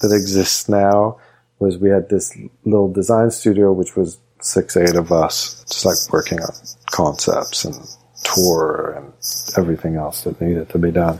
that 0.00 0.12
exists 0.12 0.68
now. 0.68 1.18
Was 1.60 1.78
we 1.78 1.90
had 1.90 2.08
this 2.08 2.36
little 2.64 2.92
design 2.92 3.30
studio, 3.30 3.72
which 3.72 3.96
was 3.96 4.18
six, 4.40 4.76
eight 4.76 4.96
of 4.96 5.12
us, 5.12 5.64
just 5.68 5.84
like 5.84 6.12
working 6.12 6.40
on 6.40 6.50
concepts 6.90 7.64
and 7.64 7.76
tour 8.24 8.94
and 8.96 9.12
everything 9.56 9.96
else 9.96 10.22
that 10.22 10.40
needed 10.40 10.68
to 10.70 10.78
be 10.78 10.90
done. 10.90 11.18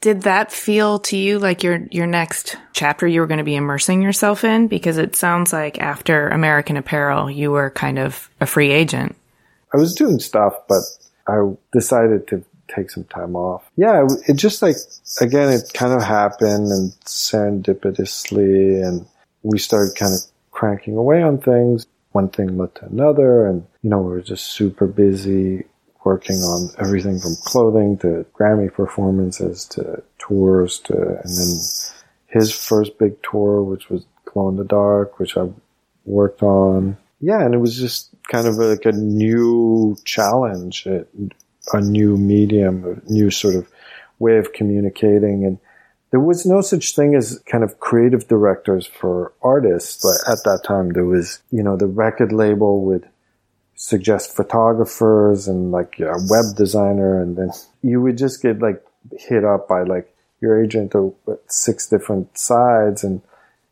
Did 0.00 0.22
that 0.22 0.52
feel 0.52 0.98
to 1.00 1.16
you 1.16 1.38
like 1.38 1.62
your 1.62 1.86
your 1.90 2.06
next 2.06 2.56
chapter 2.72 3.06
you 3.06 3.20
were 3.20 3.26
going 3.26 3.38
to 3.38 3.44
be 3.44 3.56
immersing 3.56 4.02
yourself 4.02 4.44
in? 4.44 4.68
Because 4.68 4.98
it 4.98 5.16
sounds 5.16 5.52
like 5.52 5.80
after 5.80 6.28
American 6.28 6.76
Apparel, 6.76 7.30
you 7.30 7.50
were 7.50 7.70
kind 7.70 7.98
of 7.98 8.28
a 8.40 8.46
free 8.46 8.70
agent. 8.70 9.16
I 9.74 9.78
was 9.78 9.94
doing 9.94 10.20
stuff, 10.20 10.54
but 10.68 10.82
I 11.26 11.52
decided 11.72 12.28
to 12.28 12.44
take 12.68 12.90
some 12.90 13.04
time 13.04 13.36
off. 13.36 13.68
Yeah, 13.76 14.06
it 14.28 14.34
just 14.34 14.62
like 14.62 14.76
again, 15.20 15.50
it 15.52 15.72
kind 15.72 15.92
of 15.92 16.02
happened 16.02 16.70
and 16.70 16.92
serendipitously, 17.04 18.86
and 18.86 19.06
we 19.42 19.58
started 19.58 19.96
kind 19.96 20.14
of 20.14 20.20
cranking 20.50 20.96
away 20.96 21.22
on 21.22 21.38
things. 21.38 21.86
One 22.12 22.28
thing 22.28 22.56
led 22.56 22.74
to 22.76 22.84
another, 22.86 23.46
and 23.46 23.66
you 23.82 23.90
know, 23.90 24.00
we 24.02 24.10
were 24.10 24.22
just 24.22 24.46
super 24.46 24.86
busy 24.86 25.64
working 26.06 26.36
on 26.36 26.70
everything 26.78 27.18
from 27.18 27.34
clothing 27.44 27.98
to 27.98 28.24
Grammy 28.32 28.72
performances 28.72 29.64
to 29.64 30.00
tours 30.18 30.78
to, 30.78 30.94
and 30.94 31.36
then 31.36 31.52
his 32.28 32.52
first 32.52 32.96
big 32.96 33.20
tour, 33.24 33.64
which 33.64 33.90
was 33.90 34.06
Glow 34.24 34.48
in 34.48 34.56
the 34.56 34.64
Dark, 34.64 35.18
which 35.18 35.36
I 35.36 35.48
worked 36.04 36.44
on. 36.44 36.96
Yeah, 37.20 37.44
and 37.44 37.54
it 37.54 37.58
was 37.58 37.76
just 37.76 38.10
kind 38.30 38.46
of 38.46 38.54
like 38.54 38.84
a 38.84 38.92
new 38.92 39.96
challenge, 40.04 40.86
a 40.86 41.80
new 41.80 42.16
medium, 42.16 42.84
a 42.84 43.12
new 43.12 43.32
sort 43.32 43.56
of 43.56 43.68
way 44.20 44.38
of 44.38 44.52
communicating. 44.52 45.44
And 45.44 45.58
there 46.12 46.20
was 46.20 46.46
no 46.46 46.60
such 46.60 46.94
thing 46.94 47.16
as 47.16 47.42
kind 47.50 47.64
of 47.64 47.80
creative 47.80 48.28
directors 48.28 48.86
for 48.86 49.32
artists. 49.42 50.02
But 50.04 50.32
at 50.32 50.44
that 50.44 50.62
time, 50.62 50.92
there 50.92 51.04
was, 51.04 51.40
you 51.50 51.64
know, 51.64 51.76
the 51.76 51.88
record 51.88 52.32
label 52.32 52.84
would 52.84 53.08
suggest 53.76 54.34
photographers 54.34 55.46
and 55.46 55.70
like 55.70 56.00
a 56.00 56.16
web 56.28 56.56
designer 56.56 57.20
and 57.22 57.36
then 57.36 57.50
you 57.82 58.00
would 58.00 58.16
just 58.16 58.42
get 58.42 58.58
like 58.60 58.82
hit 59.18 59.44
up 59.44 59.68
by 59.68 59.82
like 59.82 60.12
your 60.40 60.62
agent 60.62 60.94
or 60.94 61.14
six 61.46 61.86
different 61.86 62.36
sides 62.36 63.04
and 63.04 63.20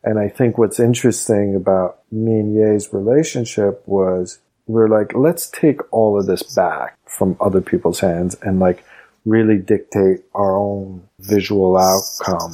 and 0.03 0.19
I 0.19 0.29
think 0.29 0.59
what's 0.59 0.79
interesting 0.79 1.55
about 1.55 2.03
me 2.11 2.33
and 2.33 2.55
Ye's 2.55 2.93
relationship 2.93 3.81
was 3.87 4.37
we're 4.67 4.87
like, 4.87 5.15
let's 5.15 5.49
take 5.49 5.81
all 5.91 6.19
of 6.19 6.27
this 6.27 6.43
back 6.55 6.95
from 7.07 7.35
other 7.41 7.59
people's 7.59 7.99
hands 7.99 8.35
and 8.43 8.59
like 8.59 8.83
really 9.25 9.57
dictate 9.57 10.23
our 10.35 10.55
own 10.55 11.07
visual 11.19 11.75
outcome. 11.75 12.53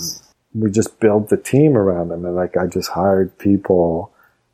We 0.54 0.72
just 0.72 1.00
built 1.02 1.28
the 1.28 1.36
team 1.36 1.76
around 1.76 2.08
them 2.08 2.26
and 2.26 2.36
like 2.36 2.56
I 2.56 2.68
just 2.68 2.92
hired 2.92 3.38
people, 3.38 4.14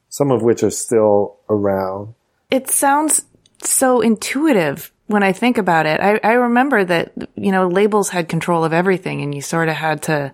some 0.10 0.32
of 0.32 0.42
which 0.42 0.64
are 0.64 0.72
still 0.72 1.38
around 1.50 2.16
it 2.50 2.70
sounds 2.70 3.24
so 3.64 4.02
intuitive 4.02 4.92
when 5.08 5.24
I 5.24 5.32
think 5.32 5.58
about 5.58 5.86
it. 5.86 6.00
I, 6.00 6.20
I 6.24 6.34
remember 6.34 6.84
that, 6.84 7.14
you 7.36 7.52
know, 7.52 7.68
labels 7.68 8.10
had 8.10 8.30
control 8.30 8.64
of 8.64 8.74
everything 8.74 9.22
and 9.22 9.34
you 9.34 9.42
sort 9.42 9.70
of 9.70 9.76
had 9.76 10.04
to 10.04 10.34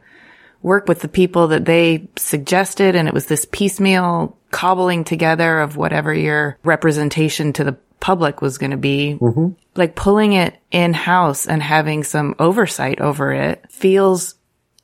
work 0.62 0.88
with 0.88 1.02
the 1.02 1.08
people 1.08 1.50
that 1.50 1.66
they 1.66 2.08
suggested. 2.16 2.96
And 2.96 3.08
it 3.08 3.14
was 3.14 3.26
this 3.26 3.46
piecemeal 3.52 4.38
cobbling 4.52 5.04
together 5.04 5.60
of 5.60 5.78
whatever 5.78 6.14
your 6.14 6.58
representation 6.64 7.54
to 7.54 7.64
the 7.64 7.78
public 8.00 8.42
was 8.42 8.58
going 8.58 8.72
to 8.72 8.78
be. 8.78 9.18
Mm-hmm. 9.20 9.50
Like 9.76 9.96
pulling 9.96 10.34
it 10.34 10.56
in 10.72 10.94
house 10.94 11.48
and 11.48 11.62
having 11.62 12.04
some 12.04 12.36
oversight 12.40 13.00
over 13.02 13.32
it 13.32 13.72
feels 13.72 14.36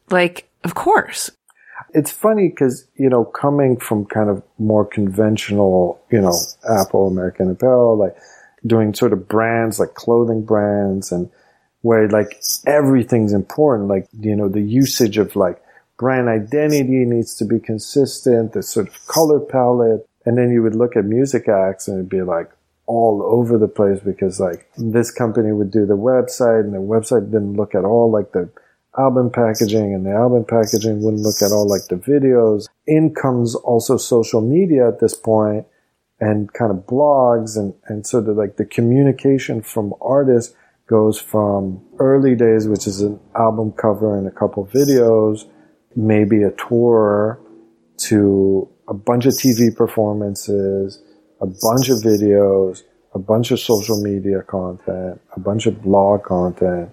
like, 0.10 0.50
of 0.64 0.74
course. 0.74 1.32
It's 1.94 2.12
funny 2.12 2.50
because, 2.50 2.88
you 2.96 3.10
know, 3.10 3.26
coming 3.26 3.78
from 3.78 4.06
kind 4.06 4.30
of 4.30 4.44
more 4.58 4.86
conventional, 4.86 6.00
you 6.12 6.22
know, 6.22 6.38
Apple 6.70 7.08
American 7.08 7.50
Apparel, 7.52 7.98
like 7.98 8.16
doing 8.66 8.94
sort 8.94 9.14
of 9.14 9.28
brands 9.28 9.80
like 9.80 9.94
clothing 9.94 10.44
brands 10.44 11.12
and 11.12 11.30
where 11.82 12.10
like 12.10 12.42
everything's 12.68 13.34
important, 13.34 13.88
like, 13.88 14.08
you 14.20 14.36
know, 14.36 14.50
the 14.50 14.62
usage 14.62 15.18
of 15.18 15.36
like 15.36 15.62
brand 15.98 16.28
identity 16.28 17.06
needs 17.06 17.36
to 17.36 17.46
be 17.46 17.60
consistent, 17.60 18.54
the 18.54 18.64
sort 18.64 18.88
of 18.88 19.08
color 19.08 19.40
palette. 19.40 20.06
And 20.26 20.38
then 20.38 20.52
you 20.52 20.62
would 20.62 20.76
look 20.76 20.96
at 20.96 21.06
music 21.06 21.48
acts 21.48 21.88
and 21.88 21.98
it'd 21.98 22.10
be 22.10 22.22
like 22.22 22.52
all 22.86 23.22
over 23.24 23.58
the 23.58 23.68
place 23.68 24.00
because 24.00 24.40
like 24.40 24.68
this 24.76 25.12
company 25.12 25.52
would 25.52 25.70
do 25.70 25.86
the 25.86 25.96
website 25.96 26.62
and 26.62 26.74
the 26.74 26.80
website 26.80 27.32
didn't 27.32 27.54
look 27.54 27.76
at 27.76 27.86
all 27.86 28.12
like 28.12 28.32
the 28.32 28.50
album 28.98 29.30
packaging 29.30 29.94
and 29.94 30.06
the 30.06 30.12
album 30.12 30.46
packaging 30.46 31.02
wouldn't 31.02 31.24
look 31.24 31.42
at 31.42 31.52
all 31.52 31.68
like 31.68 31.88
the 31.90 31.96
videos. 31.96 32.68
In 32.88 33.14
comes 33.14 33.56
also 33.56 33.98
social 33.98 34.42
media 34.42 34.88
at 34.88 35.00
this 35.00 35.16
point 35.16 35.66
and 36.20 36.52
kind 36.54 36.72
of 36.72 36.86
blogs 36.86 37.58
and, 37.58 37.74
and 37.86 38.06
sort 38.06 38.28
of 38.28 38.36
like 38.36 38.58
the 38.58 38.66
communication 38.66 39.62
from 39.62 39.94
artists 40.02 40.56
goes 40.88 41.20
from 41.20 41.82
early 42.00 42.36
days, 42.36 42.68
which 42.68 42.88
is 42.88 43.02
an 43.02 43.20
album 43.36 43.72
cover 43.72 44.18
and 44.18 44.28
a 44.28 44.32
couple 44.32 44.66
videos, 44.66 45.48
maybe 45.96 46.42
a 46.42 46.52
tour 46.52 47.40
to 47.98 48.68
a 48.88 48.94
bunch 48.94 49.26
of 49.28 49.34
TV 49.34 49.74
performances, 49.74 51.02
a 51.42 51.46
bunch 51.46 51.90
of 51.90 52.00
videos, 52.00 52.82
a 53.14 53.20
bunch 53.20 53.52
of 53.52 53.60
social 53.60 54.02
media 54.02 54.42
content, 54.42 55.22
a 55.36 55.40
bunch 55.40 55.68
of 55.68 55.82
blog 55.82 56.24
content, 56.24 56.90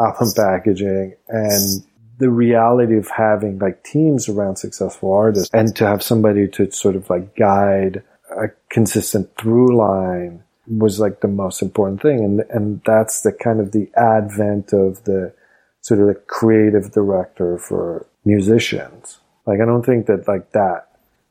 album 0.00 0.28
packaging, 0.34 1.14
and 1.28 1.86
the 2.18 2.30
reality 2.30 2.96
of 2.96 3.08
having 3.08 3.58
like 3.58 3.82
teams 3.82 4.28
around 4.28 4.56
successful 4.56 5.12
artists 5.12 5.50
and 5.54 5.74
to 5.76 5.86
have 5.86 6.02
somebody 6.02 6.46
to 6.48 6.70
sort 6.70 6.94
of 6.96 7.08
like 7.08 7.34
guide 7.34 8.02
a 8.30 8.48
consistent 8.68 9.28
through 9.36 9.76
line 9.76 10.42
was 10.66 11.00
like 11.00 11.20
the 11.20 11.28
most 11.28 11.62
important 11.62 12.00
thing. 12.00 12.22
And, 12.22 12.40
and 12.50 12.80
that's 12.86 13.22
the 13.22 13.32
kind 13.32 13.60
of 13.60 13.72
the 13.72 13.90
advent 13.96 14.72
of 14.72 15.04
the 15.04 15.32
sort 15.80 16.00
of 16.00 16.06
the 16.06 16.14
creative 16.14 16.92
director 16.92 17.58
for 17.58 18.06
musicians. 18.24 19.18
Like, 19.46 19.60
I 19.60 19.64
don't 19.64 19.84
think 19.84 20.06
that 20.06 20.28
like 20.28 20.52
that 20.52 20.88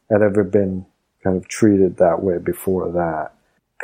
had 0.10 0.22
ever 0.22 0.44
been 0.44 0.86
kind 1.24 1.38
of 1.38 1.48
treated 1.48 1.98
that 1.98 2.24
way 2.24 2.38
before 2.38 2.92
that. 2.92 3.32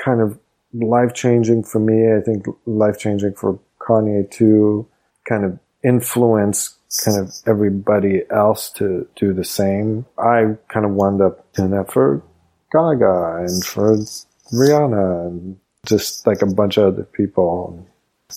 Kind 0.03 0.21
of 0.21 0.39
life 0.73 1.13
changing 1.13 1.63
for 1.63 1.79
me. 1.79 2.13
I 2.13 2.21
think 2.21 2.47
life 2.65 2.97
changing 2.97 3.36
for 3.36 3.59
Kanye 3.86 4.29
too. 4.29 4.88
Kind 5.27 5.45
of 5.45 5.59
influence 5.83 6.75
kind 7.03 7.17
of 7.17 7.33
everybody 7.45 8.21
else 8.29 8.69
to 8.71 9.07
do 9.15 9.33
the 9.33 9.43
same. 9.43 10.05
I 10.17 10.55
kind 10.69 10.86
of 10.86 10.91
wound 10.91 11.21
up 11.21 11.51
doing 11.53 11.71
that 11.71 11.91
for 11.91 12.21
Gaga 12.71 13.45
and 13.45 13.65
for 13.65 13.97
Rihanna 14.53 15.27
and 15.27 15.57
just 15.86 16.25
like 16.25 16.41
a 16.41 16.47
bunch 16.47 16.77
of 16.77 16.93
other 16.93 17.03
people. 17.03 17.86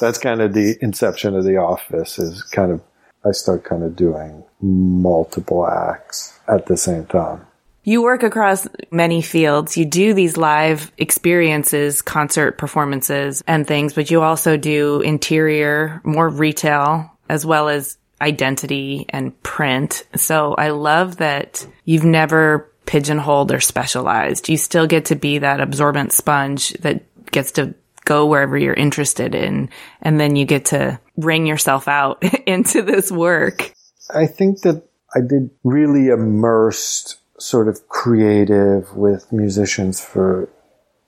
That's 0.01 0.18
kind 0.18 0.40
of 0.40 0.53
the 0.53 0.76
inception 0.80 1.34
of 1.34 1.44
The 1.44 1.57
Office 1.57 2.18
is 2.18 2.42
kind 2.42 2.72
of, 2.72 2.82
I 3.24 3.32
start 3.32 3.64
kind 3.64 3.82
of 3.82 3.96
doing 3.96 4.44
multiple 4.61 5.66
acts 5.66 6.38
at 6.49 6.66
the 6.66 6.76
same 6.76 7.07
time. 7.07 7.46
You 7.89 8.03
work 8.03 8.22
across 8.22 8.68
many 8.91 9.22
fields. 9.22 9.78
You 9.78 9.86
do 9.86 10.12
these 10.12 10.36
live 10.36 10.93
experiences, 10.99 12.03
concert 12.03 12.59
performances 12.59 13.43
and 13.47 13.66
things, 13.66 13.95
but 13.95 14.11
you 14.11 14.20
also 14.20 14.59
do 14.59 15.01
interior, 15.01 16.03
more 16.05 16.28
retail, 16.28 17.11
as 17.30 17.47
well 17.47 17.70
as 17.70 17.97
identity 18.20 19.07
and 19.09 19.43
print. 19.43 20.07
So 20.16 20.53
I 20.53 20.68
love 20.68 21.16
that 21.16 21.66
you've 21.86 22.05
never 22.05 22.70
pigeonholed 22.84 23.53
or 23.53 23.61
specialized. 23.61 24.51
You 24.51 24.59
still 24.59 24.86
get 24.86 25.07
to 25.07 25.16
be 25.16 25.39
that 25.39 25.62
absorbent 25.62 26.12
sponge 26.12 26.74
that 26.80 27.05
gets 27.30 27.53
to 27.53 27.74
go 28.05 28.26
wherever 28.26 28.59
you're 28.59 28.74
interested 28.74 29.34
in. 29.34 29.70
And 30.03 30.20
then 30.20 30.36
you 30.36 30.45
get 30.45 30.66
to 30.66 31.01
wring 31.16 31.47
yourself 31.47 31.89
out 31.89 32.22
into 32.47 32.82
this 32.82 33.11
work. 33.11 33.72
I 34.14 34.26
think 34.26 34.61
that 34.61 34.86
I 35.16 35.20
did 35.20 35.49
really 35.64 36.09
immersed 36.09 37.18
sort 37.39 37.68
of 37.68 37.89
creative 37.89 38.97
with 38.97 39.32
musicians 39.32 40.05
for, 40.05 40.49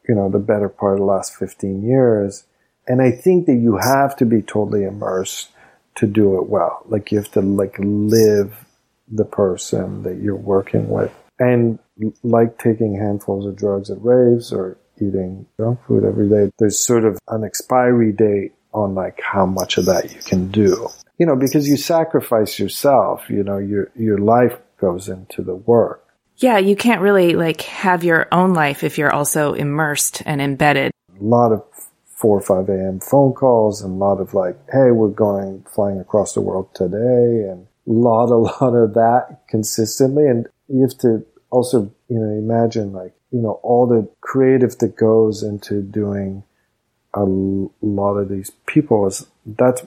you 0.09 0.15
know, 0.15 0.31
the 0.31 0.39
better 0.39 0.69
part 0.69 0.95
of 0.95 0.99
the 1.01 1.05
last 1.05 1.35
15 1.37 1.83
years. 1.83 2.45
And 2.87 3.03
I 3.03 3.11
think 3.11 3.47
that 3.47 3.55
you 3.55 3.77
have 3.77 4.17
to 4.17 4.25
be 4.25 4.43
totally 4.43 4.85
immersed 4.85 5.51
to 5.97 6.07
do 6.07 6.37
it 6.39 6.49
well. 6.49 6.83
Like 6.87 7.13
you 7.13 7.19
have 7.19 7.31
to 7.33 7.41
like 7.41 7.77
live 7.79 8.65
the 9.11 9.25
person 9.25 10.03
that 10.05 10.19
you're 10.19 10.37
working 10.37 10.89
with. 10.89 11.13
And 11.39 11.79
like 12.23 12.59
taking 12.59 12.97
handfuls 12.97 13.47
of 13.47 13.57
drugs 13.57 13.91
at 13.91 14.03
raves 14.03 14.53
or 14.53 14.77
eating 14.97 15.47
junk 15.59 15.81
food 15.87 16.05
every 16.05 16.29
day, 16.29 16.51
there's 16.59 16.79
sort 16.79 17.05
of 17.05 17.19
an 17.29 17.45
expiry 17.45 18.13
date 18.13 18.53
on 18.73 18.95
like 18.95 19.21
how 19.21 19.47
much 19.47 19.79
of 19.79 19.87
that 19.87 20.13
you 20.13 20.21
can 20.21 20.51
do. 20.51 20.89
You 21.19 21.27
know, 21.27 21.37
because 21.37 21.69
you 21.69 21.77
sacrifice 21.77 22.59
yourself, 22.59 23.29
you 23.29 23.43
know, 23.43 23.59
your 23.59 23.91
your 23.95 24.19
life 24.19 24.57
goes 24.79 25.09
into 25.09 25.43
the 25.43 25.55
work. 25.55 26.00
Yeah, 26.41 26.57
you 26.57 26.75
can't 26.75 27.03
really 27.03 27.35
like 27.35 27.61
have 27.63 28.03
your 28.03 28.27
own 28.33 28.55
life 28.55 28.83
if 28.83 28.97
you're 28.97 29.13
also 29.13 29.53
immersed 29.53 30.23
and 30.25 30.41
embedded. 30.41 30.91
A 31.21 31.23
lot 31.23 31.53
of 31.53 31.63
4 32.07 32.39
or 32.39 32.41
5 32.41 32.69
a.m. 32.71 33.01
phone 33.01 33.35
calls 33.35 33.83
and 33.83 33.93
a 33.93 33.97
lot 33.97 34.21
of 34.21 34.33
like, 34.33 34.57
hey, 34.73 34.91
we're 34.91 35.09
going 35.09 35.65
flying 35.75 36.01
across 36.01 36.33
the 36.33 36.41
world 36.41 36.75
today 36.75 37.49
and 37.49 37.67
a 37.87 37.93
lot, 37.93 38.31
a 38.31 38.37
lot 38.37 38.75
of 38.75 38.95
that 38.95 39.41
consistently. 39.49 40.27
And 40.27 40.47
you 40.69 40.81
have 40.83 40.97
to 40.99 41.27
also, 41.51 41.93
you 42.09 42.19
know, 42.19 42.31
imagine 42.31 42.93
like, 42.93 43.13
you 43.31 43.41
know, 43.41 43.61
all 43.63 43.87
the 43.87 44.09
creative 44.23 44.79
that 44.79 44.97
goes 44.97 45.43
into 45.43 45.83
doing 45.83 46.43
a 47.13 47.25
lot 47.25 48.15
of 48.15 48.31
these 48.31 48.51
people 48.67 49.07
is 49.07 49.27
that's 49.45 49.87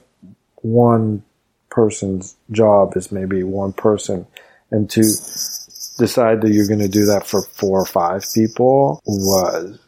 one 0.58 1.24
person's 1.70 2.36
job 2.52 2.96
is 2.96 3.12
maybe 3.12 3.42
one 3.42 3.74
person 3.74 4.28
and 4.70 4.90
to 4.90 5.04
decide 5.98 6.42
that 6.42 6.52
you're 6.52 6.68
going 6.68 6.80
to 6.80 6.88
do 6.88 7.06
that 7.06 7.28
for 7.28 7.44
four 7.44 7.82
or 7.82 7.86
five 7.86 8.26
people 8.34 9.02
was 9.06 9.80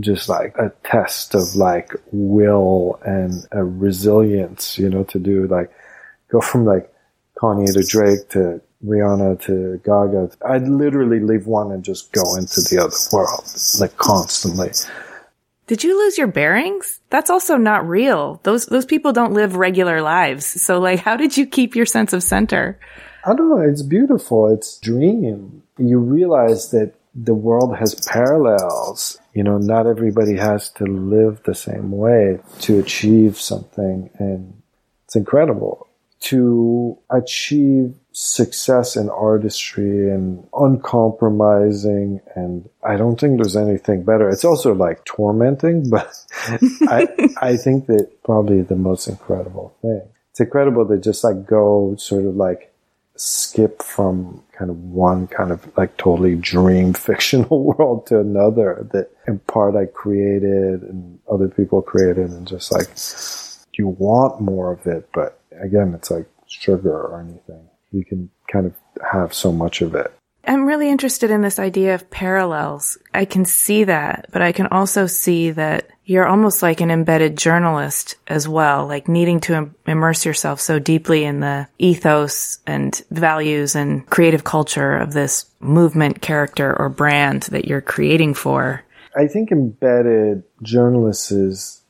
just 0.00 0.28
like 0.28 0.56
a 0.58 0.72
test 0.84 1.34
of 1.34 1.54
like 1.54 1.94
will 2.10 2.98
and 3.04 3.46
a 3.52 3.64
resilience, 3.64 4.78
you 4.78 4.88
know, 4.88 5.04
to 5.04 5.18
do 5.18 5.46
like 5.46 5.70
go 6.28 6.40
from 6.40 6.64
like 6.64 6.92
Kanye 7.36 7.72
to 7.72 7.82
Drake 7.84 8.28
to 8.30 8.60
Rihanna 8.84 9.40
to 9.42 9.80
Gaga. 9.84 10.30
I'd 10.46 10.66
literally 10.66 11.20
leave 11.20 11.46
one 11.46 11.72
and 11.72 11.84
just 11.84 12.12
go 12.12 12.36
into 12.36 12.60
the 12.62 12.78
other 12.78 12.96
world, 13.12 13.44
like 13.78 13.96
constantly. 13.96 14.70
Did 15.66 15.84
you 15.84 15.96
lose 15.96 16.18
your 16.18 16.26
bearings? 16.26 17.00
That's 17.10 17.30
also 17.30 17.56
not 17.56 17.88
real. 17.88 18.40
Those 18.42 18.66
those 18.66 18.84
people 18.84 19.12
don't 19.12 19.34
live 19.34 19.56
regular 19.56 20.02
lives. 20.02 20.44
So 20.44 20.80
like 20.80 21.00
how 21.00 21.16
did 21.16 21.36
you 21.36 21.46
keep 21.46 21.76
your 21.76 21.86
sense 21.86 22.12
of 22.12 22.22
center? 22.22 22.78
I 23.24 23.34
don't 23.34 23.50
know, 23.50 23.60
it's 23.60 23.82
beautiful. 23.82 24.52
It's 24.52 24.78
dream. 24.78 25.62
You 25.78 25.98
realize 25.98 26.70
that 26.70 26.94
the 27.14 27.34
world 27.34 27.76
has 27.76 27.94
parallels. 27.94 29.18
You 29.34 29.44
know, 29.44 29.58
not 29.58 29.86
everybody 29.86 30.36
has 30.36 30.70
to 30.70 30.84
live 30.84 31.42
the 31.44 31.54
same 31.54 31.92
way 31.92 32.38
to 32.60 32.78
achieve 32.78 33.38
something 33.38 34.10
and 34.18 34.62
it's 35.04 35.16
incredible 35.16 35.88
to 36.20 36.96
achieve 37.10 37.94
success 38.12 38.94
in 38.96 39.10
artistry 39.10 40.10
and 40.10 40.46
uncompromising 40.54 42.20
and 42.36 42.68
I 42.84 42.96
don't 42.96 43.18
think 43.18 43.36
there's 43.36 43.56
anything 43.56 44.04
better. 44.04 44.28
It's 44.28 44.44
also 44.44 44.74
like 44.74 45.04
tormenting, 45.04 45.90
but 45.90 46.12
I 46.88 47.08
I 47.40 47.56
think 47.56 47.86
that 47.86 48.22
probably 48.24 48.62
the 48.62 48.76
most 48.76 49.08
incredible 49.08 49.74
thing. 49.82 50.02
It's 50.30 50.40
incredible 50.40 50.86
to 50.88 50.98
just 50.98 51.24
like 51.24 51.46
go 51.46 51.94
sort 51.98 52.24
of 52.24 52.36
like 52.36 52.71
skip 53.24 53.82
from 53.82 54.42
kind 54.50 54.70
of 54.70 54.76
one 54.78 55.28
kind 55.28 55.52
of 55.52 55.70
like 55.76 55.96
totally 55.96 56.34
dream 56.34 56.92
fictional 57.08 57.62
world 57.64 58.06
to 58.06 58.18
another 58.18 58.86
that 58.92 59.10
in 59.28 59.38
part 59.40 59.76
I 59.76 59.86
created 59.86 60.82
and 60.82 61.18
other 61.30 61.48
people 61.48 61.82
created 61.82 62.30
and 62.30 62.46
just 62.46 62.72
like 62.72 62.88
you 63.78 63.88
want 63.88 64.40
more 64.40 64.72
of 64.72 64.86
it, 64.86 65.08
but 65.14 65.40
again, 65.62 65.94
it's 65.94 66.10
like 66.10 66.28
sugar 66.46 66.92
or 66.92 67.20
anything. 67.20 67.68
You 67.90 68.04
can 68.04 68.30
kind 68.50 68.66
of 68.66 68.74
have 69.12 69.32
so 69.32 69.52
much 69.52 69.82
of 69.82 69.94
it. 69.94 70.12
I'm 70.44 70.66
really 70.66 70.90
interested 70.90 71.30
in 71.30 71.42
this 71.42 71.58
idea 71.58 71.94
of 71.94 72.10
parallels. 72.10 72.98
I 73.14 73.24
can 73.24 73.44
see 73.44 73.84
that, 73.84 74.26
but 74.32 74.42
I 74.42 74.52
can 74.52 74.66
also 74.68 75.06
see 75.06 75.52
that 75.52 75.88
you're 76.04 76.26
almost 76.26 76.62
like 76.62 76.80
an 76.80 76.90
embedded 76.90 77.38
journalist 77.38 78.16
as 78.26 78.48
well, 78.48 78.86
like 78.86 79.06
needing 79.08 79.40
to 79.40 79.70
immerse 79.86 80.26
yourself 80.26 80.60
so 80.60 80.78
deeply 80.78 81.24
in 81.24 81.40
the 81.40 81.68
ethos 81.78 82.58
and 82.66 83.00
values 83.10 83.76
and 83.76 84.04
creative 84.10 84.42
culture 84.42 84.96
of 84.96 85.12
this 85.12 85.46
movement, 85.60 86.20
character, 86.20 86.76
or 86.76 86.88
brand 86.88 87.44
that 87.44 87.66
you're 87.66 87.80
creating 87.80 88.34
for 88.34 88.82
I 89.14 89.26
think 89.26 89.52
embedded 89.52 90.44
journalists 90.62 91.30
is 91.30 91.82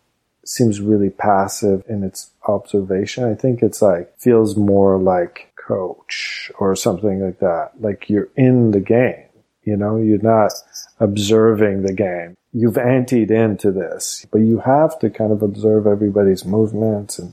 seems 0.44 0.80
really 0.80 1.11
passive 1.11 1.84
in 1.88 2.03
its 2.03 2.30
observation. 2.48 3.24
I 3.24 3.34
think 3.34 3.62
it's 3.62 3.80
like 3.80 4.12
feels 4.18 4.57
more 4.57 4.98
like 4.98 5.51
coach 5.66 6.50
or 6.58 6.74
something 6.76 7.20
like 7.24 7.38
that. 7.40 7.72
Like 7.80 8.08
you're 8.08 8.30
in 8.36 8.70
the 8.70 8.80
game, 8.80 9.26
you 9.64 9.76
know, 9.76 9.96
you're 9.96 10.22
not 10.22 10.52
observing 11.00 11.82
the 11.82 11.92
game. 11.92 12.36
You've 12.52 12.74
anteed 12.74 13.30
into 13.30 13.72
this, 13.72 14.26
but 14.30 14.38
you 14.38 14.58
have 14.58 14.98
to 14.98 15.08
kind 15.08 15.32
of 15.32 15.42
observe 15.42 15.86
everybody's 15.86 16.44
movements 16.44 17.18
and 17.18 17.32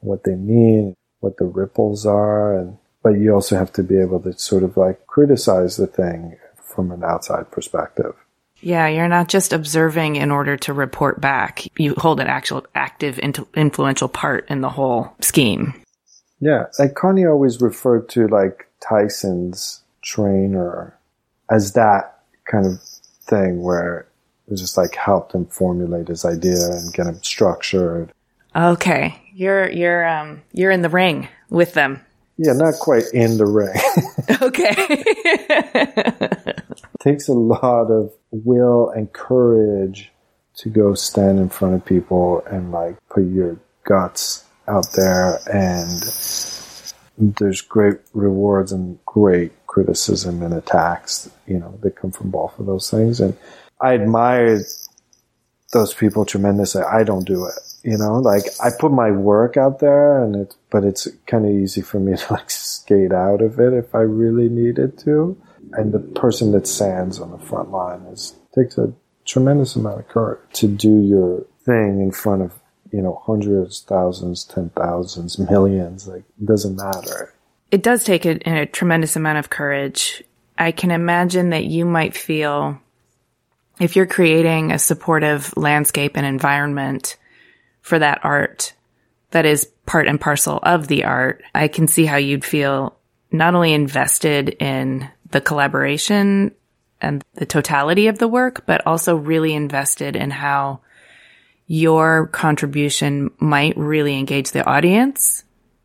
what 0.00 0.24
they 0.24 0.34
mean, 0.34 0.94
what 1.20 1.36
the 1.36 1.44
ripples 1.44 2.06
are, 2.06 2.56
and 2.56 2.78
but 3.02 3.18
you 3.20 3.32
also 3.34 3.56
have 3.56 3.72
to 3.74 3.82
be 3.82 4.00
able 4.00 4.20
to 4.20 4.36
sort 4.38 4.62
of 4.62 4.76
like 4.76 5.06
criticize 5.06 5.76
the 5.76 5.86
thing 5.86 6.36
from 6.56 6.90
an 6.90 7.04
outside 7.04 7.50
perspective. 7.50 8.14
Yeah, 8.60 8.88
you're 8.88 9.08
not 9.08 9.28
just 9.28 9.52
observing 9.52 10.16
in 10.16 10.30
order 10.30 10.56
to 10.58 10.72
report 10.72 11.20
back. 11.20 11.66
You 11.78 11.94
hold 11.98 12.20
an 12.20 12.26
actual 12.26 12.66
active, 12.74 13.18
influential 13.18 14.08
part 14.08 14.48
in 14.48 14.62
the 14.62 14.70
whole 14.70 15.14
scheme. 15.20 15.74
Yeah, 16.40 16.66
like 16.78 16.94
Carney 16.94 17.24
always 17.24 17.60
referred 17.60 18.08
to 18.10 18.28
like 18.28 18.68
Tyson's 18.80 19.82
trainer 20.02 20.96
as 21.50 21.72
that 21.72 22.20
kind 22.44 22.66
of 22.66 22.80
thing 22.80 23.62
where 23.62 24.06
it 24.48 24.56
just 24.56 24.76
like 24.76 24.94
helped 24.94 25.34
him 25.34 25.46
formulate 25.46 26.08
his 26.08 26.24
idea 26.24 26.70
and 26.70 26.92
get 26.92 27.06
him 27.06 27.22
structured. 27.22 28.12
Okay, 28.54 29.20
you're 29.34 29.70
you're 29.70 30.06
um 30.06 30.42
you're 30.52 30.70
in 30.70 30.82
the 30.82 30.88
ring 30.88 31.28
with 31.50 31.74
them. 31.74 32.00
Yeah, 32.38 32.52
not 32.52 32.74
quite 32.74 33.04
in 33.14 33.38
the 33.38 33.46
ring. 33.46 33.74
okay. 34.42 35.02
Takes 37.00 37.28
a 37.28 37.32
lot 37.32 37.90
of 37.90 38.12
will 38.30 38.90
and 38.90 39.10
courage 39.12 40.10
to 40.56 40.68
go 40.68 40.94
stand 40.94 41.38
in 41.38 41.48
front 41.48 41.74
of 41.74 41.84
people 41.84 42.42
and 42.50 42.72
like 42.72 42.96
put 43.08 43.24
your 43.24 43.58
guts 43.84 44.45
out 44.68 44.92
there 44.92 45.40
and 45.52 46.02
there's 47.18 47.60
great 47.60 47.98
rewards 48.12 48.72
and 48.72 48.98
great 49.04 49.52
criticism 49.66 50.42
and 50.42 50.54
attacks, 50.54 51.30
you 51.46 51.58
know, 51.58 51.78
that 51.82 51.96
come 51.96 52.10
from 52.10 52.30
both 52.30 52.58
of 52.58 52.66
those 52.66 52.90
things. 52.90 53.20
And 53.20 53.36
I 53.80 53.94
admire 53.94 54.60
those 55.72 55.94
people 55.94 56.24
tremendously. 56.24 56.82
I 56.82 57.04
don't 57.04 57.26
do 57.26 57.46
it, 57.46 57.54
you 57.82 57.98
know, 57.98 58.18
like 58.18 58.44
I 58.62 58.70
put 58.78 58.92
my 58.92 59.10
work 59.10 59.56
out 59.56 59.80
there 59.80 60.22
and 60.22 60.36
it, 60.36 60.54
but 60.70 60.84
it's 60.84 61.08
kind 61.26 61.44
of 61.44 61.52
easy 61.52 61.82
for 61.82 62.00
me 62.00 62.16
to 62.16 62.32
like 62.32 62.50
skate 62.50 63.12
out 63.12 63.42
of 63.42 63.58
it 63.58 63.72
if 63.72 63.94
I 63.94 64.00
really 64.00 64.48
needed 64.48 64.98
to. 65.00 65.40
And 65.72 65.92
the 65.92 65.98
person 65.98 66.52
that 66.52 66.66
stands 66.66 67.18
on 67.18 67.32
the 67.32 67.38
front 67.38 67.70
line 67.70 68.02
is 68.12 68.34
takes 68.54 68.78
a 68.78 68.92
tremendous 69.24 69.76
amount 69.76 70.00
of 70.00 70.08
courage 70.08 70.40
to 70.54 70.68
do 70.68 71.02
your 71.02 71.44
thing 71.64 72.00
in 72.00 72.12
front 72.12 72.42
of 72.42 72.52
you 72.92 73.02
know 73.02 73.22
hundreds, 73.24 73.80
thousands, 73.80 74.44
ten 74.44 74.70
thousands, 74.70 75.38
millions. 75.38 76.06
Like 76.06 76.24
it 76.40 76.46
doesn't 76.46 76.76
matter. 76.76 77.34
It 77.70 77.82
does 77.82 78.04
take 78.04 78.24
a, 78.24 78.38
a 78.48 78.66
tremendous 78.66 79.16
amount 79.16 79.38
of 79.38 79.50
courage. 79.50 80.22
I 80.58 80.72
can 80.72 80.90
imagine 80.90 81.50
that 81.50 81.64
you 81.64 81.84
might 81.84 82.16
feel 82.16 82.80
if 83.78 83.96
you're 83.96 84.06
creating 84.06 84.72
a 84.72 84.78
supportive 84.78 85.54
landscape 85.56 86.16
and 86.16 86.26
environment 86.26 87.16
for 87.82 87.98
that 87.98 88.20
art 88.24 88.72
that 89.30 89.44
is 89.44 89.70
part 89.84 90.08
and 90.08 90.20
parcel 90.20 90.58
of 90.62 90.88
the 90.88 91.04
art, 91.04 91.42
I 91.54 91.68
can 91.68 91.88
see 91.88 92.06
how 92.06 92.16
you'd 92.16 92.44
feel 92.44 92.96
not 93.30 93.54
only 93.54 93.74
invested 93.74 94.48
in 94.60 95.08
the 95.30 95.40
collaboration 95.40 96.54
and 97.00 97.22
the 97.34 97.46
totality 97.46 98.06
of 98.06 98.18
the 98.18 98.28
work, 98.28 98.64
but 98.66 98.86
also 98.86 99.16
really 99.16 99.52
invested 99.54 100.16
in 100.16 100.30
how 100.30 100.80
your 101.66 102.28
contribution 102.28 103.30
might 103.38 103.76
really 103.76 104.18
engage 104.18 104.52
the 104.52 104.64
audience 104.64 105.44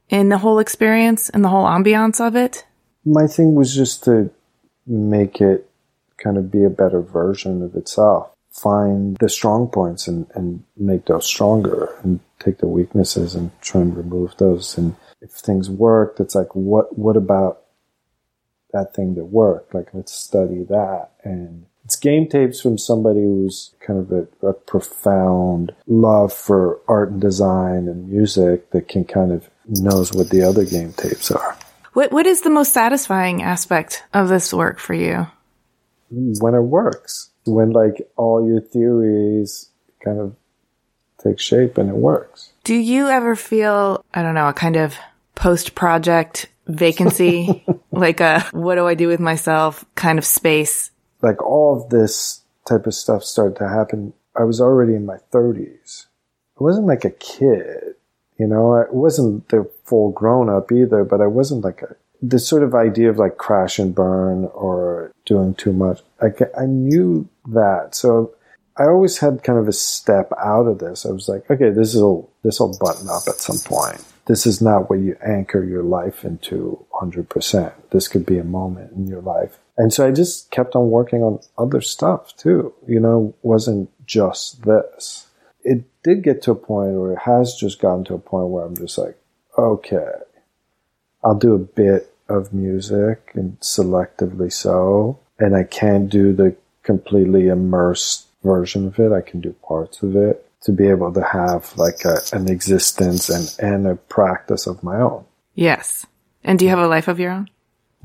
in 0.10 0.30
the 0.30 0.38
whole 0.38 0.60
experience 0.60 1.30
and 1.30 1.44
the 1.44 1.50
whole 1.50 1.66
ambiance 1.66 2.26
of 2.26 2.36
it? 2.36 2.66
My 3.06 3.28
thing 3.28 3.56
was 3.56 3.74
just 3.74 4.04
to 4.04 4.30
make 4.86 5.42
it 5.42 5.70
kind 6.18 6.38
of 6.38 6.52
be 6.52 6.64
a 6.64 6.70
better 6.70 7.02
version 7.02 7.64
of 7.64 7.76
itself. 7.76 8.32
Find 8.52 9.18
the 9.20 9.30
strong 9.30 9.70
points 9.70 10.08
and, 10.08 10.28
and 10.36 10.64
make 10.76 11.06
those 11.06 11.26
stronger 11.26 11.98
and 12.04 12.20
take 12.40 12.58
the 12.60 12.68
weaknesses 12.68 13.34
and 13.34 13.50
try 13.62 13.82
and 13.82 13.96
remove 13.96 14.36
those. 14.38 14.78
And 14.78 14.96
if 15.22 15.32
things 15.32 15.70
worked, 15.70 16.20
it's 16.20 16.36
like, 16.36 16.54
what, 16.54 16.98
what 16.98 17.16
about 17.16 17.62
that 18.74 18.94
thing 18.94 19.16
that 19.16 19.26
worked. 19.26 19.74
Like, 19.74 19.94
let's 19.94 20.14
study 20.14 20.64
that. 20.70 21.12
And 21.24 21.66
it's 21.92 22.00
game 22.00 22.26
tapes 22.26 22.62
from 22.62 22.78
somebody 22.78 23.20
who's 23.20 23.74
kind 23.86 24.00
of 24.00 24.14
a, 24.14 24.48
a, 24.48 24.54
profound 24.54 25.76
love 25.88 26.32
for 26.32 26.80
art 26.88 27.12
and 27.12 27.20
design 27.20 27.90
and 27.90 28.08
music 28.08 28.72
that 28.72 28.88
can 28.88 29.04
kind 29.04 29.34
of 29.34 29.50
knows 29.68 30.14
what 30.14 30.30
the 30.30 30.42
other 30.42 30.64
game 30.64 30.94
tapes 30.94 31.30
are. 31.32 31.58
What 31.92 32.14
What 32.14 32.28
is 32.28 32.44
the 32.44 32.50
most 32.50 32.72
satisfying 32.72 33.44
aspect 33.44 34.06
of 34.14 34.30
this 34.30 34.54
work 34.54 34.80
for 34.80 34.94
you? 34.94 35.28
When 36.10 36.56
it 36.56 36.62
works. 36.62 37.30
When 37.44 37.72
like 37.72 38.08
all 38.16 38.48
your 38.48 38.62
theories 38.62 39.68
kind 40.02 40.18
of 40.18 40.38
take 41.22 41.42
shape 41.42 41.78
and 41.78 41.90
it 41.90 41.98
works. 41.98 42.54
Do 42.64 42.74
you 42.76 43.10
ever 43.10 43.36
feel, 43.36 44.06
I 44.14 44.22
don't 44.22 44.36
know, 44.36 44.48
a 44.48 44.54
kind 44.54 44.78
of 44.78 44.96
post 45.36 45.76
project 45.76 46.48
vacancy, 46.68 47.66
like 47.92 48.22
a 48.22 48.48
what 48.54 48.76
do 48.76 48.88
I 48.88 48.94
do 48.94 49.10
with 49.10 49.20
myself 49.20 49.84
kind 49.96 50.18
of 50.18 50.24
space. 50.24 50.92
Like 51.22 51.42
all 51.42 51.82
of 51.82 51.90
this 51.90 52.42
type 52.66 52.88
of 52.88 52.94
stuff 52.94 53.24
started 53.24 53.56
to 53.58 53.70
happen. 53.70 54.14
I 54.36 54.44
was 54.44 54.62
already 54.62 54.96
in 54.96 55.06
my 55.06 55.18
30s. 55.32 56.06
I 56.60 56.64
wasn't 56.64 56.88
like 56.88 57.06
a 57.06 57.12
kid, 57.12 57.96
you 58.38 58.48
know, 58.48 58.74
I 58.74 58.86
wasn't 58.92 59.50
the 59.50 59.70
full 59.86 60.12
grown 60.12 60.50
up 60.50 60.72
either, 60.72 61.04
but 61.04 61.22
I 61.22 61.28
wasn't 61.28 61.64
like 61.64 61.82
a, 61.82 61.96
this 62.22 62.48
sort 62.48 62.64
of 62.64 62.76
idea 62.76 63.10
of 63.10 63.18
like 63.18 63.38
crash 63.38 63.80
and 63.80 63.96
burn 63.96 64.46
or 64.54 65.12
doing 65.26 65.56
too 65.56 65.74
much. 65.74 66.02
I, 66.22 66.28
I 66.60 66.66
knew 66.66 67.28
that. 67.48 67.96
So 67.96 68.34
I 68.78 68.86
always 68.86 69.18
had 69.18 69.44
kind 69.44 69.60
of 69.60 69.68
a 69.68 69.74
step 69.74 70.32
out 70.44 70.68
of 70.68 70.80
this. 70.80 71.06
I 71.06 71.12
was 71.12 71.28
like, 71.28 71.50
okay, 71.50 71.72
this 71.72 71.96
will, 71.96 72.32
this 72.44 72.60
will 72.60 72.78
button 72.80 73.10
up 73.10 73.24
at 73.28 73.36
some 73.36 73.58
point 73.58 74.04
this 74.26 74.46
is 74.46 74.62
not 74.62 74.90
what 74.90 75.00
you 75.00 75.18
anchor 75.22 75.64
your 75.64 75.84
life 75.84 76.24
into 76.24 76.86
100%. 76.94 77.74
This 77.90 78.08
could 78.08 78.26
be 78.26 78.38
a 78.38 78.44
moment 78.44 78.94
in 78.94 79.08
your 79.08 79.22
life. 79.22 79.58
And 79.82 79.92
so 79.92 80.08
I 80.08 80.12
just 80.12 80.52
kept 80.52 80.76
on 80.76 80.92
working 80.92 81.24
on 81.24 81.40
other 81.58 81.82
stuff 81.82 82.38
too. 82.38 82.72
You 82.88 83.00
know, 83.00 83.34
wasn't 83.42 83.90
just 84.06 84.62
this. 84.62 85.26
It 85.64 85.86
did 86.04 86.22
get 86.22 86.44
to 86.44 86.52
a 86.52 86.56
point 86.56 86.94
where 86.94 87.14
it 87.14 87.20
has 87.26 87.56
just 87.56 87.82
gotten 87.82 88.04
to 88.04 88.14
a 88.14 88.20
point 88.20 88.50
where 88.50 88.64
I'm 88.64 88.78
just 88.78 89.00
like, 89.00 89.18
okay, 89.58 90.12
I'll 91.24 91.34
do 91.34 91.56
a 91.56 91.58
bit 91.58 92.14
of 92.30 92.54
music 92.54 93.32
and 93.34 93.60
selectively 93.60 94.54
so. 94.54 95.20
And 95.40 95.56
I 95.56 95.64
can't 95.64 96.12
do 96.12 96.32
the 96.32 96.56
completely 96.84 97.48
immersed 97.48 98.28
version 98.44 98.86
of 98.86 99.00
it. 99.00 99.12
I 99.12 99.22
can 99.22 99.42
do 99.42 99.54
parts 99.68 100.04
of 100.04 100.16
it 100.16 100.46
to 100.62 100.72
be 100.72 100.90
able 100.90 101.12
to 101.12 101.24
have 101.24 101.76
like 101.76 102.06
a, 102.06 102.18
an 102.34 102.52
existence 102.52 103.32
and, 103.32 103.56
and 103.58 103.88
a 103.88 103.96
practice 103.96 104.68
of 104.68 104.84
my 104.84 105.02
own. 105.02 105.26
Yes. 105.56 106.06
And 106.44 106.60
do 106.60 106.66
you 106.66 106.70
have 106.70 106.78
a 106.78 106.88
life 106.88 107.08
of 107.08 107.20
your 107.20 107.32
own? 107.32 107.48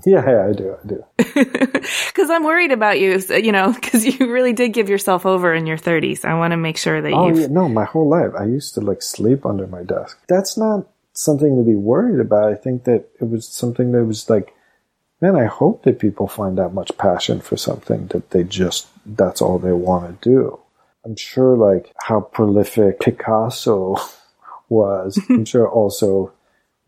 Yeah, 0.05 0.29
yeah, 0.29 0.47
I 0.49 0.53
do. 0.53 0.77
I 0.83 0.87
do. 0.87 1.05
Because 2.07 2.31
I'm 2.31 2.45
worried 2.45 2.73
about 2.73 2.99
you, 2.99 3.23
you 3.37 3.53
know, 3.53 3.73
because 3.73 4.05
you 4.05 4.33
really 4.33 4.53
did 4.53 4.73
give 4.73 4.89
yourself 4.89 5.27
over 5.27 5.55
in 5.55 5.67
your 5.67 5.77
30s. 5.77 6.25
I 6.25 6.35
want 6.35 6.53
to 6.53 6.57
make 6.57 6.79
sure 6.79 7.01
that 7.01 7.13
oh, 7.13 7.29
you. 7.29 7.43
Yeah, 7.43 7.47
no, 7.49 7.69
my 7.69 7.85
whole 7.85 8.09
life. 8.09 8.33
I 8.37 8.45
used 8.45 8.75
to 8.75 8.81
like 8.81 9.03
sleep 9.03 9.45
under 9.47 9.67
my 9.67 9.83
desk. 9.83 10.19
That's 10.27 10.57
not 10.57 10.89
something 11.13 11.57
to 11.57 11.63
be 11.63 11.77
worried 11.77 12.21
about. 12.21 12.51
I 12.51 12.55
think 12.55 12.85
that 12.85 13.09
it 13.21 13.29
was 13.29 13.47
something 13.47 13.93
that 13.93 14.05
was 14.05 14.29
like, 14.29 14.55
man, 15.21 15.37
I 15.37 15.45
hope 15.45 15.85
that 15.85 15.99
people 15.99 16.27
find 16.27 16.59
that 16.59 16.75
much 16.75 16.97
passion 16.99 17.41
for 17.41 17.57
something 17.57 18.09
that 18.09 18.31
they 18.31 18.45
just, 18.45 18.89
that's 19.05 19.41
all 19.41 19.59
they 19.59 19.73
want 19.73 20.23
to 20.23 20.29
do. 20.29 20.61
I'm 21.05 21.17
sure 21.17 21.57
like 21.57 21.93
how 22.03 22.21
prolific 22.21 23.01
Picasso 23.01 23.97
was. 24.69 25.21
I'm 25.31 25.45
sure 25.53 25.69
also 25.69 26.33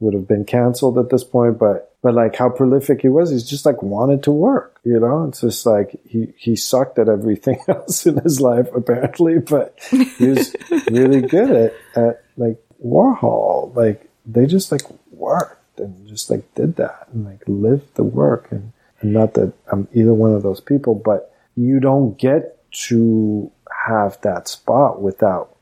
would 0.00 0.14
have 0.14 0.28
been 0.28 0.44
canceled 0.44 0.98
at 0.98 1.10
this 1.10 1.24
point, 1.24 1.58
but 1.58 1.87
but 2.02 2.14
like 2.14 2.36
how 2.36 2.48
prolific 2.48 3.02
he 3.02 3.08
was, 3.08 3.30
he's 3.30 3.48
just 3.48 3.66
like 3.66 3.82
wanted 3.82 4.22
to 4.24 4.30
work, 4.30 4.80
you 4.84 5.00
know? 5.00 5.24
It's 5.24 5.40
just 5.40 5.66
like 5.66 5.98
he, 6.06 6.32
he 6.36 6.54
sucked 6.54 6.98
at 6.98 7.08
everything 7.08 7.58
else 7.68 8.06
in 8.06 8.18
his 8.18 8.40
life 8.40 8.68
apparently, 8.74 9.38
but 9.38 9.78
he 9.90 10.28
was 10.28 10.54
really 10.90 11.22
good 11.22 11.50
at, 11.50 11.74
at 11.96 12.24
like 12.36 12.62
Warhol. 12.84 13.74
Like 13.74 14.08
they 14.26 14.46
just 14.46 14.70
like 14.70 14.82
worked 15.10 15.80
and 15.80 16.06
just 16.06 16.30
like 16.30 16.54
did 16.54 16.76
that 16.76 17.08
and 17.12 17.24
like 17.24 17.42
lived 17.46 17.94
the 17.94 18.04
work 18.04 18.48
and, 18.50 18.72
and 19.00 19.12
not 19.12 19.34
that 19.34 19.52
I'm 19.70 19.88
either 19.92 20.14
one 20.14 20.32
of 20.32 20.42
those 20.42 20.60
people, 20.60 20.94
but 20.94 21.34
you 21.56 21.80
don't 21.80 22.16
get 22.16 22.54
to 22.70 23.50
have 23.86 24.20
that 24.22 24.46
spot 24.46 25.00
without 25.00 25.56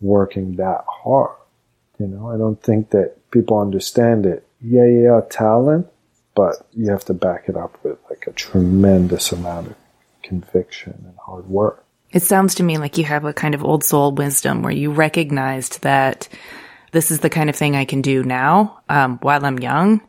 working 0.00 0.56
that 0.56 0.84
hard. 0.88 1.36
You 1.98 2.06
know, 2.06 2.30
I 2.30 2.36
don't 2.36 2.60
think 2.62 2.90
that 2.90 3.30
people 3.30 3.58
understand 3.58 4.26
it. 4.26 4.46
Yeah, 4.66 4.86
yeah, 4.86 5.20
talent, 5.28 5.86
but 6.34 6.66
you 6.72 6.90
have 6.90 7.04
to 7.06 7.14
back 7.14 7.48
it 7.48 7.56
up 7.56 7.78
with 7.84 7.98
like 8.08 8.26
a 8.26 8.32
tremendous 8.32 9.30
amount 9.30 9.68
of 9.68 9.76
conviction 10.22 10.94
and 11.04 11.14
hard 11.18 11.46
work. 11.48 11.84
It 12.12 12.22
sounds 12.22 12.54
to 12.56 12.62
me 12.62 12.78
like 12.78 12.96
you 12.96 13.04
have 13.04 13.24
a 13.24 13.32
kind 13.32 13.54
of 13.54 13.64
old 13.64 13.84
soul 13.84 14.12
wisdom 14.12 14.62
where 14.62 14.72
you 14.72 14.90
recognized 14.90 15.82
that 15.82 16.28
this 16.92 17.10
is 17.10 17.18
the 17.18 17.28
kind 17.28 17.50
of 17.50 17.56
thing 17.56 17.76
I 17.76 17.84
can 17.84 18.00
do 18.00 18.22
now 18.22 18.80
um, 18.88 19.18
while 19.18 19.44
I'm 19.44 19.58
young. 19.58 20.00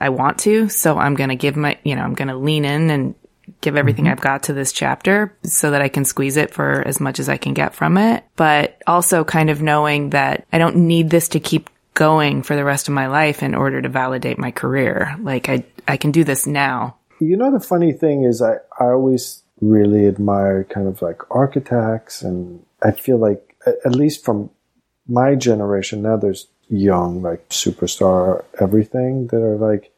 I 0.00 0.10
want 0.10 0.40
to, 0.40 0.68
so 0.68 0.98
I'm 0.98 1.14
going 1.14 1.30
to 1.30 1.36
give 1.36 1.56
my, 1.56 1.78
you 1.84 1.94
know, 1.94 2.02
I'm 2.02 2.14
going 2.14 2.28
to 2.28 2.36
lean 2.36 2.64
in 2.64 2.90
and 2.90 3.14
give 3.60 3.76
everything 3.76 4.06
mm-hmm. 4.06 4.12
I've 4.12 4.20
got 4.20 4.44
to 4.44 4.52
this 4.52 4.72
chapter 4.72 5.36
so 5.44 5.70
that 5.70 5.80
I 5.80 5.88
can 5.88 6.04
squeeze 6.04 6.36
it 6.36 6.52
for 6.52 6.82
as 6.86 7.00
much 7.00 7.20
as 7.20 7.28
I 7.28 7.36
can 7.36 7.54
get 7.54 7.74
from 7.74 7.96
it. 7.96 8.24
But 8.36 8.82
also 8.86 9.24
kind 9.24 9.48
of 9.48 9.62
knowing 9.62 10.10
that 10.10 10.46
I 10.52 10.58
don't 10.58 10.76
need 10.76 11.08
this 11.08 11.28
to 11.28 11.40
keep 11.40 11.70
going 11.94 12.42
for 12.42 12.56
the 12.56 12.64
rest 12.64 12.88
of 12.88 12.94
my 12.94 13.06
life 13.06 13.42
in 13.42 13.54
order 13.54 13.80
to 13.80 13.88
validate 13.88 14.38
my 14.38 14.50
career. 14.50 15.16
Like 15.20 15.48
I, 15.48 15.64
I 15.86 15.96
can 15.96 16.10
do 16.10 16.24
this 16.24 16.46
now. 16.46 16.96
You 17.20 17.36
know, 17.36 17.50
the 17.50 17.64
funny 17.64 17.92
thing 17.92 18.24
is 18.24 18.42
I, 18.42 18.56
I 18.78 18.90
always 18.90 19.42
really 19.60 20.06
admire 20.06 20.64
kind 20.64 20.88
of 20.88 21.00
like 21.00 21.22
architects 21.30 22.22
and 22.22 22.64
I 22.82 22.90
feel 22.90 23.18
like 23.18 23.56
at 23.66 23.94
least 23.94 24.24
from 24.24 24.50
my 25.06 25.34
generation 25.34 26.02
now 26.02 26.16
there's 26.16 26.48
young 26.68 27.22
like 27.22 27.48
superstar 27.50 28.44
everything 28.60 29.28
that 29.28 29.42
are 29.42 29.56
like 29.56 29.92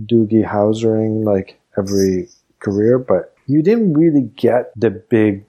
Doogie 0.00 0.44
Housering 0.44 1.24
like 1.24 1.60
every 1.76 2.28
career, 2.60 2.98
but 2.98 3.34
you 3.46 3.62
didn't 3.62 3.94
really 3.94 4.22
get 4.22 4.72
the 4.76 4.90
big 4.90 5.44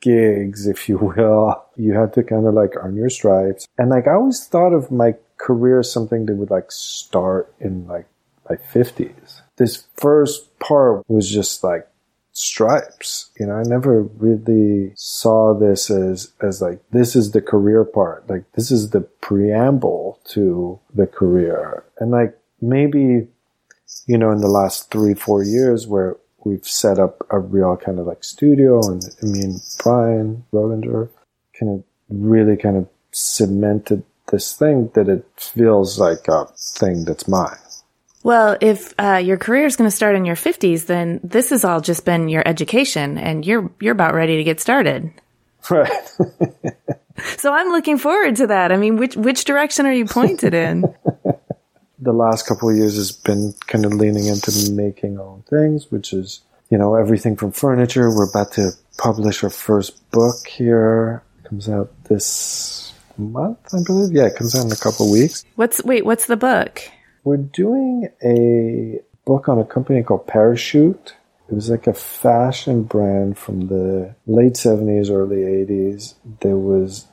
gigs, 0.00 0.66
if 0.66 0.88
you 0.88 0.98
will. 0.98 1.64
You 1.80 1.94
had 1.94 2.12
to 2.12 2.22
kind 2.22 2.46
of 2.46 2.52
like 2.52 2.76
earn 2.76 2.94
your 2.94 3.08
stripes. 3.08 3.66
And 3.78 3.88
like 3.88 4.06
I 4.06 4.12
always 4.12 4.44
thought 4.44 4.74
of 4.74 4.90
my 4.90 5.14
career 5.40 5.80
as 5.80 5.90
something 5.90 6.26
that 6.26 6.36
would 6.36 6.50
like 6.50 6.70
start 6.70 7.52
in 7.58 7.86
like 7.86 8.06
my 8.48 8.56
fifties. 8.56 9.42
This 9.56 9.86
first 9.96 10.58
part 10.58 11.04
was 11.08 11.28
just 11.28 11.64
like 11.64 11.86
stripes. 12.32 13.30
You 13.38 13.46
know, 13.46 13.54
I 13.54 13.62
never 13.62 14.02
really 14.02 14.92
saw 14.96 15.54
this 15.54 15.90
as, 15.90 16.32
as 16.42 16.60
like, 16.60 16.80
this 16.90 17.16
is 17.16 17.30
the 17.30 17.40
career 17.40 17.84
part. 17.84 18.28
Like, 18.28 18.44
this 18.52 18.70
is 18.70 18.90
the 18.90 19.00
preamble 19.00 20.20
to 20.26 20.78
the 20.94 21.06
career. 21.06 21.84
And 21.98 22.10
like, 22.10 22.38
maybe, 22.60 23.28
you 24.06 24.18
know, 24.18 24.30
in 24.30 24.40
the 24.40 24.48
last 24.48 24.90
three, 24.90 25.14
four 25.14 25.42
years 25.42 25.86
where 25.86 26.16
we've 26.44 26.66
set 26.66 26.98
up 26.98 27.26
a 27.30 27.38
real 27.38 27.76
kind 27.76 27.98
of 27.98 28.06
like 28.06 28.24
studio 28.24 28.80
and 28.90 29.02
I 29.22 29.26
mean, 29.26 29.60
Brian 29.82 30.44
Roettinger 30.52 31.10
kind 31.58 31.72
of 31.72 31.84
really 32.08 32.56
kind 32.56 32.76
of 32.76 32.88
cemented 33.12 34.02
this 34.30 34.54
thing 34.54 34.90
that 34.94 35.08
it 35.08 35.26
feels 35.36 35.98
like 35.98 36.28
a 36.28 36.46
thing 36.56 37.04
that's 37.04 37.28
mine. 37.28 37.56
Well, 38.22 38.58
if 38.60 38.94
uh, 38.98 39.16
your 39.16 39.38
career 39.38 39.64
is 39.64 39.76
going 39.76 39.88
to 39.88 39.96
start 39.96 40.14
in 40.14 40.24
your 40.24 40.36
50s, 40.36 40.86
then 40.86 41.20
this 41.24 41.50
has 41.50 41.64
all 41.64 41.80
just 41.80 42.04
been 42.04 42.28
your 42.28 42.46
education 42.46 43.16
and 43.16 43.46
you're 43.46 43.70
you're 43.80 43.92
about 43.92 44.14
ready 44.14 44.36
to 44.36 44.44
get 44.44 44.60
started. 44.60 45.10
Right. 45.70 45.90
so 47.38 47.52
I'm 47.52 47.68
looking 47.68 47.96
forward 47.98 48.36
to 48.36 48.48
that. 48.48 48.72
I 48.72 48.76
mean, 48.76 48.96
which 48.96 49.16
which 49.16 49.44
direction 49.44 49.86
are 49.86 49.92
you 49.92 50.04
pointed 50.04 50.52
in? 50.52 50.82
the 51.98 52.12
last 52.12 52.46
couple 52.46 52.68
of 52.68 52.76
years 52.76 52.96
has 52.96 53.12
been 53.12 53.54
kind 53.66 53.84
of 53.86 53.94
leaning 53.94 54.26
into 54.26 54.70
making 54.72 55.18
own 55.18 55.42
things, 55.48 55.90
which 55.90 56.12
is, 56.12 56.40
you 56.70 56.76
know, 56.76 56.94
everything 56.94 57.36
from 57.36 57.52
furniture. 57.52 58.10
We're 58.10 58.28
about 58.28 58.52
to 58.52 58.72
publish 58.98 59.42
our 59.44 59.50
first 59.50 60.10
book 60.10 60.46
here. 60.46 61.22
It 61.38 61.48
comes 61.48 61.68
out 61.68 61.90
this 62.04 62.89
month, 63.20 63.74
I 63.74 63.82
believe. 63.84 64.12
Yeah, 64.12 64.26
it 64.26 64.36
comes 64.36 64.54
out 64.54 64.66
in 64.66 64.72
a 64.72 64.76
couple 64.76 65.06
of 65.06 65.12
weeks. 65.12 65.44
What's 65.56 65.82
wait, 65.84 66.04
what's 66.04 66.26
the 66.26 66.36
book? 66.36 66.82
We're 67.24 67.36
doing 67.36 68.08
a 68.24 69.00
book 69.24 69.48
on 69.48 69.58
a 69.58 69.64
company 69.64 70.02
called 70.02 70.26
Parachute. 70.26 71.14
It 71.48 71.54
was 71.54 71.68
like 71.68 71.86
a 71.86 71.94
fashion 71.94 72.84
brand 72.84 73.36
from 73.36 73.66
the 73.66 74.14
late 74.26 74.54
70s, 74.54 75.10
early 75.10 75.38
80s 75.38 76.14
that 76.40 76.56
was 76.56 77.06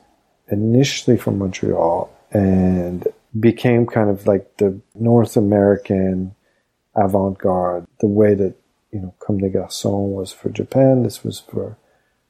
initially 0.50 1.18
from 1.18 1.40
Montreal 1.40 2.10
and 2.32 3.08
became 3.40 3.86
kind 3.86 4.10
of 4.10 4.28
like 4.28 4.58
the 4.58 4.80
North 4.96 5.38
American 5.38 6.36
avant 6.96 7.38
garde, 7.38 7.86
the 8.00 8.08
way 8.08 8.34
that, 8.34 8.56
you 8.92 9.00
know, 9.00 9.14
Comme 9.20 9.40
des 9.40 9.50
Garçons 9.50 10.10
was 10.10 10.32
for 10.32 10.50
Japan, 10.50 11.04
this 11.04 11.24
was 11.24 11.40
for 11.40 11.78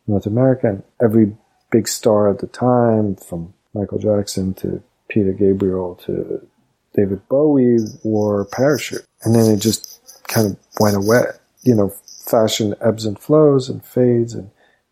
North 0.07 0.25
America. 0.25 0.67
And 0.67 0.83
every 1.01 1.35
big 1.71 1.87
star 1.87 2.29
at 2.29 2.39
the 2.39 2.47
time, 2.47 3.15
from 3.15 3.53
Michael 3.77 3.99
Jackson 3.99 4.53
to 4.55 4.81
Peter 5.09 5.33
Gabriel 5.33 5.95
to 6.05 6.45
David 6.93 7.27
Bowie 7.29 7.77
wore 8.03 8.45
parachute. 8.45 9.05
And 9.23 9.35
then 9.35 9.51
it 9.51 9.57
just 9.57 10.23
kind 10.27 10.47
of 10.47 10.57
went 10.79 10.97
away. 10.97 11.25
You 11.61 11.75
know, 11.75 11.89
fashion 12.29 12.75
ebbs 12.81 13.05
and 13.05 13.19
flows 13.19 13.69
and 13.69 13.83
fades 13.85 14.33
and, 14.33 14.49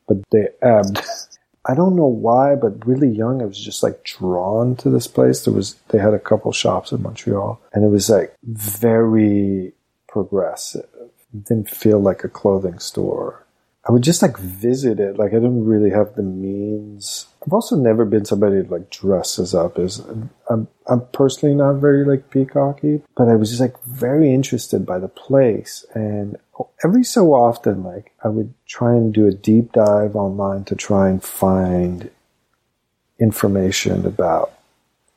but 0.07 0.17
they 0.31 0.47
ebbed. 0.61 1.01
I 1.67 1.73
don't 1.73 1.95
know 1.95 2.05
why, 2.05 2.53
but 2.53 2.85
really 2.85 3.09
young, 3.09 3.41
I 3.41 3.45
was 3.45 3.59
just 3.59 3.81
like 3.81 4.03
drawn 4.03 4.75
to 4.77 4.89
this 4.91 5.07
place. 5.07 5.43
There 5.43 5.53
was, 5.53 5.75
they 5.89 5.97
had 5.97 6.13
a 6.13 6.19
couple 6.19 6.51
shops 6.51 6.91
in 6.91 7.01
Montreal 7.01 7.59
and 7.73 7.83
it 7.83 7.87
was 7.87 8.07
like 8.07 8.35
very 8.43 9.73
progressive. 10.07 10.87
It 11.33 11.43
didn't 11.43 11.69
feel 11.69 11.99
like 11.99 12.23
a 12.23 12.29
clothing 12.29 12.77
store. 12.77 13.44
I 13.87 13.91
would 13.91 14.01
just 14.01 14.23
like 14.23 14.37
visit 14.37 14.99
it. 14.99 15.17
Like 15.17 15.31
I 15.31 15.35
didn't 15.35 15.65
really 15.65 15.91
have 15.91 16.15
the 16.15 16.23
means. 16.23 17.27
I've 17.45 17.53
also 17.53 17.75
never 17.75 18.03
been 18.03 18.25
somebody 18.25 18.57
that 18.57 18.71
like 18.71 18.89
dresses 18.89 19.53
up 19.53 19.77
as 19.77 19.99
I'm 20.49 20.67
I'm 20.87 21.01
personally 21.13 21.55
not 21.55 21.75
very 21.75 22.03
like 22.03 22.31
peacocky, 22.31 23.03
but 23.15 23.27
I 23.27 23.35
was 23.35 23.49
just 23.49 23.61
like 23.61 23.81
very 23.83 24.33
interested 24.33 24.85
by 24.85 24.97
the 24.97 25.07
place 25.07 25.85
and 25.93 26.37
every 26.83 27.03
so 27.03 27.33
often 27.33 27.83
like 27.83 28.11
I 28.23 28.29
would 28.29 28.53
try 28.65 28.93
and 28.93 29.13
do 29.13 29.27
a 29.27 29.31
deep 29.31 29.73
dive 29.73 30.15
online 30.15 30.63
to 30.65 30.75
try 30.75 31.09
and 31.09 31.23
find 31.23 32.09
information 33.19 34.05
about 34.05 34.51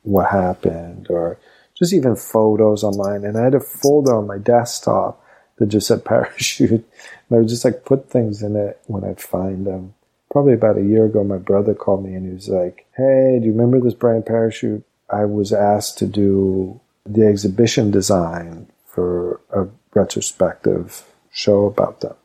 what 0.03 0.29
happened 0.29 1.07
or 1.09 1.37
just 1.77 1.93
even 1.93 2.15
photos 2.15 2.83
online 2.83 3.23
and 3.23 3.37
I 3.37 3.43
had 3.43 3.55
a 3.55 3.59
folder 3.59 4.15
on 4.15 4.27
my 4.27 4.37
desktop 4.37 5.23
just 5.67 5.87
said 5.87 6.05
parachute. 6.05 6.71
And 6.71 6.83
I 7.31 7.35
would 7.37 7.49
just 7.49 7.65
like 7.65 7.85
put 7.85 8.09
things 8.09 8.41
in 8.41 8.55
it 8.55 8.79
when 8.87 9.03
I'd 9.03 9.21
find 9.21 9.65
them. 9.65 9.93
Probably 10.31 10.53
about 10.53 10.77
a 10.77 10.83
year 10.83 11.05
ago, 11.05 11.23
my 11.23 11.37
brother 11.37 11.73
called 11.73 12.05
me 12.05 12.13
and 12.13 12.27
he 12.27 12.33
was 12.33 12.49
like, 12.49 12.85
Hey, 12.95 13.37
do 13.39 13.45
you 13.45 13.51
remember 13.51 13.79
this 13.79 13.95
Brian 13.95 14.23
Parachute? 14.23 14.83
I 15.09 15.25
was 15.25 15.51
asked 15.51 15.97
to 15.99 16.05
do 16.05 16.79
the 17.05 17.25
exhibition 17.25 17.89
design 17.89 18.67
for 18.85 19.41
a 19.51 19.67
retrospective 19.95 21.03
show 21.31 21.65
about 21.65 22.01
them. 22.01 22.15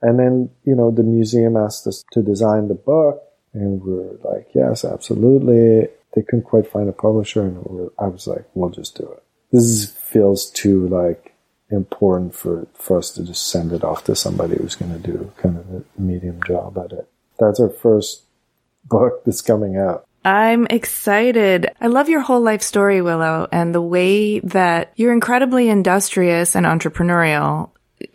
And 0.00 0.18
then, 0.18 0.50
you 0.64 0.76
know, 0.76 0.90
the 0.90 1.02
museum 1.02 1.56
asked 1.56 1.86
us 1.86 2.04
to 2.12 2.22
design 2.22 2.68
the 2.68 2.74
book 2.74 3.22
and 3.52 3.82
we 3.82 3.92
are 3.92 4.32
like, 4.32 4.48
yes, 4.54 4.84
absolutely. 4.84 5.88
They 6.14 6.22
couldn't 6.22 6.44
quite 6.44 6.70
find 6.70 6.88
a 6.88 6.92
publisher 6.92 7.42
and 7.42 7.90
I 7.98 8.06
was 8.06 8.26
like, 8.26 8.44
we'll 8.54 8.70
just 8.70 8.96
do 8.96 9.10
it. 9.10 9.22
This 9.50 9.64
is, 9.64 9.90
feels 9.90 10.50
too 10.50 10.86
like 10.88 11.34
important 11.70 12.34
for, 12.34 12.66
for 12.74 12.98
us 12.98 13.10
to 13.12 13.24
just 13.24 13.48
send 13.48 13.72
it 13.72 13.84
off 13.84 14.04
to 14.04 14.16
somebody 14.16 14.56
who's 14.56 14.74
going 14.74 14.92
to 14.92 14.98
do 14.98 15.32
kind 15.36 15.58
of 15.58 15.70
a 15.70 16.00
medium 16.00 16.42
job 16.46 16.78
at 16.78 16.92
it. 16.92 17.08
That's 17.38 17.60
our 17.60 17.68
first 17.68 18.22
book 18.84 19.24
that's 19.24 19.42
coming 19.42 19.76
out. 19.76 20.06
I'm 20.24 20.66
excited. 20.66 21.70
I 21.80 21.86
love 21.86 22.08
your 22.08 22.20
whole 22.20 22.40
life 22.40 22.62
story, 22.62 22.98
Willo, 22.98 23.48
and 23.52 23.74
the 23.74 23.82
way 23.82 24.40
that 24.40 24.92
you're 24.96 25.12
incredibly 25.12 25.68
industrious 25.68 26.56
and 26.56 26.66
entrepreneurial 26.66 27.70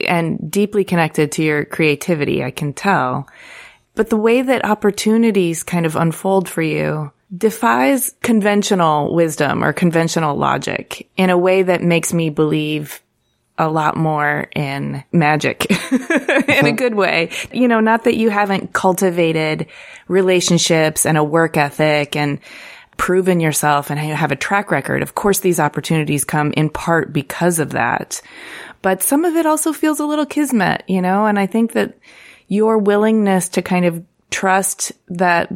and 0.06 0.52
deeply 0.52 0.84
connected 0.84 1.32
to 1.34 1.44
your 1.44 1.66
creativity, 1.66 2.44
I 2.44 2.52
can 2.52 2.74
tell. 2.74 3.28
But 3.96 4.10
the 4.10 4.18
way 4.18 4.42
that 4.42 4.66
opportunities 4.66 5.64
kind 5.64 5.86
of 5.86 5.96
unfold 5.96 6.50
for 6.50 6.62
you 6.62 7.12
defies 7.36 8.14
conventional 8.22 9.14
wisdom 9.14 9.64
or 9.64 9.74
conventional 9.74 10.36
logic 10.36 11.10
in 11.18 11.30
a 11.30 11.38
way 11.38 11.64
that 11.64 11.82
makes 11.82 12.14
me 12.14 12.30
believe 12.30 13.02
a 13.58 13.70
lot 13.70 13.96
more 13.96 14.48
in 14.56 15.04
magic 15.12 15.70
in 15.92 16.02
a 16.02 16.06
uh-huh. 16.08 16.72
good 16.72 16.96
way. 16.96 17.30
You 17.52 17.68
know, 17.68 17.80
not 17.80 18.06
that 18.06 18.16
you 18.16 18.30
haven't 18.30 18.74
cultivated 18.74 19.68
relationships 20.08 21.06
and 21.06 21.18
a 21.18 21.24
work 21.24 21.56
ethic 21.56 22.16
and 22.16 22.40
proven 22.98 23.40
yourself 23.40 23.90
and 23.90 24.00
you 24.00 24.14
have 24.14 24.32
a 24.32 24.36
track 24.36 24.72
record. 24.72 25.02
Of 25.02 25.16
course, 25.16 25.40
these 25.40 25.60
opportunities 25.60 26.26
come 26.26 26.52
in 26.54 26.70
part 26.70 27.14
because 27.14 27.60
of 27.60 27.72
that. 27.72 28.22
But 28.82 29.02
some 29.02 29.24
of 29.24 29.36
it 29.36 29.46
also 29.46 29.72
feels 29.72 30.00
a 30.00 30.06
little 30.06 30.26
kismet, 30.26 30.84
you 30.88 31.02
know, 31.02 31.26
and 31.26 31.40
I 31.40 31.46
think 31.46 31.74
that 31.74 31.98
your 32.48 32.78
willingness 32.78 33.50
to 33.50 33.62
kind 33.62 33.86
of 33.86 34.04
trust 34.30 34.92
that 35.08 35.52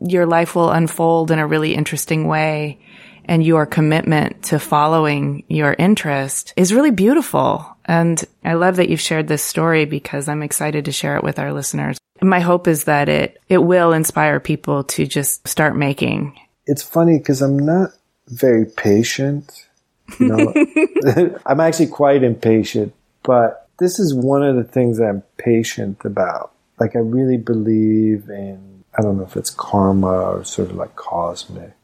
your 0.00 0.26
life 0.26 0.54
will 0.54 0.70
unfold 0.70 1.30
in 1.30 1.38
a 1.38 1.46
really 1.46 1.74
interesting 1.74 2.26
way 2.26 2.78
and 3.30 3.46
your 3.46 3.64
commitment 3.64 4.42
to 4.42 4.58
following 4.58 5.44
your 5.46 5.72
interest 5.78 6.52
is 6.56 6.74
really 6.74 6.90
beautiful. 6.90 7.64
And 7.84 8.22
I 8.44 8.54
love 8.54 8.76
that 8.76 8.88
you've 8.88 9.00
shared 9.00 9.28
this 9.28 9.42
story 9.42 9.84
because 9.84 10.28
I'm 10.28 10.42
excited 10.42 10.86
to 10.86 10.92
share 10.92 11.16
it 11.16 11.22
with 11.22 11.38
our 11.38 11.52
listeners. 11.52 11.96
My 12.20 12.40
hope 12.40 12.66
is 12.66 12.84
that 12.84 13.08
it, 13.08 13.40
it 13.48 13.58
will 13.58 13.92
inspire 13.92 14.40
people 14.40 14.82
to 14.84 15.06
just 15.06 15.46
start 15.46 15.76
making. 15.76 16.38
It's 16.66 16.82
funny 16.82 17.18
because 17.18 17.40
I'm 17.40 17.56
not 17.56 17.92
very 18.26 18.66
patient. 18.66 19.68
You 20.18 20.26
know, 20.26 21.38
I'm 21.46 21.60
actually 21.60 21.86
quite 21.86 22.24
impatient, 22.24 22.92
but 23.22 23.68
this 23.78 24.00
is 24.00 24.12
one 24.12 24.42
of 24.42 24.56
the 24.56 24.64
things 24.64 25.00
I'm 25.00 25.22
patient 25.38 26.04
about. 26.04 26.52
like 26.80 26.96
I 26.96 26.98
really 26.98 27.36
believe 27.36 28.28
in 28.28 28.82
I 28.98 29.02
don't 29.02 29.18
know 29.18 29.24
if 29.24 29.36
it's 29.36 29.50
karma 29.50 30.32
or 30.32 30.44
sort 30.44 30.70
of 30.70 30.76
like 30.76 30.96
cosmic 30.96 31.74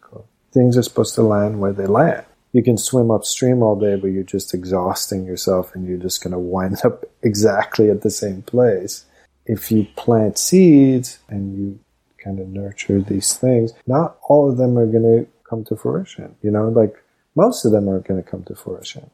things 0.57 0.77
are 0.79 0.83
supposed 0.83 1.15
to 1.15 1.23
land 1.23 1.61
where 1.61 1.73
they 1.73 1.87
land. 1.87 2.25
You 2.53 2.63
can 2.63 2.79
swim 2.79 3.11
upstream 3.11 3.63
all 3.63 3.79
day, 3.79 3.97
but 3.97 4.07
you're 4.07 4.23
just 4.23 4.55
exhausting 4.55 5.27
yourself 5.27 5.75
and 5.75 5.87
you're 5.87 5.99
just 5.99 6.23
going 6.23 6.33
to 6.33 6.39
wind 6.39 6.79
up 6.85 7.05
exactly 7.23 7.91
at 7.91 8.01
the 8.01 8.11
same 8.11 8.41
place. 8.43 9.05
If 9.45 9.71
you 9.71 9.87
plant 9.97 10.39
seeds 10.39 11.19
and 11.29 11.57
you 11.57 11.79
kind 12.25 12.41
of 12.41 12.49
nurture 12.49 13.03
these 13.03 13.35
things, 13.35 13.73
not 13.87 14.17
all 14.29 14.51
of 14.51 14.57
them 14.57 14.79
are 14.79 14.87
going 14.87 15.03
to 15.03 15.27
come 15.49 15.63
to 15.65 15.77
fruition. 15.77 16.35
You 16.43 16.51
know, 16.51 16.69
like 16.69 16.97
most 17.35 17.67
of 17.67 17.73
them 17.73 17.89
aren't 17.89 18.09
going 18.09 18.23
to 18.23 18.29
come 18.29 18.43
to 18.45 18.55
fruition. 18.55 19.11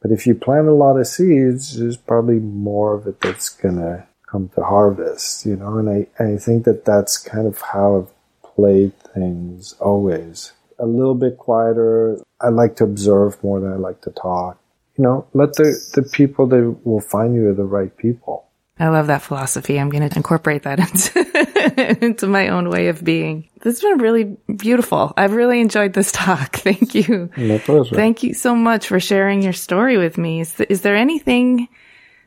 But 0.00 0.10
if 0.10 0.26
you 0.26 0.34
plant 0.34 0.68
a 0.68 0.72
lot 0.72 0.98
of 0.98 1.06
seeds, 1.06 1.78
there's 1.78 1.98
probably 1.98 2.38
more 2.38 2.94
of 2.94 3.06
it 3.06 3.20
that's 3.20 3.50
going 3.50 3.76
to 3.76 4.06
come 4.30 4.48
to 4.54 4.62
harvest, 4.62 5.44
you 5.46 5.56
know, 5.56 5.78
and 5.78 5.88
I, 5.88 6.22
I 6.22 6.36
think 6.36 6.64
that 6.64 6.84
that's 6.84 7.16
kind 7.16 7.46
of 7.46 7.60
how 7.60 8.08
played 8.56 8.98
things 9.14 9.74
always. 9.78 10.52
A 10.78 10.86
little 10.86 11.14
bit 11.14 11.38
quieter. 11.38 12.18
I 12.40 12.48
like 12.48 12.76
to 12.76 12.84
observe 12.84 13.42
more 13.44 13.60
than 13.60 13.72
I 13.72 13.76
like 13.76 14.00
to 14.02 14.10
talk. 14.10 14.58
You 14.96 15.04
know, 15.04 15.26
let 15.34 15.52
the, 15.54 15.78
the 15.94 16.02
people 16.02 16.46
that 16.48 16.78
will 16.84 17.00
find 17.00 17.34
you 17.34 17.48
are 17.48 17.54
the 17.54 17.64
right 17.64 17.94
people. 17.96 18.46
I 18.78 18.88
love 18.88 19.06
that 19.06 19.22
philosophy. 19.22 19.78
I'm 19.78 19.88
going 19.88 20.06
to 20.08 20.16
incorporate 20.16 20.64
that 20.64 20.78
into, 20.80 22.04
into 22.04 22.26
my 22.26 22.48
own 22.48 22.68
way 22.68 22.88
of 22.88 23.02
being. 23.02 23.48
This 23.62 23.80
has 23.80 23.82
been 23.82 23.98
really 23.98 24.36
beautiful. 24.54 25.14
I've 25.16 25.32
really 25.32 25.60
enjoyed 25.60 25.92
this 25.92 26.12
talk. 26.12 26.56
Thank 26.56 26.94
you. 26.94 27.30
My 27.36 27.58
pleasure. 27.58 27.94
Thank 27.94 28.22
you 28.22 28.34
so 28.34 28.54
much 28.54 28.88
for 28.88 29.00
sharing 29.00 29.42
your 29.42 29.54
story 29.54 29.96
with 29.96 30.18
me. 30.18 30.40
Is, 30.40 30.60
is 30.60 30.82
there 30.82 30.96
anything 30.96 31.68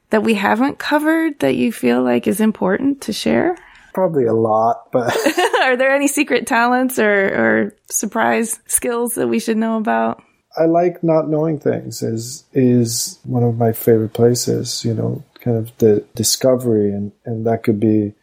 that 0.09 0.23
we 0.23 0.33
haven't 0.33 0.79
covered 0.79 1.39
that 1.39 1.55
you 1.55 1.71
feel 1.71 2.01
like 2.01 2.25
is 2.25 2.39
important 2.41 3.01
to 3.01 3.13
share? 3.13 3.55
Probably 3.93 4.25
a 4.25 4.33
lot, 4.33 4.91
but 4.91 5.15
Are 5.61 5.75
there 5.75 5.93
any 5.93 6.07
secret 6.07 6.47
talents 6.47 6.99
or, 6.99 7.25
or 7.25 7.75
surprise 7.89 8.59
skills 8.65 9.15
that 9.15 9.27
we 9.27 9.39
should 9.39 9.57
know 9.57 9.77
about? 9.77 10.23
I 10.57 10.65
like 10.65 11.03
not 11.03 11.29
knowing 11.29 11.59
things 11.59 12.01
is 12.01 12.43
is 12.53 13.19
one 13.23 13.43
of 13.43 13.57
my 13.57 13.71
favorite 13.71 14.13
places, 14.13 14.83
you 14.83 14.93
know, 14.93 15.23
kind 15.43 15.57
of 15.57 15.71
the 15.77 16.05
discovery 16.15 16.91
and, 16.91 17.11
and 17.25 17.45
that 17.45 17.63
could 17.63 17.79
be 17.79 18.13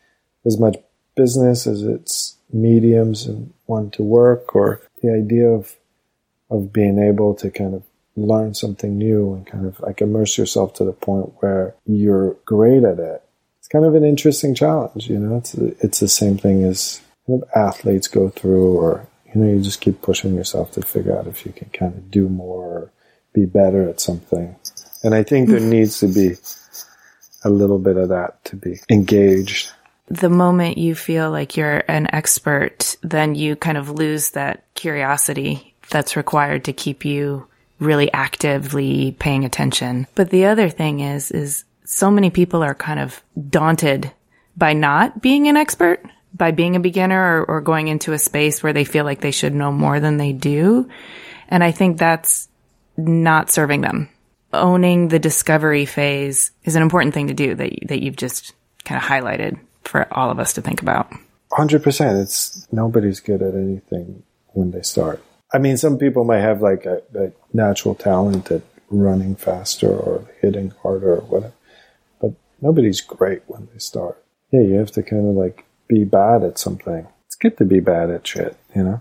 as 0.45 0.59
much 0.59 0.77
business 1.15 1.67
as 1.67 1.83
it's 1.83 2.37
mediums 2.53 3.27
and 3.27 3.53
wanting 3.67 3.91
to 3.93 4.03
work 4.03 4.55
or 4.55 4.81
the 5.03 5.13
idea 5.13 5.49
of 5.49 5.77
of 6.51 6.73
being 6.73 6.99
able 6.99 7.35
to 7.35 7.51
kind 7.51 7.75
of 7.75 7.83
learn 8.17 8.55
something 8.55 8.97
new 8.97 9.35
and 9.35 9.47
kind 9.47 9.67
of 9.67 9.79
like 9.81 10.01
immerse 10.01 10.39
yourself 10.39 10.73
to 10.75 10.85
the 10.85 10.93
point 10.93 11.33
where 11.41 11.75
you're 11.85 12.35
great 12.45 12.83
at 12.83 12.99
it. 12.99 13.23
It's 13.67 13.73
kind 13.73 13.85
of 13.85 13.97
an 13.97 14.05
interesting 14.05 14.55
challenge, 14.55 15.11
you 15.11 15.19
know. 15.19 15.39
It's 15.39 15.55
it's 15.55 15.99
the 15.99 16.07
same 16.07 16.39
thing 16.39 16.63
as 16.63 17.01
kind 17.27 17.43
of 17.43 17.49
athletes 17.53 18.07
go 18.07 18.29
through, 18.29 18.77
or 18.77 19.09
you 19.35 19.41
know, 19.41 19.53
you 19.53 19.61
just 19.61 19.81
keep 19.81 20.03
pushing 20.03 20.37
yourself 20.37 20.71
to 20.73 20.83
figure 20.83 21.19
out 21.19 21.27
if 21.27 21.45
you 21.45 21.51
can 21.51 21.69
kind 21.71 21.93
of 21.93 22.09
do 22.09 22.29
more 22.29 22.65
or 22.65 22.93
be 23.33 23.45
better 23.45 23.89
at 23.89 23.99
something. 23.99 24.55
And 25.03 25.17
I 25.17 25.25
think 25.25 25.49
there 25.49 25.59
mm. 25.59 25.69
needs 25.69 25.99
to 25.99 26.07
be 26.07 26.37
a 27.43 27.51
little 27.51 27.81
bit 27.81 27.97
of 27.97 28.11
that 28.11 28.45
to 28.45 28.57
be 28.57 28.79
engaged. 28.89 29.73
The 30.07 30.31
moment 30.31 30.79
you 30.79 30.95
feel 30.95 31.33
like 31.33 31.57
you're 31.57 31.83
an 31.89 32.07
expert, 32.15 32.97
then 33.03 33.35
you 33.35 33.57
kind 33.57 33.79
of 33.79 33.91
lose 33.91 34.31
that 34.31 34.63
curiosity 34.75 35.75
that's 35.91 36.15
required 36.15 36.67
to 36.67 36.73
keep 36.73 37.05
you 37.05 37.49
really 37.81 38.13
actively 38.13 39.17
paying 39.19 39.45
attention. 39.45 40.07
But 40.15 40.31
the 40.31 40.47
other 40.47 40.69
thing 40.69 41.01
is, 41.01 41.33
is 41.33 41.65
so 41.87 42.11
many 42.11 42.31
people 42.31 42.63
are 42.63 42.75
kind 42.75 43.01
of 43.01 43.23
daunted 43.49 44.13
by 44.57 44.73
not 44.73 45.23
being 45.23 45.49
an 45.49 45.57
expert, 45.57 46.05
by 46.35 46.51
being 46.51 46.77
a 46.77 46.81
beginner 46.81 47.43
or, 47.43 47.45
or 47.45 47.61
going 47.61 47.89
into 47.89 48.13
a 48.13 48.19
space 48.19 48.63
where 48.63 48.73
they 48.73 48.85
feel 48.85 49.05
like 49.05 49.21
they 49.21 49.31
should 49.31 49.55
know 49.55 49.73
more 49.73 50.01
than 50.01 50.17
they 50.17 50.33
do. 50.33 50.89
And 51.49 51.63
I 51.63 51.73
think 51.73 51.99
that's 51.99 52.49
not 52.97 53.51
serving 53.51 53.81
them. 53.83 54.09
Owning 54.53 55.09
the 55.09 55.19
discovery 55.19 55.87
phase 55.87 56.51
is 56.65 56.77
an 56.77 56.83
important 56.83 57.15
thing 57.15 57.29
to 57.29 57.35
do 57.35 57.55
that, 57.55 57.73
that 57.89 58.03
you've 58.03 58.17
just 58.17 58.53
kind 58.85 59.01
of 59.01 59.07
highlighted 59.07 59.59
for 59.85 60.13
all 60.13 60.31
of 60.31 60.39
us 60.39 60.55
to 60.55 60.63
think 60.63 60.83
about. 60.83 61.13
100%. 61.53 62.23
It's 62.23 62.67
nobody's 62.73 63.21
good 63.21 63.43
at 63.43 63.55
anything 63.55 64.23
when 64.49 64.73
they 64.73 64.83
start. 64.83 65.23
I 65.53 65.59
mean, 65.59 65.77
some 65.77 65.99
people 65.99 66.25
might 66.25 66.41
have 66.41 66.61
like 66.61 66.87
a, 66.87 67.03
a 67.15 67.33
natural 67.53 67.95
talent 67.95 68.51
at 68.51 68.63
running 68.91 69.37
faster 69.37 69.89
or 69.89 70.27
hitting 70.41 70.71
harder 70.83 71.17
or 71.17 71.21
whatever, 71.23 71.53
nobody's 72.67 73.01
great 73.01 73.43
when 73.47 73.69
they 73.73 73.79
start. 73.79 74.21
Yeah, 74.51 74.63
you 74.63 74.75
have 74.75 74.91
to 74.93 75.03
kind 75.03 75.29
of 75.29 75.37
like 75.37 75.65
be 75.87 76.03
bad 76.03 76.43
at 76.43 76.59
something. 76.59 77.07
It's 77.27 77.37
good 77.37 77.57
to 77.59 77.65
be 77.65 77.79
bad 77.79 78.11
at 78.11 78.27
shit, 78.27 78.57
you 78.75 78.83
know? 78.83 79.01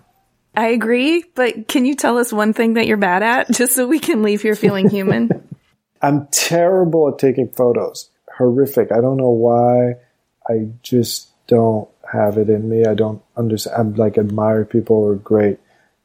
I 0.55 0.67
agree, 0.67 1.25
but 1.33 1.67
can 1.67 1.83
you 1.83 1.95
tell 1.95 2.19
us 2.19 2.31
one 2.31 2.53
thing 2.53 2.75
that 2.75 2.85
you're 2.85 2.95
bad 2.95 3.23
at 3.23 3.51
just 3.51 3.73
so 3.73 3.87
we 3.87 3.99
can 3.99 4.21
leave 4.21 4.43
here 4.43 4.55
feeling 4.55 4.87
human? 4.87 5.29
I'm 6.01 6.27
terrible 6.27 7.09
at 7.09 7.17
taking 7.17 7.49
photos. 7.49 8.09
Horrific. 8.37 8.91
I 8.91 9.01
don't 9.01 9.17
know 9.17 9.31
why. 9.31 9.95
I 10.47 10.69
just 10.83 11.29
don't 11.47 11.89
have 12.13 12.37
it 12.37 12.49
in 12.49 12.69
me. 12.69 12.85
I 12.85 12.93
don't 12.93 13.23
understand. 13.35 13.75
I'm 13.77 13.95
like 13.95 14.19
admire 14.19 14.63
people 14.63 15.03
who 15.03 15.09
are 15.09 15.15
great 15.15 15.57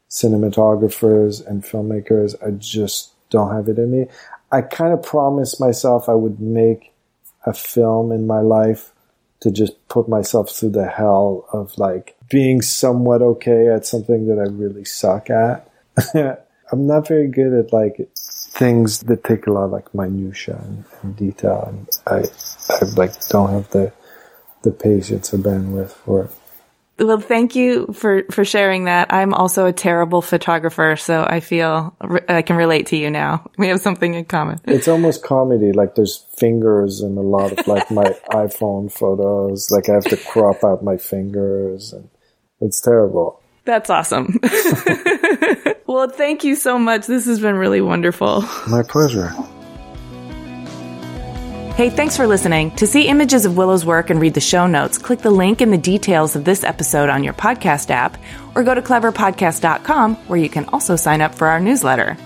cinematographers 0.09 1.45
and 1.45 1.63
filmmakers. 1.63 2.35
I 2.45 2.51
just 2.51 3.11
don't 3.29 3.53
have 3.53 3.69
it 3.69 3.77
in 3.77 3.91
me. 3.91 4.07
I 4.51 4.61
kind 4.61 4.93
of 4.93 5.03
promised 5.03 5.59
myself 5.61 6.09
I 6.09 6.15
would 6.15 6.39
make 6.39 6.91
a 7.45 7.53
film 7.53 8.11
in 8.11 8.27
my 8.27 8.41
life 8.41 8.91
to 9.41 9.51
just 9.51 9.87
put 9.87 10.07
myself 10.07 10.51
through 10.51 10.69
the 10.69 10.87
hell 10.87 11.47
of 11.51 11.77
like 11.77 12.15
being 12.29 12.61
somewhat 12.61 13.21
okay 13.21 13.67
at 13.67 13.85
something 13.85 14.27
that 14.27 14.39
I 14.39 14.49
really 14.51 14.85
suck 14.85 15.29
at. 15.29 15.69
I'm 16.71 16.87
not 16.87 17.07
very 17.07 17.27
good 17.27 17.53
at 17.53 17.73
like 17.73 18.09
things 18.15 18.99
that 19.01 19.23
take 19.23 19.47
a 19.47 19.51
lot 19.51 19.65
of 19.65 19.71
like 19.71 19.93
minutia 19.93 20.61
and, 20.63 20.85
and 21.01 21.15
detail, 21.15 21.65
and 21.67 21.89
I 22.07 22.29
I 22.69 22.85
like 22.95 23.27
don't 23.27 23.51
have 23.51 23.69
the 23.71 23.91
the 24.61 24.71
patience 24.71 25.33
or 25.33 25.37
bandwidth 25.37 25.91
for 25.91 26.25
it. 26.25 26.31
Well, 27.01 27.19
thank 27.19 27.55
you 27.55 27.87
for, 27.93 28.23
for 28.29 28.45
sharing 28.45 28.85
that. 28.85 29.11
I'm 29.11 29.33
also 29.33 29.65
a 29.65 29.73
terrible 29.73 30.21
photographer, 30.21 30.95
so 30.95 31.25
I 31.27 31.39
feel 31.39 31.95
I 32.29 32.43
can 32.43 32.55
relate 32.55 32.87
to 32.87 32.97
you 32.97 33.09
now. 33.09 33.49
We 33.57 33.67
have 33.67 33.81
something 33.81 34.15
in 34.15 34.25
common. 34.25 34.59
It's 34.65 34.87
almost 34.87 35.23
comedy. 35.23 35.71
Like 35.71 35.93
there's 35.93 36.25
fingers 36.35 37.01
in 37.01 37.15
a 37.15 37.21
lot 37.21 37.51
of 37.51 37.67
like 37.67 37.91
my 37.91 38.03
iPhone 38.31 38.91
photos. 38.91 39.69
Like 39.69 39.87
I 39.87 39.93
have 39.93 40.05
to 40.05 40.17
crop 40.17 40.63
out 40.63 40.83
my 40.83 40.97
fingers 40.97 41.93
and 41.93 42.09
it's 42.59 42.81
terrible. 42.81 43.39
That's 43.65 43.91
awesome. 43.91 44.39
well, 45.85 46.09
thank 46.09 46.43
you 46.43 46.55
so 46.55 46.79
much. 46.79 47.05
This 47.05 47.27
has 47.27 47.39
been 47.39 47.55
really 47.55 47.81
wonderful. 47.81 48.41
My 48.67 48.81
pleasure. 48.81 49.31
Hey, 51.81 51.89
thanks 51.89 52.15
for 52.15 52.27
listening. 52.27 52.69
To 52.75 52.85
see 52.85 53.07
images 53.07 53.43
of 53.43 53.57
Willo's 53.57 53.87
work 53.87 54.11
and 54.11 54.21
read 54.21 54.35
the 54.35 54.39
show 54.39 54.67
notes, 54.67 54.99
click 54.99 55.21
the 55.21 55.31
link 55.31 55.61
in 55.61 55.71
the 55.71 55.79
details 55.79 56.35
of 56.35 56.45
this 56.45 56.63
episode 56.63 57.09
on 57.09 57.23
your 57.23 57.33
podcast 57.33 57.89
app, 57.89 58.19
or 58.53 58.63
go 58.63 58.75
to 58.75 58.83
cleverpodcast.com 58.83 60.15
where 60.27 60.37
you 60.37 60.47
can 60.47 60.65
also 60.65 60.95
sign 60.95 61.21
up 61.21 61.33
for 61.33 61.47
our 61.47 61.59
newsletter. 61.59 62.19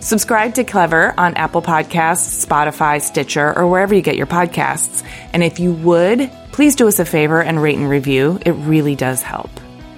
Subscribe 0.00 0.52
to 0.54 0.64
Clever 0.64 1.14
on 1.16 1.34
Apple 1.34 1.62
Podcasts, 1.62 2.44
Spotify, 2.44 3.00
Stitcher, 3.00 3.56
or 3.56 3.68
wherever 3.68 3.94
you 3.94 4.02
get 4.02 4.16
your 4.16 4.26
podcasts. 4.26 5.04
And 5.32 5.44
if 5.44 5.60
you 5.60 5.74
would, 5.74 6.28
please 6.50 6.74
do 6.74 6.88
us 6.88 6.98
a 6.98 7.04
favor 7.04 7.40
and 7.40 7.62
rate 7.62 7.78
and 7.78 7.88
review. 7.88 8.40
It 8.44 8.50
really 8.50 8.96
does 8.96 9.22
help. 9.22 9.50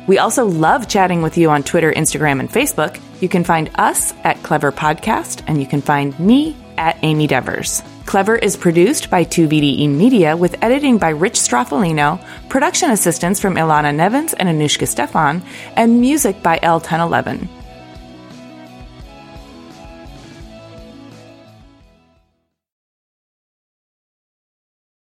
We 0.08 0.18
also 0.18 0.44
love 0.44 0.88
chatting 0.88 1.22
with 1.22 1.38
you 1.38 1.48
on 1.48 1.62
Twitter, 1.62 1.90
Instagram, 1.90 2.38
and 2.38 2.50
Facebook. 2.50 3.00
You 3.22 3.30
can 3.30 3.44
find 3.44 3.70
us 3.76 4.12
at 4.24 4.42
Clever 4.42 4.72
Podcast, 4.72 5.42
and 5.46 5.58
you 5.58 5.66
can 5.66 5.80
find 5.80 6.20
me 6.20 6.54
at 6.76 6.98
Amy 7.02 7.28
Devers. 7.28 7.82
Clever 8.10 8.34
is 8.34 8.56
produced 8.56 9.08
by 9.08 9.24
2BDE 9.24 9.88
Media 9.88 10.36
with 10.36 10.60
editing 10.64 10.98
by 10.98 11.10
Rich 11.10 11.34
Stroffolino, 11.34 12.20
production 12.48 12.90
assistance 12.90 13.38
from 13.38 13.54
Ilana 13.54 13.94
Nevins 13.94 14.32
and 14.34 14.48
Anouchka 14.48 14.88
Stephan, 14.88 15.40
and 15.76 16.00
music 16.00 16.42
by 16.42 16.58
El 16.60 16.80
Ten 16.80 16.98
Eleven. 16.98 17.48